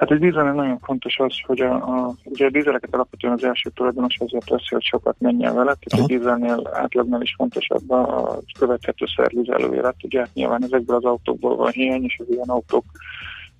Hát 0.00 0.10
egy 0.10 0.18
dízelnél 0.18 0.52
nagyon 0.52 0.78
fontos 0.78 1.18
az, 1.18 1.34
hogy 1.46 1.60
a, 1.60 1.74
a, 1.74 2.14
ugye 2.24 2.46
a 2.46 2.50
dízeleket 2.50 2.94
alapvetően 2.94 3.32
az 3.32 3.44
első 3.44 3.70
tulajdonos 3.74 4.16
azért 4.18 4.46
teszi, 4.46 4.66
hogy 4.68 4.82
sokat 4.82 5.16
menjen 5.18 5.54
vele, 5.54 5.76
tehát 5.80 6.04
a 6.04 6.12
dízelnél 6.14 6.70
átlagnál 6.72 7.22
is 7.22 7.34
fontosabb 7.36 7.90
a 7.90 8.38
követhető 8.58 9.04
szervizelő 9.16 9.74
élet. 9.74 9.94
Ugye 10.02 10.26
nyilván 10.34 10.64
ezekből 10.64 10.96
az 10.96 11.04
autókból 11.04 11.56
van 11.56 11.70
hiány, 11.70 12.04
és 12.04 12.18
az 12.18 12.26
ilyen 12.30 12.48
autók 12.48 12.84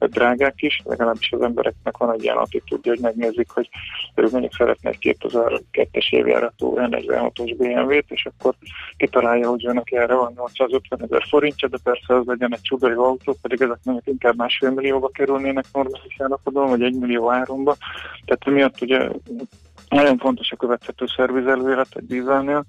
drágák 0.07 0.62
is, 0.62 0.82
legalábbis 0.84 1.32
az 1.32 1.42
embereknek 1.42 1.96
van 1.96 2.12
egy 2.12 2.22
ilyen 2.22 2.36
attitúdja, 2.36 2.92
hogy 2.92 3.01
megnézik, 3.01 3.51
hogy 3.51 3.68
ő 4.14 4.28
mondjuk 4.30 4.55
szeretne 4.55 4.90
egy 4.90 5.16
2002-es 5.20 6.11
évjáratú 6.11 6.74
46-os 6.76 7.55
BMW-t, 7.59 8.11
és 8.11 8.26
akkor 8.26 8.55
kitalálja, 8.96 9.48
hogy 9.48 9.62
jönnek 9.62 9.90
erre 9.90 10.14
van 10.14 10.32
850 10.36 11.03
ezer 11.03 11.24
forintja, 11.28 11.68
de 11.68 11.78
persze 11.82 12.14
az 12.14 12.26
legyen 12.26 12.55
egy 12.55 12.62
csuda 12.62 12.90
jó 12.90 13.05
autó, 13.05 13.36
pedig 13.42 13.61
ezek 13.61 13.78
mondjuk 13.82 14.07
inkább 14.07 14.36
másfél 14.36 14.70
millióba 14.70 15.09
kerülnének 15.09 15.64
normális 15.72 16.16
állapotban, 16.18 16.68
vagy 16.68 16.82
egy 16.82 16.98
millió 16.98 17.30
áromba. 17.30 17.76
Tehát 18.24 18.44
miatt 18.44 18.80
ugye 18.80 19.09
nagyon 19.88 20.18
fontos 20.18 20.51
a 20.51 20.57
követhető 20.57 21.07
szervizelőélet 21.16 21.88
egy 21.90 22.07
dízelnél, 22.07 22.64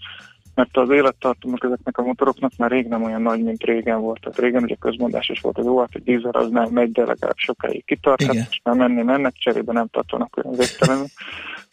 mert 0.62 0.78
az 0.78 0.90
élettartamok 0.90 1.64
ezeknek 1.64 1.98
a 1.98 2.04
motoroknak 2.04 2.52
már 2.58 2.72
rég 2.72 2.88
nem 2.88 3.04
olyan 3.04 3.22
nagy, 3.22 3.44
mint 3.44 3.64
régen 3.64 4.02
volt. 4.02 4.20
Tehát 4.22 4.40
régen 4.40 4.64
ugye 4.64 4.76
közmondásos 4.76 5.42
volt, 5.42 5.56
hogy 5.56 5.66
jó, 5.66 5.80
hát 5.80 5.90
egy 5.94 6.04
dízel 6.04 6.32
az 6.32 6.50
nem 6.50 6.70
megy, 6.72 6.92
de 6.92 7.06
legalább 7.06 7.38
sokáig 7.38 7.86
kitart, 7.86 8.24
hát 8.24 8.34
most 8.36 8.62
már 8.64 8.76
menni 8.76 9.02
mennek, 9.02 9.34
cserébe 9.34 9.74
nem 9.74 9.88
tartanak 9.88 10.38
olyan 10.38 10.58
végtelenül 10.58 11.06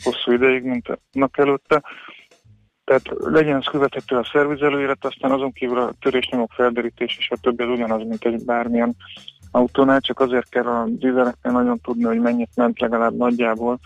hosszú 0.04 0.32
ideig, 0.32 0.62
mint 0.62 0.98
annak 1.12 1.38
előtte. 1.38 1.82
Tehát 2.84 3.02
legyen 3.18 3.56
az 3.56 3.66
követhető 3.66 4.16
a 4.16 4.28
szervizelőélet, 4.32 5.04
aztán 5.04 5.30
azon 5.30 5.52
kívül 5.52 5.78
a 5.78 5.94
törésnyomok 6.00 6.52
felderítés 6.52 7.16
és 7.18 7.30
a 7.30 7.36
többi 7.40 7.62
az 7.62 7.70
ugyanaz, 7.70 8.02
mint 8.08 8.24
egy 8.24 8.44
bármilyen 8.44 8.96
autónál, 9.50 10.00
csak 10.00 10.20
azért 10.20 10.48
kell 10.48 10.66
a 10.66 10.84
dízeleknél 10.88 11.52
nagyon 11.52 11.78
tudni, 11.80 12.04
hogy 12.04 12.20
mennyit 12.20 12.56
ment 12.56 12.80
legalább 12.80 13.16
nagyjából, 13.16 13.78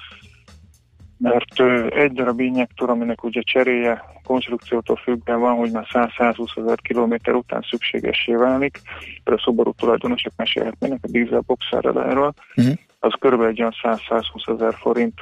mert 1.22 1.60
egy 1.94 2.12
darab 2.12 2.40
injektor, 2.40 2.90
aminek 2.90 3.24
ugye 3.24 3.40
cseréje 3.40 4.02
konstrukciótól 4.24 4.96
függően 4.96 5.40
van, 5.40 5.56
hogy 5.56 5.70
már 5.70 5.86
100-120 5.92 6.58
ezer 6.58 6.80
kilométer 6.80 7.34
után 7.34 7.64
szükségessé 7.70 8.34
válik, 8.34 8.80
például 8.98 9.36
a 9.36 9.42
szoború 9.44 9.72
tulajdonosok 9.72 10.32
mesélhetnének 10.36 10.98
a 11.02 11.08
dízel 11.10 11.42
boxerrel 11.46 12.02
erről, 12.02 12.32
uh-huh. 12.56 12.74
az 12.98 13.12
körülbelül 13.20 13.52
egy 13.52 13.60
olyan 13.60 13.74
100-120 13.82 14.54
ezer 14.54 14.74
forint 14.74 15.14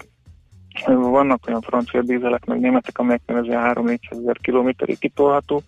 vannak 0.87 1.47
olyan 1.47 1.61
francia 1.61 2.03
dízelek, 2.03 2.45
meg 2.45 2.61
németek, 2.61 2.99
amelyeknél 2.99 3.37
ez 3.37 3.75
3-400 3.75 3.99
ezer 4.11 4.37
kilométerig 4.41 4.99
kitolható. 4.99 5.62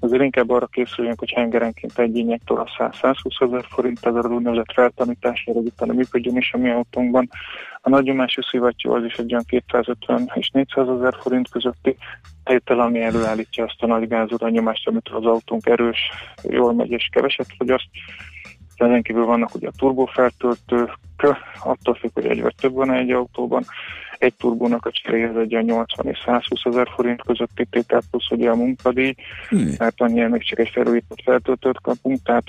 Azért 0.00 0.22
inkább 0.22 0.50
arra 0.50 0.66
készüljünk, 0.66 1.18
hogy 1.18 1.30
hengerenként 1.30 1.98
egy 1.98 2.16
injektor 2.16 2.58
a 2.58 2.90
100-120 2.92 3.42
ezer 3.42 3.64
forint, 3.68 4.06
ez 4.06 4.14
a 4.14 4.28
úgynevezett 4.28 4.72
feltanításra, 4.72 5.52
hogy 5.52 5.66
utána 5.66 5.92
működjön 5.92 6.36
is 6.36 6.52
a 6.52 6.58
mi 6.58 6.70
autónkban. 6.70 7.28
A 7.80 7.88
nagyomású 7.88 8.42
szivattyú 8.42 8.92
az 8.92 9.04
is 9.04 9.14
egy 9.14 9.32
olyan 9.32 9.44
250 9.46 10.30
és 10.34 10.50
400 10.50 10.88
ezer 10.88 11.14
forint 11.20 11.48
közötti 11.48 11.96
tétel, 12.44 12.80
ami 12.80 13.02
előállítja 13.02 13.64
azt 13.64 13.82
a 13.82 13.86
nagy 13.86 14.08
gázurannyomást, 14.08 14.88
amit 14.88 15.08
az 15.08 15.24
autónk 15.24 15.66
erős, 15.66 15.98
jól 16.42 16.74
megy 16.74 16.90
és 16.90 17.08
keveset 17.12 17.46
fogyaszt. 17.58 17.88
Ezen 18.76 19.02
kívül 19.02 19.24
vannak 19.24 19.54
ugye 19.54 19.68
a 19.68 19.78
turbofeltöltők, 19.78 20.98
attól 21.64 21.94
függ, 21.94 22.10
hogy 22.14 22.26
egy 22.26 22.42
vagy 22.42 22.54
több 22.54 22.72
van 22.72 22.92
egy 22.92 23.10
autóban. 23.10 23.64
Egy 24.18 24.34
turbónak 24.34 24.86
a 24.86 24.90
cseréhez 24.90 25.36
egy 25.36 25.54
a 25.54 25.60
80 25.60 26.06
és 26.06 26.18
120 26.24 26.60
ezer 26.64 26.88
forint 26.94 27.22
közötti 27.22 27.66
tétel 27.70 28.02
plusz 28.10 28.30
ugye 28.30 28.50
a 28.50 28.54
munkadíj, 28.54 29.14
hmm. 29.48 29.74
mert 29.78 30.00
annyira 30.00 30.28
még 30.28 30.44
csak 30.44 30.58
egy 30.58 30.70
felújított 30.72 31.22
feltöltőt 31.24 31.80
kapunk, 31.80 32.22
tehát 32.22 32.44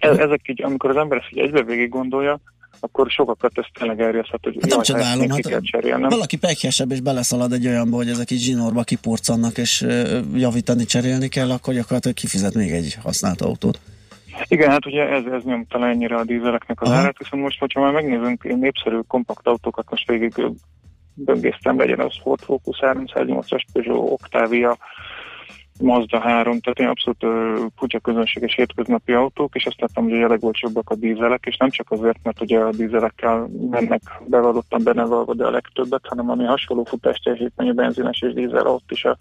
e- 0.00 0.08
ezek 0.08 0.40
így, 0.48 0.62
amikor 0.62 0.90
az 0.90 0.96
ember 0.96 1.18
ezt 1.18 1.28
így 1.32 1.38
egybe 1.38 1.62
végig 1.62 1.88
gondolja, 1.88 2.40
akkor 2.80 3.10
sokakat 3.10 3.58
ez 3.58 3.64
tényleg 3.78 4.00
elriaszthat, 4.00 4.40
hogy 4.42 4.56
hát 4.60 4.70
nem 4.70 4.82
csodálom, 4.82 5.30
hát 5.30 6.10
valaki 6.10 6.36
pekjesebb 6.36 6.90
és 6.90 7.00
beleszalad 7.00 7.52
egy 7.52 7.66
olyanba, 7.66 7.96
hogy 7.96 8.08
ezek 8.08 8.30
így 8.30 8.40
zsinórba 8.40 8.82
kiporcannak 8.82 9.58
és 9.58 9.86
javítani, 10.34 10.84
cserélni 10.84 11.28
kell, 11.28 11.50
akkor 11.50 11.74
gyakorlatilag 11.74 12.16
kifizet 12.16 12.54
még 12.54 12.70
egy 12.70 12.96
használt 13.02 13.40
autót. 13.40 13.80
Igen, 14.48 14.70
hát 14.70 14.86
ugye 14.86 15.08
ez, 15.08 15.24
ez 15.24 15.42
nyomta 15.42 15.78
le 15.78 15.86
ennyire 15.86 16.16
a 16.16 16.24
dízeleknek 16.24 16.82
az 16.82 16.90
árát, 16.90 17.18
viszont 17.18 17.42
most, 17.42 17.58
hogyha 17.58 17.80
már 17.80 17.92
megnézünk 17.92 18.42
népszerű 18.42 18.98
kompakt 19.06 19.46
autókat, 19.46 19.90
most 19.90 20.08
végig 20.08 20.32
böngésztem, 21.24 21.78
legyen 21.78 22.00
az 22.00 22.14
Ford 22.22 22.40
Focus 22.40 22.78
308-as 22.80 23.62
Peugeot 23.72 24.10
Octavia, 24.10 24.76
Mazda 25.80 26.18
3, 26.20 26.60
tehát 26.60 26.78
ilyen 26.78 26.90
abszolút 26.90 27.24
uh, 27.24 27.66
kutya 27.76 27.98
közönséges 27.98 28.54
hétköznapi 28.54 29.12
autók, 29.12 29.54
és 29.54 29.66
azt 29.66 29.80
láttam, 29.80 30.08
hogy 30.08 30.22
a 30.22 30.28
legolcsóbbak 30.28 30.90
a 30.90 30.94
dízelek, 30.94 31.44
és 31.46 31.56
nem 31.56 31.70
csak 31.70 31.90
azért, 31.90 32.18
mert 32.22 32.40
ugye 32.40 32.58
a 32.58 32.70
dízelekkel 32.70 33.48
mennek 33.70 34.00
bevallottan 34.26 34.82
benevalva, 34.82 35.34
de 35.34 35.46
a 35.46 35.50
legtöbbet, 35.50 36.06
hanem 36.06 36.30
ami 36.30 36.44
hasonló 36.44 36.84
futás 36.84 37.18
teljesítményű 37.18 37.72
benzines 37.72 38.22
és 38.22 38.32
dízel, 38.32 38.66
ott 38.66 38.90
is 38.90 39.04
a 39.04 39.16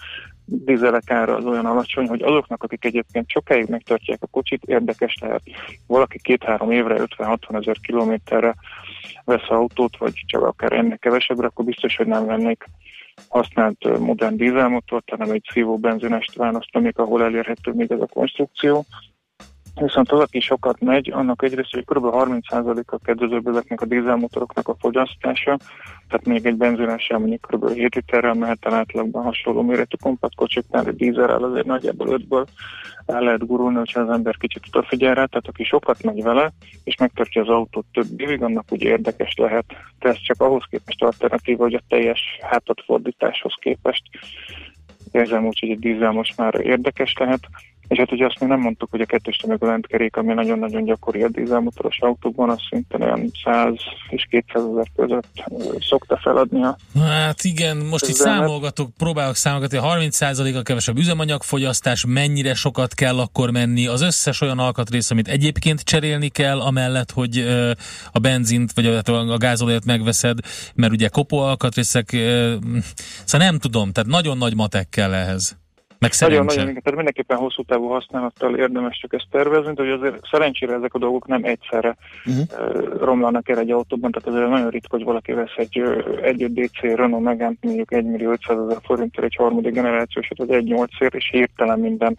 dízelek 0.45 1.12
ára 1.12 1.36
az 1.36 1.45
olyan 1.45 1.66
alacsony, 1.66 2.08
hogy 2.08 2.22
azoknak, 2.22 2.64
akik 2.64 2.86
egyébként 2.86 3.30
sokáig 3.30 3.70
megtartják 3.70 4.20
a 4.22 4.28
kocsit, 4.28 4.64
érdekes 4.64 5.18
lehet. 5.22 5.41
Valaki 5.88 6.20
két-három 6.22 6.72
évre, 6.72 6.95
50-60 7.18 7.60
ezer 7.60 7.76
kilométerre 7.82 8.56
vesz 9.26 9.49
autót, 9.49 9.97
vagy 9.97 10.14
csak 10.26 10.43
akár 10.43 10.72
ennek 10.72 10.99
kevesebbre, 10.99 11.47
akkor 11.47 11.66
biztos, 11.66 11.95
hogy 11.95 12.08
nem 12.08 12.26
vennék 12.26 12.66
használt 13.28 13.99
modern 13.99 14.36
dízelmotort, 14.36 15.10
hanem 15.10 15.32
egy 15.32 15.43
szívó 15.51 15.78
benzinest 15.78 16.36
választanék, 16.36 16.97
ahol 16.97 17.24
elérhető 17.24 17.72
még 17.72 17.91
ez 17.91 18.01
a 18.01 18.05
konstrukció. 18.05 18.86
Viszont 19.80 20.11
az, 20.11 20.19
aki 20.19 20.39
sokat 20.39 20.80
megy, 20.82 21.11
annak 21.11 21.43
egyrészt, 21.43 21.73
hogy 21.73 21.86
kb. 21.86 22.05
30%-a 22.11 22.97
kedvezőbb 22.97 23.47
ezeknek 23.47 23.82
a 23.82 23.86
dízelmotoroknak 23.86 24.67
a 24.67 24.75
fogyasztása, 24.80 25.57
tehát 26.07 26.25
még 26.25 26.45
egy 26.45 26.55
benzines 26.55 27.09
mondjuk 27.09 27.47
kb. 27.51 27.69
7 27.69 27.95
literrel 27.95 28.34
mehet 28.34 28.65
el 28.65 28.73
átlagban 28.73 29.23
hasonló 29.23 29.61
méretű 29.61 29.95
kompakt 30.01 30.36
kocsiknál, 30.36 30.88
egy 30.88 30.95
dízelrel 30.95 31.43
azért 31.43 31.65
nagyjából 31.65 32.19
5-ből 32.19 32.45
el 33.05 33.21
lehet 33.21 33.47
gurulni, 33.47 33.78
hogyha 33.78 34.01
az 34.01 34.09
ember 34.09 34.38
kicsit 34.38 34.63
odafigyel 34.71 35.13
rá, 35.13 35.25
tehát 35.25 35.47
aki 35.47 35.63
sokat 35.63 36.03
megy 36.03 36.23
vele, 36.23 36.51
és 36.84 36.97
megtartja 36.97 37.41
az 37.41 37.49
autót 37.49 37.86
több 37.93 38.21
évig, 38.21 38.43
annak 38.43 38.71
ugye 38.71 38.89
érdekes 38.89 39.36
lehet. 39.36 39.65
De 39.99 40.09
ez 40.09 40.17
csak 40.17 40.41
ahhoz 40.41 40.63
képest 40.69 41.03
alternatíva, 41.03 41.63
hogy 41.63 41.73
a 41.73 41.84
teljes 41.88 42.21
hátadfordításhoz 42.41 43.53
képest 43.59 44.03
érzem 45.11 45.45
úgy, 45.45 45.59
hogy 45.59 45.69
egy 45.69 45.80
dízel 45.80 46.11
most 46.11 46.38
már 46.38 46.55
érdekes 46.55 47.13
lehet. 47.19 47.39
És 47.88 47.97
hát 47.97 48.11
ugye 48.11 48.25
azt 48.25 48.39
még 48.39 48.49
nem 48.49 48.59
mondtuk, 48.59 48.89
hogy 48.89 49.01
a 49.01 49.05
kettős 49.05 49.38
tömegű 49.38 49.65
lentkerék, 49.65 50.15
ami 50.15 50.33
nagyon-nagyon 50.33 50.83
gyakori 50.83 51.23
a 51.23 51.29
dízelmotoros 51.29 51.99
autókban, 51.99 52.49
az 52.49 52.59
szinte 52.69 52.97
olyan 52.97 53.31
100 53.43 53.73
és 54.09 54.27
200 54.29 54.63
ezer 54.71 54.88
között 54.95 55.43
szokta 55.79 56.17
feladni 56.17 56.63
a 56.63 56.77
Hát 56.99 57.43
igen, 57.43 57.77
most 57.77 58.07
itt 58.07 58.15
számolgatok, 58.15 58.89
próbálok 58.97 59.35
számolgatni, 59.35 59.77
a 59.77 59.81
30%-a 59.81 60.61
kevesebb 60.61 60.97
üzemanyagfogyasztás, 60.97 62.05
mennyire 62.07 62.53
sokat 62.53 62.93
kell 62.93 63.19
akkor 63.19 63.51
menni, 63.51 63.88
az 63.88 64.01
összes 64.01 64.41
olyan 64.41 64.59
alkatrész, 64.59 65.11
amit 65.11 65.27
egyébként 65.27 65.81
cserélni 65.81 66.29
kell, 66.29 66.59
amellett, 66.59 67.11
hogy 67.11 67.45
a 68.11 68.19
benzint 68.19 68.71
vagy 68.73 68.85
a 68.85 69.38
gázolajat 69.38 69.85
megveszed, 69.85 70.38
mert 70.75 70.91
ugye 70.91 71.07
kopó 71.07 71.39
alkatrészek, 71.39 72.09
szóval 73.25 73.47
nem 73.47 73.59
tudom, 73.59 73.91
tehát 73.91 74.09
nagyon 74.09 74.38
nagy 74.38 74.55
matek 74.55 74.89
kell 74.89 75.13
ehhez. 75.13 75.57
Meg 76.00 76.12
nagyon, 76.20 76.45
nagyon, 76.45 76.66
tehát 76.66 76.95
mindenképpen 76.95 77.38
hosszú 77.38 77.64
távú 77.64 77.88
használattal 77.88 78.56
érdemes 78.56 78.98
csak 79.02 79.14
ezt 79.14 79.28
tervezni, 79.32 79.74
de 79.74 79.82
hogy 79.84 79.91
azért 79.91 80.28
szerencsére 80.32 80.74
ezek 80.74 80.93
a 80.93 81.00
dolgok 81.00 81.28
nem 81.28 81.43
egyszerre 81.43 81.98
uh-huh. 82.26 83.00
romlanak 83.00 83.50
el 83.50 83.60
egy 83.60 83.72
autóban, 83.72 84.12
tehát 84.12 84.28
azért 84.28 84.50
nagyon 84.50 84.70
ritka, 84.70 84.95
hogy 84.95 85.06
valaki 85.06 85.32
vesz 85.32 85.56
egy, 85.56 85.82
egy 86.22 86.54
DC 86.54 86.82
Renault 86.82 87.24
Megane 87.24 87.56
mondjuk 87.62 87.93
1 87.93 88.06
millió 88.06 88.32
500 88.32 88.58
ezer 88.58 88.78
forintért 88.84 89.26
egy 89.26 89.36
harmadik 89.36 89.74
generációs, 89.74 90.32
vagy 90.36 90.52
egy 90.52 90.64
8 90.64 90.91
és 91.10 91.30
hirtelen 91.32 91.80
minden 91.80 92.18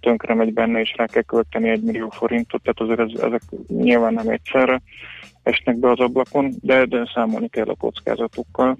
tönkre 0.00 0.34
megy 0.34 0.52
benne, 0.52 0.80
és 0.80 0.94
rá 0.96 1.06
kell 1.06 1.22
költeni 1.22 1.68
egy 1.68 1.82
millió 1.82 2.08
forintot, 2.08 2.62
tehát 2.62 2.80
azért 2.80 3.10
ez, 3.10 3.22
ezek 3.22 3.42
nyilván 3.68 4.14
nem 4.14 4.28
egyszerre 4.28 4.80
esnek 5.42 5.76
be 5.76 5.90
az 5.90 6.00
ablakon, 6.00 6.52
de, 6.60 6.84
de 6.84 7.10
számolni 7.14 7.48
kell 7.48 7.68
a 7.68 7.74
kockázatukkal 7.74 8.76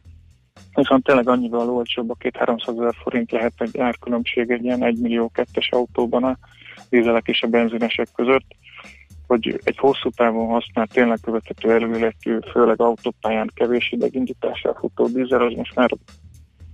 viszont 0.74 1.04
tényleg 1.04 1.28
annyival 1.28 1.70
olcsóbb, 1.70 2.10
a 2.10 2.14
két 2.14 2.36
300 2.36 2.74
ezer 2.78 2.94
forint 3.02 3.30
lehet 3.30 3.52
egy 3.58 3.78
árkülönbség 3.78 4.50
egy 4.50 4.64
ilyen 4.64 4.84
1 4.84 4.98
millió 4.98 5.28
kettes 5.28 5.70
autóban 5.70 6.24
a 6.24 6.38
dízelek 6.88 7.26
és 7.26 7.42
a 7.42 7.46
benzinesek 7.46 8.08
között, 8.14 8.46
hogy 9.26 9.60
egy 9.64 9.78
hosszú 9.78 10.10
távon 10.10 10.46
használt, 10.46 10.92
tényleg 10.92 11.18
követhető 11.22 11.72
előéletű, 11.72 12.38
főleg 12.52 12.80
autópályán 12.80 13.50
kevés 13.54 13.92
idegindítással 13.92 14.74
futó 14.80 15.06
dízel, 15.06 15.42
az 15.42 15.52
most 15.56 15.74
már 15.74 15.90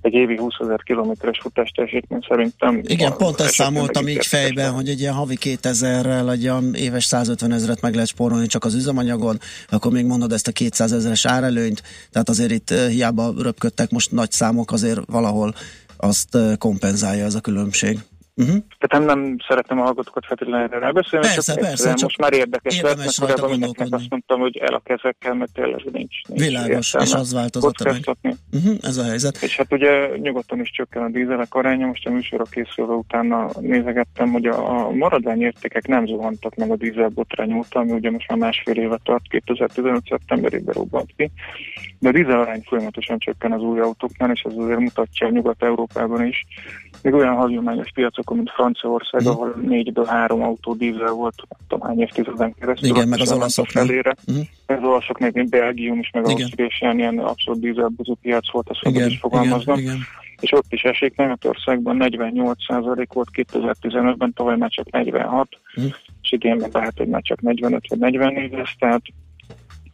egy 0.04 0.14
évi 0.14 0.36
20 0.36 0.54
ezer 0.60 0.82
kilométeres 0.82 1.38
futás 1.42 1.70
teljesítmény 1.70 2.24
szerintem. 2.28 2.80
Igen, 2.82 3.12
pont 3.16 3.40
ezt 3.40 3.54
számoltam 3.54 4.08
így 4.08 4.26
fejben, 4.26 4.72
hogy 4.72 4.88
egy 4.88 5.00
ilyen 5.00 5.12
havi 5.12 5.36
2000-rel 5.40 6.32
egy 6.32 6.42
ilyen 6.42 6.74
éves 6.74 7.04
150 7.04 7.52
ezeret 7.52 7.80
meg 7.80 7.94
lehet 7.94 8.08
spórolni 8.08 8.46
csak 8.46 8.64
az 8.64 8.74
üzemanyagon, 8.74 9.38
akkor 9.68 9.92
még 9.92 10.04
mondod 10.04 10.32
ezt 10.32 10.48
a 10.48 10.52
200 10.52 10.92
ezeres 10.92 11.26
árelőnyt, 11.26 11.82
tehát 12.10 12.28
azért 12.28 12.50
itt 12.50 12.70
eh, 12.70 12.88
hiába 12.88 13.34
röpködtek 13.38 13.90
most 13.90 14.12
nagy 14.12 14.30
számok, 14.30 14.72
azért 14.72 15.00
valahol 15.06 15.54
azt 15.96 16.34
eh, 16.34 16.56
kompenzálja 16.56 17.24
ez 17.24 17.34
a 17.34 17.40
különbség. 17.40 17.98
Uh-huh. 18.36 18.56
Tehát 18.78 19.06
nem, 19.06 19.18
nem 19.18 19.36
szeretném 19.48 19.78
a 19.80 19.82
hallgatókat 19.82 20.26
feltétlenül 20.26 20.66
erre 20.66 20.86
elbeszélni, 20.86 21.26
persze, 21.26 21.54
csak 21.54 21.62
persze, 21.62 21.94
csak 21.94 22.02
most 22.02 22.18
már 22.18 22.32
érdekes 22.32 22.80
lett, 22.80 22.96
mert 22.96 23.18
korábban 23.20 23.50
mindenkinek 23.50 23.92
azt 23.92 24.10
mondtam, 24.10 24.40
hogy 24.40 24.56
el 24.56 24.74
a 24.74 24.80
kezekkel, 24.84 25.34
mert 25.34 25.52
tényleg 25.52 25.84
nincs, 25.92 26.22
nincs 26.28 26.40
Világos, 26.40 26.94
és 26.94 27.12
az 27.12 27.32
változott 27.32 27.84
meg. 27.84 28.16
Uh-huh, 28.52 28.74
ez 28.82 28.96
a 28.96 29.04
helyzet. 29.04 29.42
És 29.42 29.56
hát 29.56 29.72
ugye 29.72 30.16
nyugodtan 30.16 30.60
is 30.60 30.70
csökken 30.70 31.02
a 31.02 31.08
dízelek 31.08 31.54
aránya, 31.54 31.86
most 31.86 32.06
a 32.06 32.10
műsorra 32.10 32.44
készülve 32.44 32.92
utána 32.92 33.50
nézegettem, 33.60 34.30
hogy 34.30 34.46
a, 34.46 34.86
a 34.86 34.90
maradványértékek 34.90 35.86
nem 35.86 36.06
zuhantak 36.06 36.54
meg 36.54 36.70
a 36.70 36.76
dízel 36.76 37.08
botrány 37.08 37.52
óta, 37.52 37.80
ami 37.80 37.92
ugye 37.92 38.10
most 38.10 38.28
már 38.28 38.38
másfél 38.38 38.74
éve 38.74 38.98
tart, 39.02 39.28
2015. 39.28 40.02
szeptemberében 40.08 40.74
robbant 40.74 41.12
ki, 41.16 41.30
de 41.98 42.08
a 42.08 42.12
dízel 42.12 42.40
arány 42.40 42.62
folyamatosan 42.66 43.18
csökken 43.18 43.52
az 43.52 43.60
új 43.60 43.80
autóknál, 43.80 44.30
és 44.30 44.42
ez 44.42 44.52
azért 44.56 44.78
mutatja 44.78 45.28
Nyugat-Európában 45.28 46.26
is, 46.26 46.44
még 47.02 47.14
olyan 47.14 47.34
hagyományos 47.34 47.90
piacokon, 48.24 48.36
mint 48.36 48.50
Franciaország, 48.50 49.20
uh-huh. 49.20 49.36
ahol 49.36 49.54
négyből 49.62 50.04
három 50.04 50.42
autó 50.42 50.74
dízel 50.74 51.12
volt, 51.12 51.34
tudom 51.68 51.88
hány 51.88 52.00
évtizeden 52.00 52.54
keresztül. 52.54 52.88
Igen, 52.88 53.08
meg 53.08 53.20
az 53.20 53.32
olaszok 53.32 53.66
felére. 53.66 54.14
Uh-huh. 54.26 54.44
Az 54.66 54.82
olaszok 54.82 55.18
még, 55.18 55.32
mint 55.34 55.50
Belgium 55.50 55.98
is, 55.98 56.10
meg 56.10 56.24
Ausztria 56.24 56.66
is 56.66 56.80
ilyen, 56.80 56.98
ilyen 56.98 57.18
abszolút 57.18 57.60
dízelbuzó 57.60 58.18
piac 58.22 58.50
volt, 58.50 58.68
azt 58.68 58.80
igen, 58.82 59.08
is 59.08 59.18
fogalmaznom. 59.18 59.78
Igen, 59.78 59.94
igen. 59.94 60.06
És 60.40 60.52
ott 60.52 60.72
is 60.72 60.82
esik, 60.82 61.16
Németországban 61.16 61.96
48% 62.00 63.06
volt 63.12 63.28
2015-ben, 63.32 64.32
tavaly 64.32 64.56
már 64.56 64.70
csak 64.70 64.90
46, 64.90 65.48
uh-huh. 65.76 65.92
és 66.22 66.32
idén 66.32 66.56
meg 66.56 66.70
lehet, 66.72 66.96
hogy 66.96 67.08
már 67.08 67.22
csak 67.22 67.40
45 67.40 67.88
vagy 67.88 67.98
44 67.98 68.52
lesz, 68.52 68.74
tehát 68.78 69.02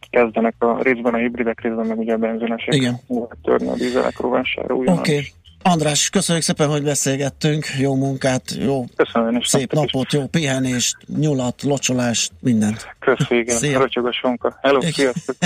kezdenek 0.09 0.55
a 0.57 0.81
részben 0.81 1.13
a 1.13 1.17
hibridek, 1.17 1.61
részben 1.61 1.85
meg 1.85 1.97
ugye 1.97 2.13
a 2.13 2.17
benzinesek 2.17 2.73
Igen. 2.73 2.99
törni 3.43 3.67
a 3.67 3.73
dízelek 3.73 4.19
rovására 4.19 4.75
Oké. 4.75 4.91
Okay. 4.91 5.21
András, 5.63 6.09
köszönjük 6.09 6.43
szépen, 6.43 6.69
hogy 6.69 6.83
beszélgettünk, 6.83 7.65
jó 7.79 7.95
munkát, 7.95 8.55
jó 8.59 8.85
Köszönöm, 8.95 9.41
szép 9.41 9.73
napot, 9.73 10.05
is. 10.05 10.13
jó 10.13 10.27
pihenést, 10.27 10.97
nyulat, 11.17 11.63
locsolást, 11.63 12.31
mindent. 12.39 12.95
Köszönjük, 12.99 13.47
igen, 13.61 13.81
a 14.05 14.11
sonka. 14.11 14.57
Hello, 14.61 14.81
sziasztok! 14.81 15.35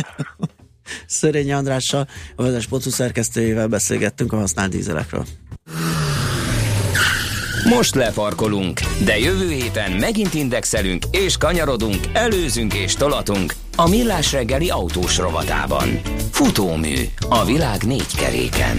Szerény 1.05 1.53
Andrással, 1.53 2.07
a 2.35 2.43
Vezes 2.43 2.67
Pocu 2.67 2.89
szerkesztőjével 2.89 3.67
beszélgettünk 3.67 4.33
a 4.33 4.37
használt 4.37 4.69
dízelekről. 4.69 5.25
Most 7.69 7.95
lefarkolunk, 7.95 8.79
de 9.05 9.17
jövő 9.17 9.49
héten 9.49 9.91
megint 9.91 10.33
indexelünk 10.33 11.03
és 11.11 11.37
kanyarodunk, 11.37 11.95
előzünk 12.13 12.73
és 12.73 12.95
tolatunk 12.95 13.53
a 13.75 13.89
Millás 13.89 14.31
reggeli 14.31 14.69
autós 14.69 15.17
rovatában. 15.17 15.87
Futómű 16.31 16.95
a 17.29 17.45
világ 17.45 17.83
négy 17.83 18.15
keréken. 18.17 18.77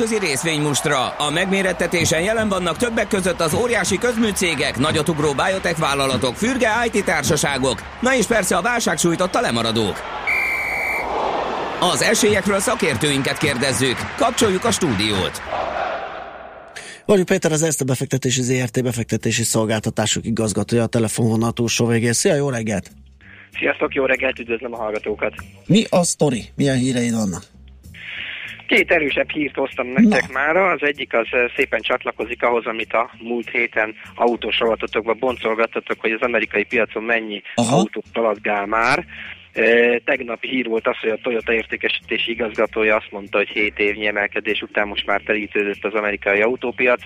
Nemzetközi 0.00 0.30
részvénymustra. 0.32 1.08
A 1.08 1.30
megmérettetésen 1.30 2.22
jelen 2.22 2.48
vannak 2.48 2.76
többek 2.76 3.08
között 3.08 3.40
az 3.40 3.54
óriási 3.54 3.98
közműcégek, 3.98 4.78
nagyotugró 4.78 5.32
biotech 5.32 5.78
vállalatok, 5.78 6.34
fürge 6.34 6.68
IT 6.84 7.04
társaságok, 7.04 7.82
na 8.00 8.14
és 8.14 8.26
persze 8.26 8.56
a 8.56 8.62
válság 8.62 8.98
sújtotta 8.98 9.40
lemaradók. 9.40 9.96
Az 11.80 12.02
esélyekről 12.02 12.58
szakértőinket 12.58 13.38
kérdezzük. 13.38 13.96
Kapcsoljuk 14.16 14.64
a 14.64 14.70
stúdiót. 14.70 15.42
Vali 17.04 17.24
Péter 17.24 17.52
az 17.52 17.62
Erste 17.62 17.84
befektetési 17.84 18.42
ZRT 18.42 18.82
befektetési 18.82 19.42
szolgáltatások 19.42 20.24
igazgatója 20.24 20.82
a 20.82 20.86
telefonvonal 20.86 21.52
túlsó 21.52 21.86
végén. 21.86 22.12
Szia, 22.12 22.34
jó 22.34 22.50
reggelt! 22.50 22.90
Sziasztok, 23.58 23.94
jó 23.94 24.04
reggelt, 24.04 24.38
üdvözlöm 24.38 24.72
a 24.72 24.76
hallgatókat! 24.76 25.34
Mi 25.66 25.84
a 25.90 26.02
sztori? 26.02 26.44
Milyen 26.54 26.76
híreid 26.76 27.14
vannak? 27.14 27.42
Két 28.70 28.90
erősebb 28.90 29.30
hírt 29.30 29.54
hoztam 29.54 29.86
nektek 29.86 30.26
Na. 30.26 30.32
már. 30.32 30.56
Az 30.56 30.82
egyik 30.82 31.14
az 31.14 31.26
eh, 31.30 31.50
szépen 31.56 31.80
csatlakozik 31.80 32.42
ahhoz, 32.42 32.66
amit 32.66 32.92
a 32.92 33.10
múlt 33.18 33.50
héten 33.50 33.94
autós 34.14 34.58
rovatotokban 34.58 35.16
boncolgattatok, 35.18 36.00
hogy 36.00 36.12
az 36.12 36.20
amerikai 36.20 36.64
piacon 36.64 37.02
mennyi 37.02 37.42
Aha. 37.54 37.76
autó 37.76 38.02
szaladgál 38.12 38.66
már. 38.66 39.04
E, 39.52 39.98
tegnapi 40.04 40.48
hír 40.48 40.66
volt 40.66 40.86
az, 40.86 40.96
hogy 41.00 41.10
a 41.10 41.18
Toyota 41.22 41.52
értékesítési 41.52 42.30
igazgatója 42.30 42.96
azt 42.96 43.10
mondta, 43.10 43.38
hogy 43.38 43.48
7 43.48 43.78
évnyi 43.78 44.06
emelkedés 44.06 44.62
után 44.62 44.88
most 44.88 45.06
már 45.06 45.20
telítődött 45.20 45.84
az 45.84 45.94
amerikai 45.94 46.40
autópiac. 46.40 47.02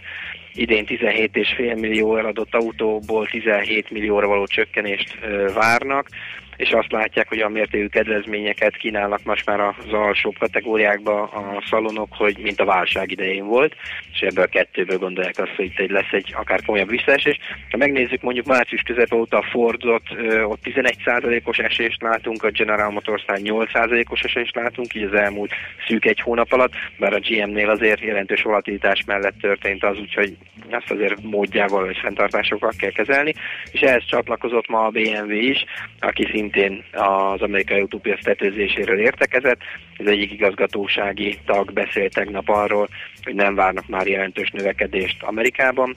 Idén 0.55 0.85
17,5 0.87 1.81
millió 1.81 2.17
eladott 2.17 2.55
autóból 2.55 3.27
17 3.27 3.91
millióra 3.91 4.27
való 4.27 4.47
csökkenést 4.47 5.19
e, 5.23 5.29
várnak 5.53 6.09
és 6.57 6.71
azt 6.71 6.93
látják, 6.93 7.29
hogy 7.29 7.39
a 7.39 7.49
mértékű 7.49 7.87
kedvezményeket 7.87 8.77
kínálnak 8.77 9.25
most 9.25 9.47
már 9.47 9.61
az 9.61 9.93
alsóbb 9.93 10.39
kategóriákba 10.39 11.23
a 11.23 11.63
szalonok, 11.71 12.09
hogy 12.11 12.39
mint 12.39 12.61
a 12.61 12.65
válság 12.65 13.11
idején 13.11 13.47
volt, 13.47 13.77
és 14.13 14.21
ebből 14.21 14.45
a 14.45 14.49
kettőből 14.49 14.99
gondolják 14.99 15.39
azt, 15.39 15.55
hogy 15.57 15.65
itt 15.65 15.91
lesz 15.91 16.13
egy 16.13 16.35
akár 16.37 16.61
komolyabb 16.65 16.89
visszaesés. 16.89 17.39
Ha 17.71 17.77
megnézzük 17.77 18.23
mondjuk 18.23 18.47
március 18.47 18.83
közepe 18.83 19.17
óta 19.17 19.39
a 19.39 19.47
Fordot, 19.51 20.03
ott 20.45 20.61
11%-os 20.65 21.59
esést 21.59 22.03
látunk, 22.03 22.43
a 22.43 22.51
General 22.51 22.91
Motors-nál 22.91 23.39
8%-os 23.43 24.21
esést 24.21 24.55
látunk, 24.55 24.95
így 24.95 25.03
az 25.03 25.15
elmúlt 25.15 25.53
szűk 25.87 26.05
egy 26.05 26.21
hónap 26.21 26.53
alatt, 26.53 26.73
bár 26.99 27.13
a 27.13 27.19
GM-nél 27.19 27.71
azért 27.71 28.01
jelentős 28.01 28.43
volatilitás 28.43 29.03
mellett 29.07 29.39
történt 29.41 29.85
az, 29.85 29.99
úgyhogy 29.99 30.37
ezt 30.71 30.91
azért 30.91 31.23
módjával 31.23 31.85
vagy 31.85 31.99
fenntartásokkal 32.03 32.73
kell 32.79 32.91
kezelni, 32.91 33.35
és 33.73 33.81
ehhez 33.81 34.05
csatlakozott 34.07 34.69
ma 34.69 34.85
a 34.85 34.91
BMW 34.91 35.31
is, 35.31 35.65
aki 36.01 36.29
szintén 36.33 36.44
szintén 36.45 36.85
az 36.93 37.41
amerikai 37.41 37.81
utópiac 37.81 38.25
tetőzéséről 38.25 38.99
értekezett. 38.99 39.59
Az 39.99 40.07
egyik 40.07 40.33
igazgatósági 40.33 41.39
tag 41.45 41.73
beszélt 41.73 42.15
tegnap 42.15 42.49
arról, 42.49 42.89
hogy 43.23 43.35
nem 43.35 43.55
várnak 43.55 43.89
már 43.89 44.07
jelentős 44.07 44.51
növekedést 44.51 45.23
Amerikában. 45.23 45.97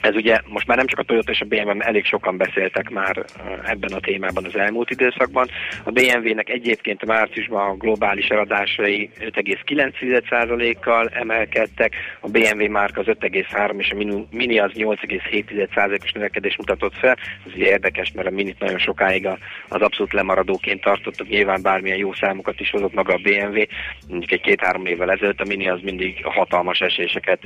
Ez 0.00 0.14
ugye 0.14 0.38
most 0.46 0.66
már 0.66 0.76
nem 0.76 0.86
csak 0.86 0.98
a 0.98 1.02
Toyota 1.02 1.32
és 1.32 1.40
a 1.40 1.44
BMW, 1.44 1.80
elég 1.80 2.04
sokan 2.04 2.36
beszéltek 2.36 2.90
már 2.90 3.24
ebben 3.64 3.92
a 3.92 4.00
témában 4.00 4.44
az 4.44 4.56
elmúlt 4.56 4.90
időszakban. 4.90 5.48
A 5.84 5.90
BMW-nek 5.90 6.48
egyébként 6.48 7.06
márciusban 7.06 7.70
a 7.70 7.74
globális 7.74 8.28
eladásai 8.28 9.10
5,9%-kal 9.20 11.08
emelkedtek, 11.08 11.94
a 12.20 12.28
BMW 12.28 12.70
márka 12.70 13.00
az 13.00 13.06
5,3 13.06 13.78
és 13.78 13.90
a 13.90 13.94
Mini 14.30 14.58
az 14.58 14.70
8,7%-os 14.74 16.12
növekedés 16.12 16.56
mutatott 16.56 16.94
fel. 16.94 17.16
Ez 17.46 17.52
ugye 17.54 17.66
érdekes, 17.66 18.12
mert 18.12 18.28
a 18.28 18.30
Minit 18.30 18.58
nagyon 18.58 18.78
sokáig 18.78 19.26
az 19.68 19.80
abszolút 19.80 20.12
lemaradóként 20.12 20.80
tartottak, 20.80 21.28
nyilván 21.28 21.62
bármilyen 21.62 21.98
jó 21.98 22.12
számokat 22.12 22.60
is 22.60 22.70
hozott 22.70 22.94
maga 22.94 23.12
a 23.12 23.20
BMW, 23.22 23.62
mondjuk 24.08 24.32
egy 24.32 24.40
két-három 24.40 24.86
évvel 24.86 25.10
ezelőtt 25.10 25.40
a 25.40 25.44
Mini 25.44 25.68
az 25.68 25.80
mindig 25.82 26.24
hatalmas 26.24 26.80
eséseket 26.80 27.40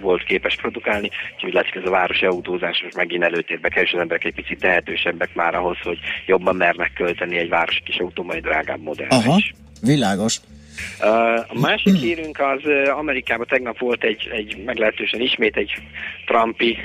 volt 0.00 0.22
képes 0.22 0.56
produkálni, 0.56 1.10
úgyhogy 1.34 1.52
látszik 1.52 1.74
ez 1.82 1.88
a 1.88 1.90
városi 1.90 2.26
autózás 2.26 2.82
most 2.82 2.96
megint 2.96 3.22
előtérbe 3.22 3.68
kell, 3.68 3.82
és 3.82 3.92
az 3.92 4.00
emberek 4.00 4.24
egy 4.24 4.34
picit 4.34 4.58
tehetősebbek 4.60 5.34
már 5.34 5.54
ahhoz, 5.54 5.76
hogy 5.82 5.98
jobban 6.26 6.56
mernek 6.56 6.92
költeni 6.94 7.38
egy 7.38 7.48
városi 7.48 7.80
kis 7.84 7.96
autó, 7.96 8.22
majd 8.22 8.42
drágább 8.42 8.82
modellre 8.82 9.16
Aha, 9.16 9.36
is. 9.36 9.54
világos. 9.80 10.40
A 11.48 11.58
másik 11.60 11.94
hírünk 11.94 12.40
az 12.40 12.60
Amerikában 12.96 13.46
tegnap 13.46 13.78
volt 13.78 14.04
egy, 14.04 14.28
egy 14.32 14.62
meglehetősen 14.64 15.20
ismét 15.20 15.56
egy 15.56 15.72
Trumpi 16.26 16.78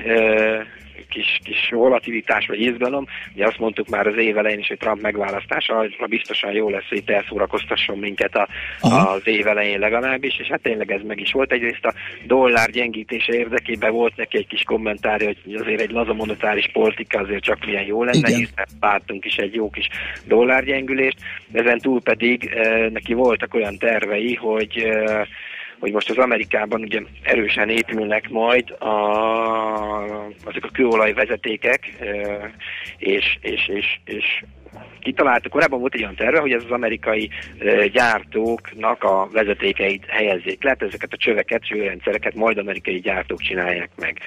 kis, 1.09 1.39
kis 1.43 1.69
volatilitás 1.69 2.47
vagy 2.47 2.61
izgalom. 2.61 3.05
Ugye 3.33 3.47
azt 3.47 3.59
mondtuk 3.59 3.87
már 3.87 4.07
az 4.07 4.17
év 4.17 4.37
elején 4.37 4.59
is, 4.59 4.67
hogy 4.67 4.77
Trump 4.77 5.01
megválasztása, 5.01 5.75
hogy 5.75 5.95
biztosan 6.09 6.51
jó 6.51 6.69
lesz, 6.69 6.87
hogy 6.89 7.03
elszórakoztasson 7.05 7.97
minket 7.97 8.35
a, 8.35 8.47
az 8.79 9.21
év 9.23 9.47
elején 9.47 9.79
legalábbis, 9.79 10.39
és 10.39 10.47
hát 10.47 10.61
tényleg 10.61 10.91
ez 10.91 11.01
meg 11.07 11.19
is 11.19 11.31
volt. 11.31 11.51
Egyrészt 11.51 11.85
a 11.85 11.93
dollár 12.25 12.69
gyengítése 12.69 13.33
érdekében 13.33 13.91
volt 13.91 14.15
neki 14.15 14.37
egy 14.37 14.47
kis 14.47 14.63
kommentárja, 14.63 15.27
hogy 15.43 15.55
azért 15.55 15.81
egy 15.81 15.91
laza 15.91 16.13
monetáris 16.13 16.69
politika 16.73 17.19
azért 17.19 17.43
csak 17.43 17.65
milyen 17.65 17.85
jó 17.85 18.03
lenne, 18.03 18.27
hiszen 18.27 18.67
pártunk 18.79 19.25
is 19.25 19.35
egy 19.35 19.53
jó 19.53 19.69
kis 19.69 19.87
dollárgyengülést. 20.25 21.17
Ezen 21.51 21.79
túl 21.79 22.01
pedig 22.01 22.45
eh, 22.45 22.89
neki 22.89 23.13
voltak 23.13 23.53
olyan 23.53 23.77
tervei, 23.77 24.35
hogy 24.35 24.77
eh, 24.77 25.27
hogy 25.80 25.91
most 25.91 26.09
az 26.09 26.17
Amerikában 26.17 26.82
ugye 26.82 27.01
erősen 27.23 27.69
épülnek 27.69 28.30
majd 28.30 28.71
a, 28.71 28.93
azok 30.43 30.63
a 30.63 30.71
kőolajvezetékek, 30.73 31.93
és, 32.97 33.38
és, 33.41 33.67
és, 33.67 33.99
és 34.05 34.43
kitalálta. 34.99 35.49
Korábban 35.49 35.80
volt 35.80 35.93
egy 35.93 36.01
olyan 36.01 36.15
terve, 36.15 36.39
hogy 36.39 36.51
ez 36.51 36.63
az 36.63 36.72
amerikai 36.72 37.30
gyártóknak 37.91 39.03
a 39.03 39.28
vezetékeit 39.32 40.05
helyezzék 40.05 40.63
le, 40.63 40.76
ezeket 40.80 41.13
a 41.13 41.18
csöveket, 41.18 41.63
csőrendszereket 41.63 42.36
majd 42.36 42.57
amerikai 42.57 42.99
gyártók 42.99 43.41
csinálják 43.41 43.89
meg. 43.95 44.20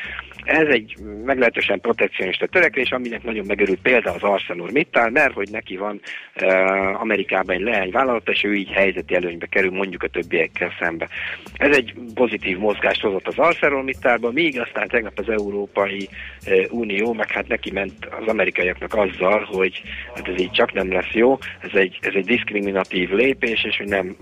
Ez 0.44 0.66
egy 0.68 0.94
meglehetősen 1.24 1.80
protekcionista 1.80 2.46
törekvés, 2.46 2.90
aminek 2.90 3.22
nagyon 3.22 3.46
megörült 3.46 3.80
példa 3.80 4.12
az 4.12 4.22
ArcelorMittal, 4.22 5.10
mert 5.10 5.34
hogy 5.34 5.48
neki 5.50 5.76
van 5.76 6.00
uh, 6.42 7.00
Amerikában 7.00 7.54
egy 7.54 7.60
leányvállalat, 7.60 8.28
és 8.28 8.44
ő 8.44 8.54
így 8.54 8.70
helyzeti 8.70 9.14
előnybe 9.14 9.46
kerül 9.46 9.70
mondjuk 9.70 10.02
a 10.02 10.08
többiekkel 10.08 10.72
szembe. 10.78 11.08
Ez 11.56 11.76
egy 11.76 11.94
pozitív 12.14 12.58
mozgást 12.58 13.00
hozott 13.00 13.26
az 13.26 13.38
ArcelorMittalba, 13.38 14.30
míg 14.30 14.60
aztán 14.60 14.88
tegnap 14.88 15.18
az 15.18 15.28
Európai 15.28 16.08
uh, 16.46 16.78
Unió, 16.78 17.12
meg 17.12 17.30
hát 17.30 17.48
neki 17.48 17.70
ment 17.70 18.04
az 18.20 18.26
amerikaiaknak 18.26 18.94
azzal, 18.94 19.44
hogy 19.44 19.82
hát 20.14 20.28
ez 20.32 20.40
így 20.40 20.50
csak 20.50 20.72
nem 20.72 20.92
lesz 20.92 21.12
jó, 21.12 21.38
ez 21.60 21.70
egy, 21.72 21.98
ez 22.00 22.12
egy 22.14 22.24
diszkriminatív 22.24 23.10
lépés, 23.10 23.64
és 23.64 23.76
hogy 23.76 23.88
nem 23.88 24.16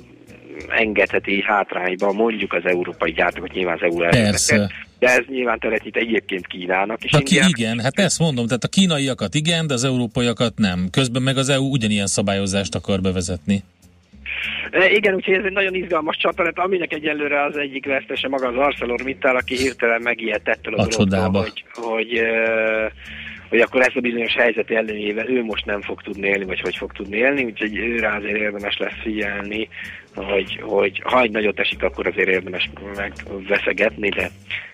engedheti 0.68 1.42
hátrányba 1.42 2.12
mondjuk 2.12 2.52
az 2.52 2.62
európai 2.64 3.12
gyártókat, 3.12 3.52
nyilván 3.52 3.74
az 3.74 3.82
EU 3.82 3.96
Persze. 3.96 4.70
De 4.98 5.06
ez 5.06 5.24
nyilván 5.26 5.58
teret 5.58 5.82
egyébként 5.92 6.46
Kínának 6.46 7.04
is. 7.04 7.12
Aki 7.12 7.40
igen, 7.48 7.80
hát 7.80 7.98
ezt 7.98 8.18
mondom, 8.18 8.46
tehát 8.46 8.64
a 8.64 8.68
kínaiakat 8.68 9.34
igen, 9.34 9.66
de 9.66 9.74
az 9.74 9.84
európaiakat 9.84 10.52
nem. 10.56 10.88
Közben 10.90 11.22
meg 11.22 11.36
az 11.36 11.48
EU 11.48 11.70
ugyanilyen 11.70 12.06
szabályozást 12.06 12.74
akar 12.74 13.00
bevezetni. 13.00 13.62
E, 14.70 14.90
igen, 14.90 15.14
úgyhogy 15.14 15.34
ez 15.34 15.44
egy 15.44 15.52
nagyon 15.52 15.74
izgalmas 15.74 16.16
csata 16.16 16.42
lett, 16.42 16.58
aminek 16.58 16.92
egyelőre 16.92 17.44
az 17.44 17.56
egyik 17.56 17.86
vesztese 17.86 18.28
maga 18.28 18.48
az 18.48 18.56
ArcelorMittal, 18.56 19.36
aki 19.36 19.56
hirtelen 19.56 20.02
megijedt 20.02 20.48
ettől 20.48 20.74
a, 20.74 20.82
a 20.82 20.86
dologtól, 20.86 21.42
hogy, 21.42 21.64
hogy 21.72 22.14
e, 22.14 22.92
hogy 23.48 23.60
akkor 23.60 23.80
ezt 23.80 23.96
a 23.96 24.00
bizonyos 24.00 24.34
helyzeti 24.34 24.74
előnyével 24.74 25.28
ő 25.28 25.44
most 25.44 25.64
nem 25.64 25.82
fog 25.82 26.02
tudni 26.02 26.26
élni, 26.28 26.44
vagy 26.44 26.60
hogy 26.60 26.76
fog 26.76 26.92
tudni 26.92 27.16
élni, 27.16 27.44
úgyhogy 27.44 27.76
őre 27.76 28.14
azért 28.14 28.36
érdemes 28.36 28.76
lesz 28.76 29.00
figyelni, 29.02 29.68
hogy, 30.14 30.60
hogy 30.62 31.02
ha 31.04 31.20
egy 31.20 31.30
nagyot 31.30 31.58
esik, 31.58 31.82
akkor 31.82 32.06
azért 32.06 32.28
érdemes 32.28 32.70
megveszegetni, 32.96 34.08
de 34.08 34.30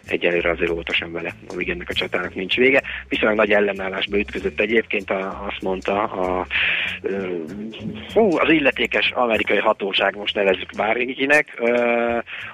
egyelőre 0.07 0.51
azért 0.51 0.71
óvatosan 0.71 1.13
vele, 1.13 1.35
amíg 1.49 1.69
ennek 1.69 1.89
a 1.89 1.95
csatának 1.95 2.35
nincs 2.35 2.57
vége. 2.57 2.83
Viszonylag 3.09 3.37
nagy 3.37 3.51
ellenállásba 3.51 4.19
ütközött 4.19 4.61
egyébként, 4.61 5.11
a, 5.11 5.45
azt 5.47 5.63
mondta 5.63 6.03
a, 6.03 6.47
hú, 8.13 8.39
az 8.39 8.51
illetékes 8.51 9.11
amerikai 9.11 9.59
hatóság, 9.59 10.17
most 10.17 10.35
nevezzük 10.35 10.71
bárkinek, 10.77 11.63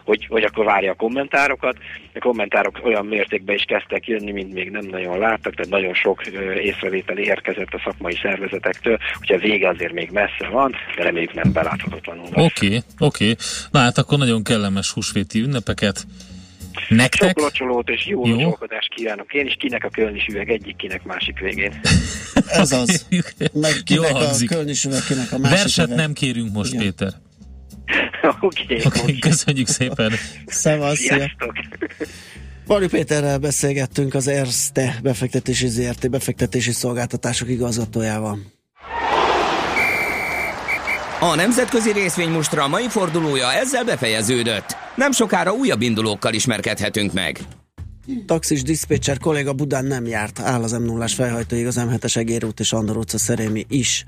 hogy, 0.04 0.26
hogy 0.28 0.42
akkor 0.42 0.64
várja 0.64 0.90
a 0.90 0.94
kommentárokat. 0.94 1.76
A 2.14 2.18
kommentárok 2.18 2.80
olyan 2.82 3.06
mértékben 3.06 3.54
is 3.54 3.64
kezdtek 3.64 4.06
jönni, 4.06 4.32
mint 4.32 4.52
még 4.52 4.70
nem 4.70 4.86
nagyon 4.90 5.18
láttak, 5.18 5.54
tehát 5.54 5.70
nagyon 5.70 5.94
sok 5.94 6.26
észrevétel 6.62 7.18
érkezett 7.18 7.74
a 7.74 7.80
szakmai 7.84 8.18
szervezetektől, 8.22 8.98
úgyhogy 9.20 9.36
a 9.36 9.48
vége 9.48 9.68
azért 9.68 9.92
még 9.92 10.10
messze 10.10 10.48
van, 10.50 10.74
de 10.96 11.02
reméljük 11.02 11.34
nem 11.34 11.52
beláthatatlanul. 11.52 12.26
Oké, 12.26 12.42
okay, 12.42 12.69
oké. 12.76 13.24
Okay. 13.24 13.36
Na 13.70 13.78
hát 13.78 13.98
akkor 13.98 14.18
nagyon 14.18 14.42
kellemes 14.42 14.90
húsvéti 14.90 15.40
ünnepeket. 15.40 16.06
Nektek? 16.88 17.28
Sok 17.28 17.40
locsolót 17.40 17.88
és 17.88 18.06
jó, 18.06 18.26
jó. 18.26 18.34
locsolkodást 18.34 18.94
kívánok 18.94 19.32
én 19.32 19.46
is, 19.46 19.56
kinek 19.58 19.84
a 19.84 19.88
kölnis 19.88 20.26
üveg 20.26 20.50
egyik, 20.50 20.76
kinek 20.76 21.02
másik 21.02 21.38
végén. 21.38 21.80
Ez 22.48 22.72
az. 22.72 23.06
Meg 23.52 23.72
kinek 23.84 24.10
jó 24.10 24.16
a 24.16 24.36
kölnis 24.46 24.84
üveg, 24.84 25.02
kinek 25.06 25.32
a 25.32 25.38
másik 25.38 25.56
Verset 25.56 25.86
üveg. 25.86 25.96
nem 25.98 26.12
kérünk 26.12 26.52
most, 26.52 26.72
Igen. 26.72 26.84
Péter. 26.84 27.12
Oké. 28.40 28.62
Okay, 28.74 28.82
okay, 28.84 29.18
köszönjük 29.18 29.66
szépen. 29.66 30.12
Szevasz, 30.46 30.98
Sziasztok. 30.98 31.52
Bari 32.66 32.88
Péterrel 32.88 33.38
beszélgettünk 33.38 34.14
az 34.14 34.28
Erste 34.28 34.98
befektetési 35.02 35.68
ZRT 35.68 36.10
befektetési 36.10 36.72
szolgáltatások 36.72 37.48
igazgatójával. 37.48 38.38
A 41.22 41.34
nemzetközi 41.34 41.92
részvénymustra 41.92 42.68
mai 42.68 42.88
fordulója 42.88 43.52
ezzel 43.52 43.84
befejeződött. 43.84 44.76
Nem 44.94 45.12
sokára 45.12 45.52
újabb 45.52 45.82
indulókkal 45.82 46.34
ismerkedhetünk 46.34 47.12
meg. 47.12 47.40
Taxis 48.26 48.62
diszpécser 48.62 49.18
kolléga 49.18 49.52
Budán 49.52 49.84
nem 49.84 50.06
járt, 50.06 50.38
áll 50.38 50.62
az 50.62 50.72
m 50.72 50.82
0 50.82 51.08
felhajtóig 51.08 51.66
az 51.66 51.80
M7-es 51.80 52.16
Egérút 52.16 52.60
és 52.60 52.72
Andor 52.72 52.96
utca 52.96 53.18
Szerémi 53.18 53.66
is. 53.68 54.04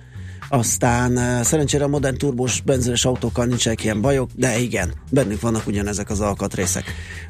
Aztán 0.53 1.19
eh, 1.19 1.43
szerencsére 1.45 1.85
a 1.85 1.89
modern 1.89 2.17
turbós 2.17 2.61
benzines 2.61 3.05
autókkal 3.05 3.45
nincsenek 3.45 3.85
ilyen 3.85 4.01
bajok, 4.01 4.31
de 4.35 4.59
igen, 4.59 4.93
bennük 5.11 5.41
vannak 5.41 5.67
ugyanezek 5.67 6.11
az 6.11 6.21
alkatrészek. 6.21 6.85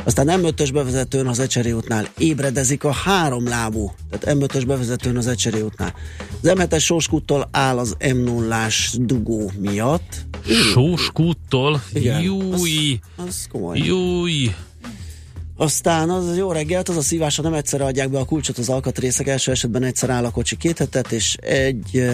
Aztán 0.05 0.27
M5-ös 0.31 0.71
bevezetőn 0.73 1.27
az 1.27 1.39
Ecseri 1.39 1.73
útnál 1.73 2.09
ébredezik 2.19 2.85
a 2.85 2.93
három 2.93 3.49
lábú, 3.49 3.93
tehát 4.11 4.39
M5-ös 4.39 4.63
bevezetőn 4.67 5.17
az 5.17 5.27
Ecseri 5.27 5.61
útnál. 5.61 5.95
Az 6.43 6.53
M7-es 6.55 6.81
Sóskúttól 6.81 7.49
áll 7.51 7.79
az 7.79 7.97
m 8.15 8.17
0 8.17 8.67
dugó 8.95 9.51
miatt. 9.59 10.27
Sóskúttól? 10.73 11.83
Júj! 11.93 12.99
Az, 13.17 13.25
az 13.27 13.47
komoly. 13.51 13.79
Júj! 13.79 14.51
Aztán 15.63 16.11
az 16.11 16.37
jó 16.37 16.53
reggelt, 16.53 16.89
az 16.89 16.97
a 16.97 17.01
szívás, 17.01 17.37
ha 17.37 17.43
nem 17.43 17.55
egyszerre 17.55 17.85
adják 17.85 18.11
be 18.11 18.19
a 18.19 18.25
kulcsot 18.25 18.59
az 18.59 18.69
alkatrészek, 18.69 19.27
első 19.27 19.51
esetben 19.51 19.83
egyszer 19.83 20.11
áll 20.11 20.25
a 20.25 20.31
kocsi 20.31 20.57
két 20.57 20.79
hetet, 20.79 21.13
és 21.13 21.35
egy 21.41 22.05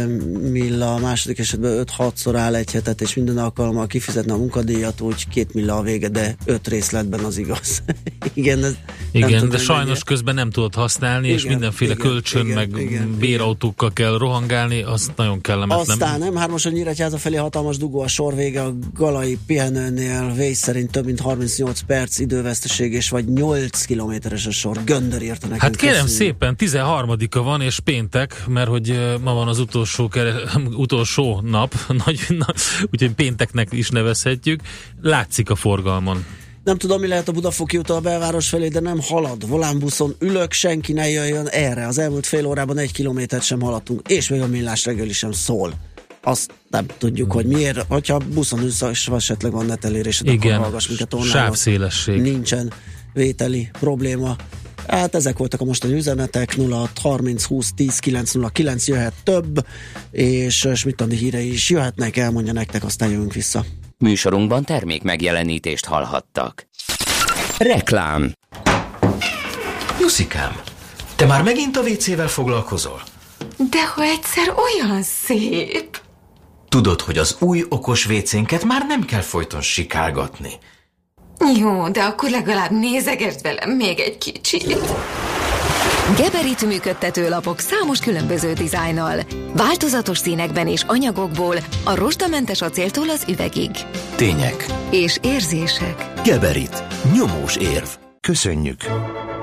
milla, 0.40 0.94
a 0.94 0.99
második 0.99 1.38
esetben 1.38 1.84
5-6-szor 1.99 2.32
áll 2.36 2.55
egy 2.55 2.72
hetet, 2.72 3.01
és 3.01 3.14
minden 3.14 3.38
alkalommal 3.38 3.86
kifizetne 3.86 4.32
a 4.32 4.36
munkadíjat, 4.36 5.01
úgy 5.01 5.28
két 5.28 5.55
milla 5.55 5.76
a 5.76 5.82
vége, 5.82 6.09
de 6.09 6.36
öt 6.44 6.68
részletben 6.68 7.20
az 7.24 7.38
igaz. 7.38 7.82
igen, 8.34 8.64
ez 8.64 8.74
igen 9.11 9.49
de 9.49 9.59
sajnos 9.59 9.86
mennyi. 9.86 9.99
közben 10.05 10.34
nem 10.34 10.51
tudod 10.51 10.74
használni, 10.74 11.26
igen, 11.26 11.38
és 11.38 11.46
mindenféle 11.46 11.92
igen, 11.92 12.07
kölcsön, 12.07 12.44
igen, 12.44 12.55
meg 12.55 12.80
igen, 12.80 13.16
bérautókkal 13.18 13.90
igen. 13.94 14.09
kell 14.09 14.18
rohangálni, 14.18 14.82
az 14.82 15.11
nagyon 15.16 15.40
kellemetlen. 15.40 15.86
Aztán 15.88 16.18
nem, 16.18 16.36
hármason 16.36 16.72
Nyíregyháza 16.72 17.18
felé 17.18 17.36
hatalmas 17.36 17.76
dugó 17.76 18.01
a 18.01 18.09
sor 18.09 18.34
vége, 18.34 18.62
a 18.62 18.74
Galai 18.94 19.38
pihenőnél 19.46 20.32
vész 20.36 20.59
szerint 20.59 20.90
több 20.90 21.05
mint 21.05 21.20
38 21.20 21.80
perc 21.80 22.18
időveszteség, 22.18 22.92
és 22.92 23.09
vagy 23.09 23.36
8 23.39 23.84
kilométeres 23.84 24.47
a 24.47 24.51
sor. 24.51 24.84
Göndör 24.84 25.22
írta 25.22 25.47
nekünk. 25.47 25.62
Hát 25.62 25.76
kérem 25.76 26.05
köszönjük. 26.05 26.36
szépen, 26.39 26.57
13-a 26.59 27.43
van, 27.43 27.61
és 27.61 27.80
péntek, 27.80 28.45
mert 28.47 28.68
hogy 28.68 29.16
ma 29.22 29.34
van 29.34 29.49
az 29.49 29.59
utolsó, 29.59 30.09
kere, 30.09 30.34
utolsó 30.76 31.41
nap, 31.45 31.74
nagy, 32.05 32.20
na, 32.28 32.47
úgyhogy 32.91 33.12
pénteknek 33.12 33.68
is 33.72 33.89
nevezhetjük. 33.89 34.61
Látszik 35.03 35.51
a 35.51 35.55
forgalmon. 35.55 36.24
Nem 36.64 36.78
tudom, 36.78 37.01
mi 37.01 37.07
lehet 37.07 37.28
a 37.28 37.32
Budafoki 37.32 37.76
út 37.76 37.91
a 37.91 38.01
belváros 38.01 38.49
felé, 38.49 38.68
de 38.68 38.80
nem 38.80 39.01
halad. 39.01 39.49
Volánbuszon 39.49 40.14
ülök, 40.18 40.53
senki 40.53 40.93
ne 40.93 41.09
jöjjön 41.09 41.47
erre. 41.47 41.86
Az 41.86 41.99
elmúlt 41.99 42.26
fél 42.26 42.47
órában 42.47 42.78
egy 42.78 42.93
kilométert 42.93 43.45
sem 43.45 43.61
haladtunk, 43.61 44.09
és 44.09 44.28
még 44.28 44.41
a 44.41 44.47
millás 44.47 44.84
reggeli 44.84 45.12
sem 45.12 45.32
szól 45.32 45.72
azt 46.22 46.53
nem 46.70 46.86
tudjuk, 46.99 47.32
hogy 47.32 47.47
miért. 47.47 47.84
Hogyha 47.89 48.18
buszon 48.18 48.62
ülsz, 48.62 48.80
és 48.91 49.09
esetleg 49.09 49.53
van 49.53 49.66
netelérésed, 49.66 50.26
Igen, 50.26 50.53
akkor 50.53 50.64
hallgass 50.64 50.86
minket 50.89 51.14
online. 51.14 51.30
Sávszélesség. 51.30 52.20
Nincsen 52.20 52.72
vételi 53.18 53.68
probléma. 53.72 54.36
Hát 54.88 55.14
ezek 55.14 55.38
voltak 55.38 55.60
a 55.60 55.64
mostani 55.64 55.94
üzenetek, 55.94 56.56
06 56.70 56.90
30 57.02 57.44
20 57.44 57.72
10 57.74 57.98
909 57.98 58.88
jöhet 58.88 59.12
több, 59.22 59.66
és 60.10 60.68
Smittandi 60.74 61.16
híre 61.16 61.40
is 61.40 61.70
jöhetnek, 61.70 62.16
elmondja 62.16 62.52
nektek, 62.52 62.84
aztán 62.84 63.10
jövünk 63.10 63.32
vissza. 63.32 63.64
Műsorunkban 63.98 64.64
termék 64.64 65.02
megjelenítést 65.02 65.84
hallhattak. 65.84 66.66
Reklám 67.58 68.32
Juszikám, 70.00 70.60
te 71.16 71.26
már 71.26 71.42
megint 71.42 71.76
a 71.76 71.80
WC-vel 71.80 72.28
foglalkozol? 72.28 73.02
De 73.70 73.86
ha 73.86 74.02
egyszer 74.02 74.54
olyan 74.56 75.02
szép! 75.02 76.00
Tudod, 76.68 77.00
hogy 77.00 77.18
az 77.18 77.36
új 77.38 77.64
okos 77.68 78.06
WC-nket 78.06 78.64
már 78.64 78.86
nem 78.86 79.04
kell 79.04 79.20
folyton 79.20 79.60
sikálgatni. 79.60 80.50
Jó, 81.57 81.89
de 81.89 82.03
akkor 82.03 82.30
legalább 82.30 82.70
nézegesd 82.70 83.43
velem 83.43 83.70
még 83.70 84.01
egy 84.01 84.18
kicsit. 84.18 84.78
Geberit 86.16 86.66
működtető 86.66 87.28
lapok 87.28 87.59
számos 87.59 87.99
különböző 87.99 88.53
dizájnnal. 88.53 89.20
Változatos 89.53 90.18
színekben 90.18 90.68
és 90.68 90.82
anyagokból 90.86 91.57
a 91.84 91.95
rozsdamentes 91.95 92.62
acéltól 92.62 93.09
az 93.09 93.24
üvegig. 93.28 93.70
Tények. 94.14 94.66
És 94.91 95.18
érzések. 95.22 96.07
Geberit. 96.24 96.82
Nyomós 97.12 97.57
érv. 97.57 97.89
Köszönjük. 98.20 98.80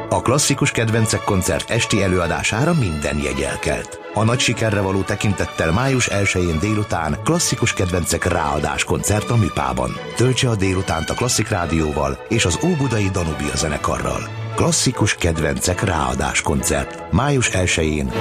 A 0.09 0.21
klasszikus 0.21 0.71
kedvencek 0.71 1.21
koncert 1.21 1.69
esti 1.69 2.03
előadására 2.03 2.73
minden 2.73 3.17
jegyelkelt. 3.17 3.99
A 4.13 4.23
nagy 4.23 4.39
sikerre 4.39 4.81
való 4.81 5.01
tekintettel 5.01 5.71
május 5.71 6.09
1-én 6.11 6.59
délután 6.59 7.17
klasszikus 7.23 7.73
kedvencek 7.73 8.25
ráadás 8.25 8.83
koncert 8.83 9.29
a 9.29 9.35
Műpában. 9.35 9.91
Töltse 10.15 10.49
a 10.49 10.55
délutánt 10.55 11.09
a 11.09 11.13
Klasszik 11.13 11.49
Rádióval 11.49 12.25
és 12.29 12.45
az 12.45 12.59
Óbudai 12.63 13.09
Danubia 13.09 13.55
zenekarral. 13.55 14.29
Klasszikus 14.55 15.15
kedvencek 15.15 15.81
ráadás 15.81 16.41
koncert 16.41 17.11
május 17.11 17.49
1-én 17.53 18.11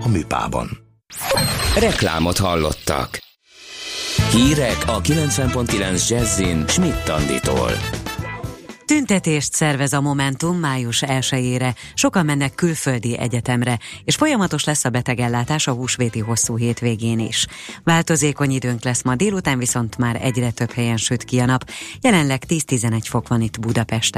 a 0.00 0.08
Műpában. 0.08 0.68
Reklámot 1.78 2.38
hallottak. 2.38 3.18
Hírek 4.30 4.82
a 4.86 5.00
90.9 5.00 6.08
Jazzin 6.08 6.64
Schmidt 6.66 7.04
Tanditól. 7.04 7.70
Tüntetést 8.88 9.52
szervez 9.52 9.92
a 9.92 10.00
Momentum 10.00 10.58
május 10.58 11.02
1-ére. 11.06 11.76
Sokan 11.94 12.24
mennek 12.24 12.54
külföldi 12.54 13.18
egyetemre, 13.18 13.78
és 14.04 14.14
folyamatos 14.14 14.64
lesz 14.64 14.84
a 14.84 14.90
betegellátás 14.90 15.66
a 15.66 15.72
húsvéti 15.72 16.18
hosszú 16.18 16.56
hétvégén 16.56 17.18
is. 17.18 17.46
Változékony 17.84 18.50
időnk 18.50 18.84
lesz 18.84 19.02
ma 19.02 19.14
délután, 19.14 19.58
viszont 19.58 19.98
már 19.98 20.18
egyre 20.22 20.50
több 20.50 20.70
helyen 20.70 20.96
süt 20.96 21.24
ki 21.24 21.38
a 21.38 21.44
nap. 21.44 21.70
Jelenleg 22.00 22.42
10-11 22.48 23.00
fok 23.02 23.28
van 23.28 23.40
itt 23.40 23.60
Budapesten. 23.60 24.16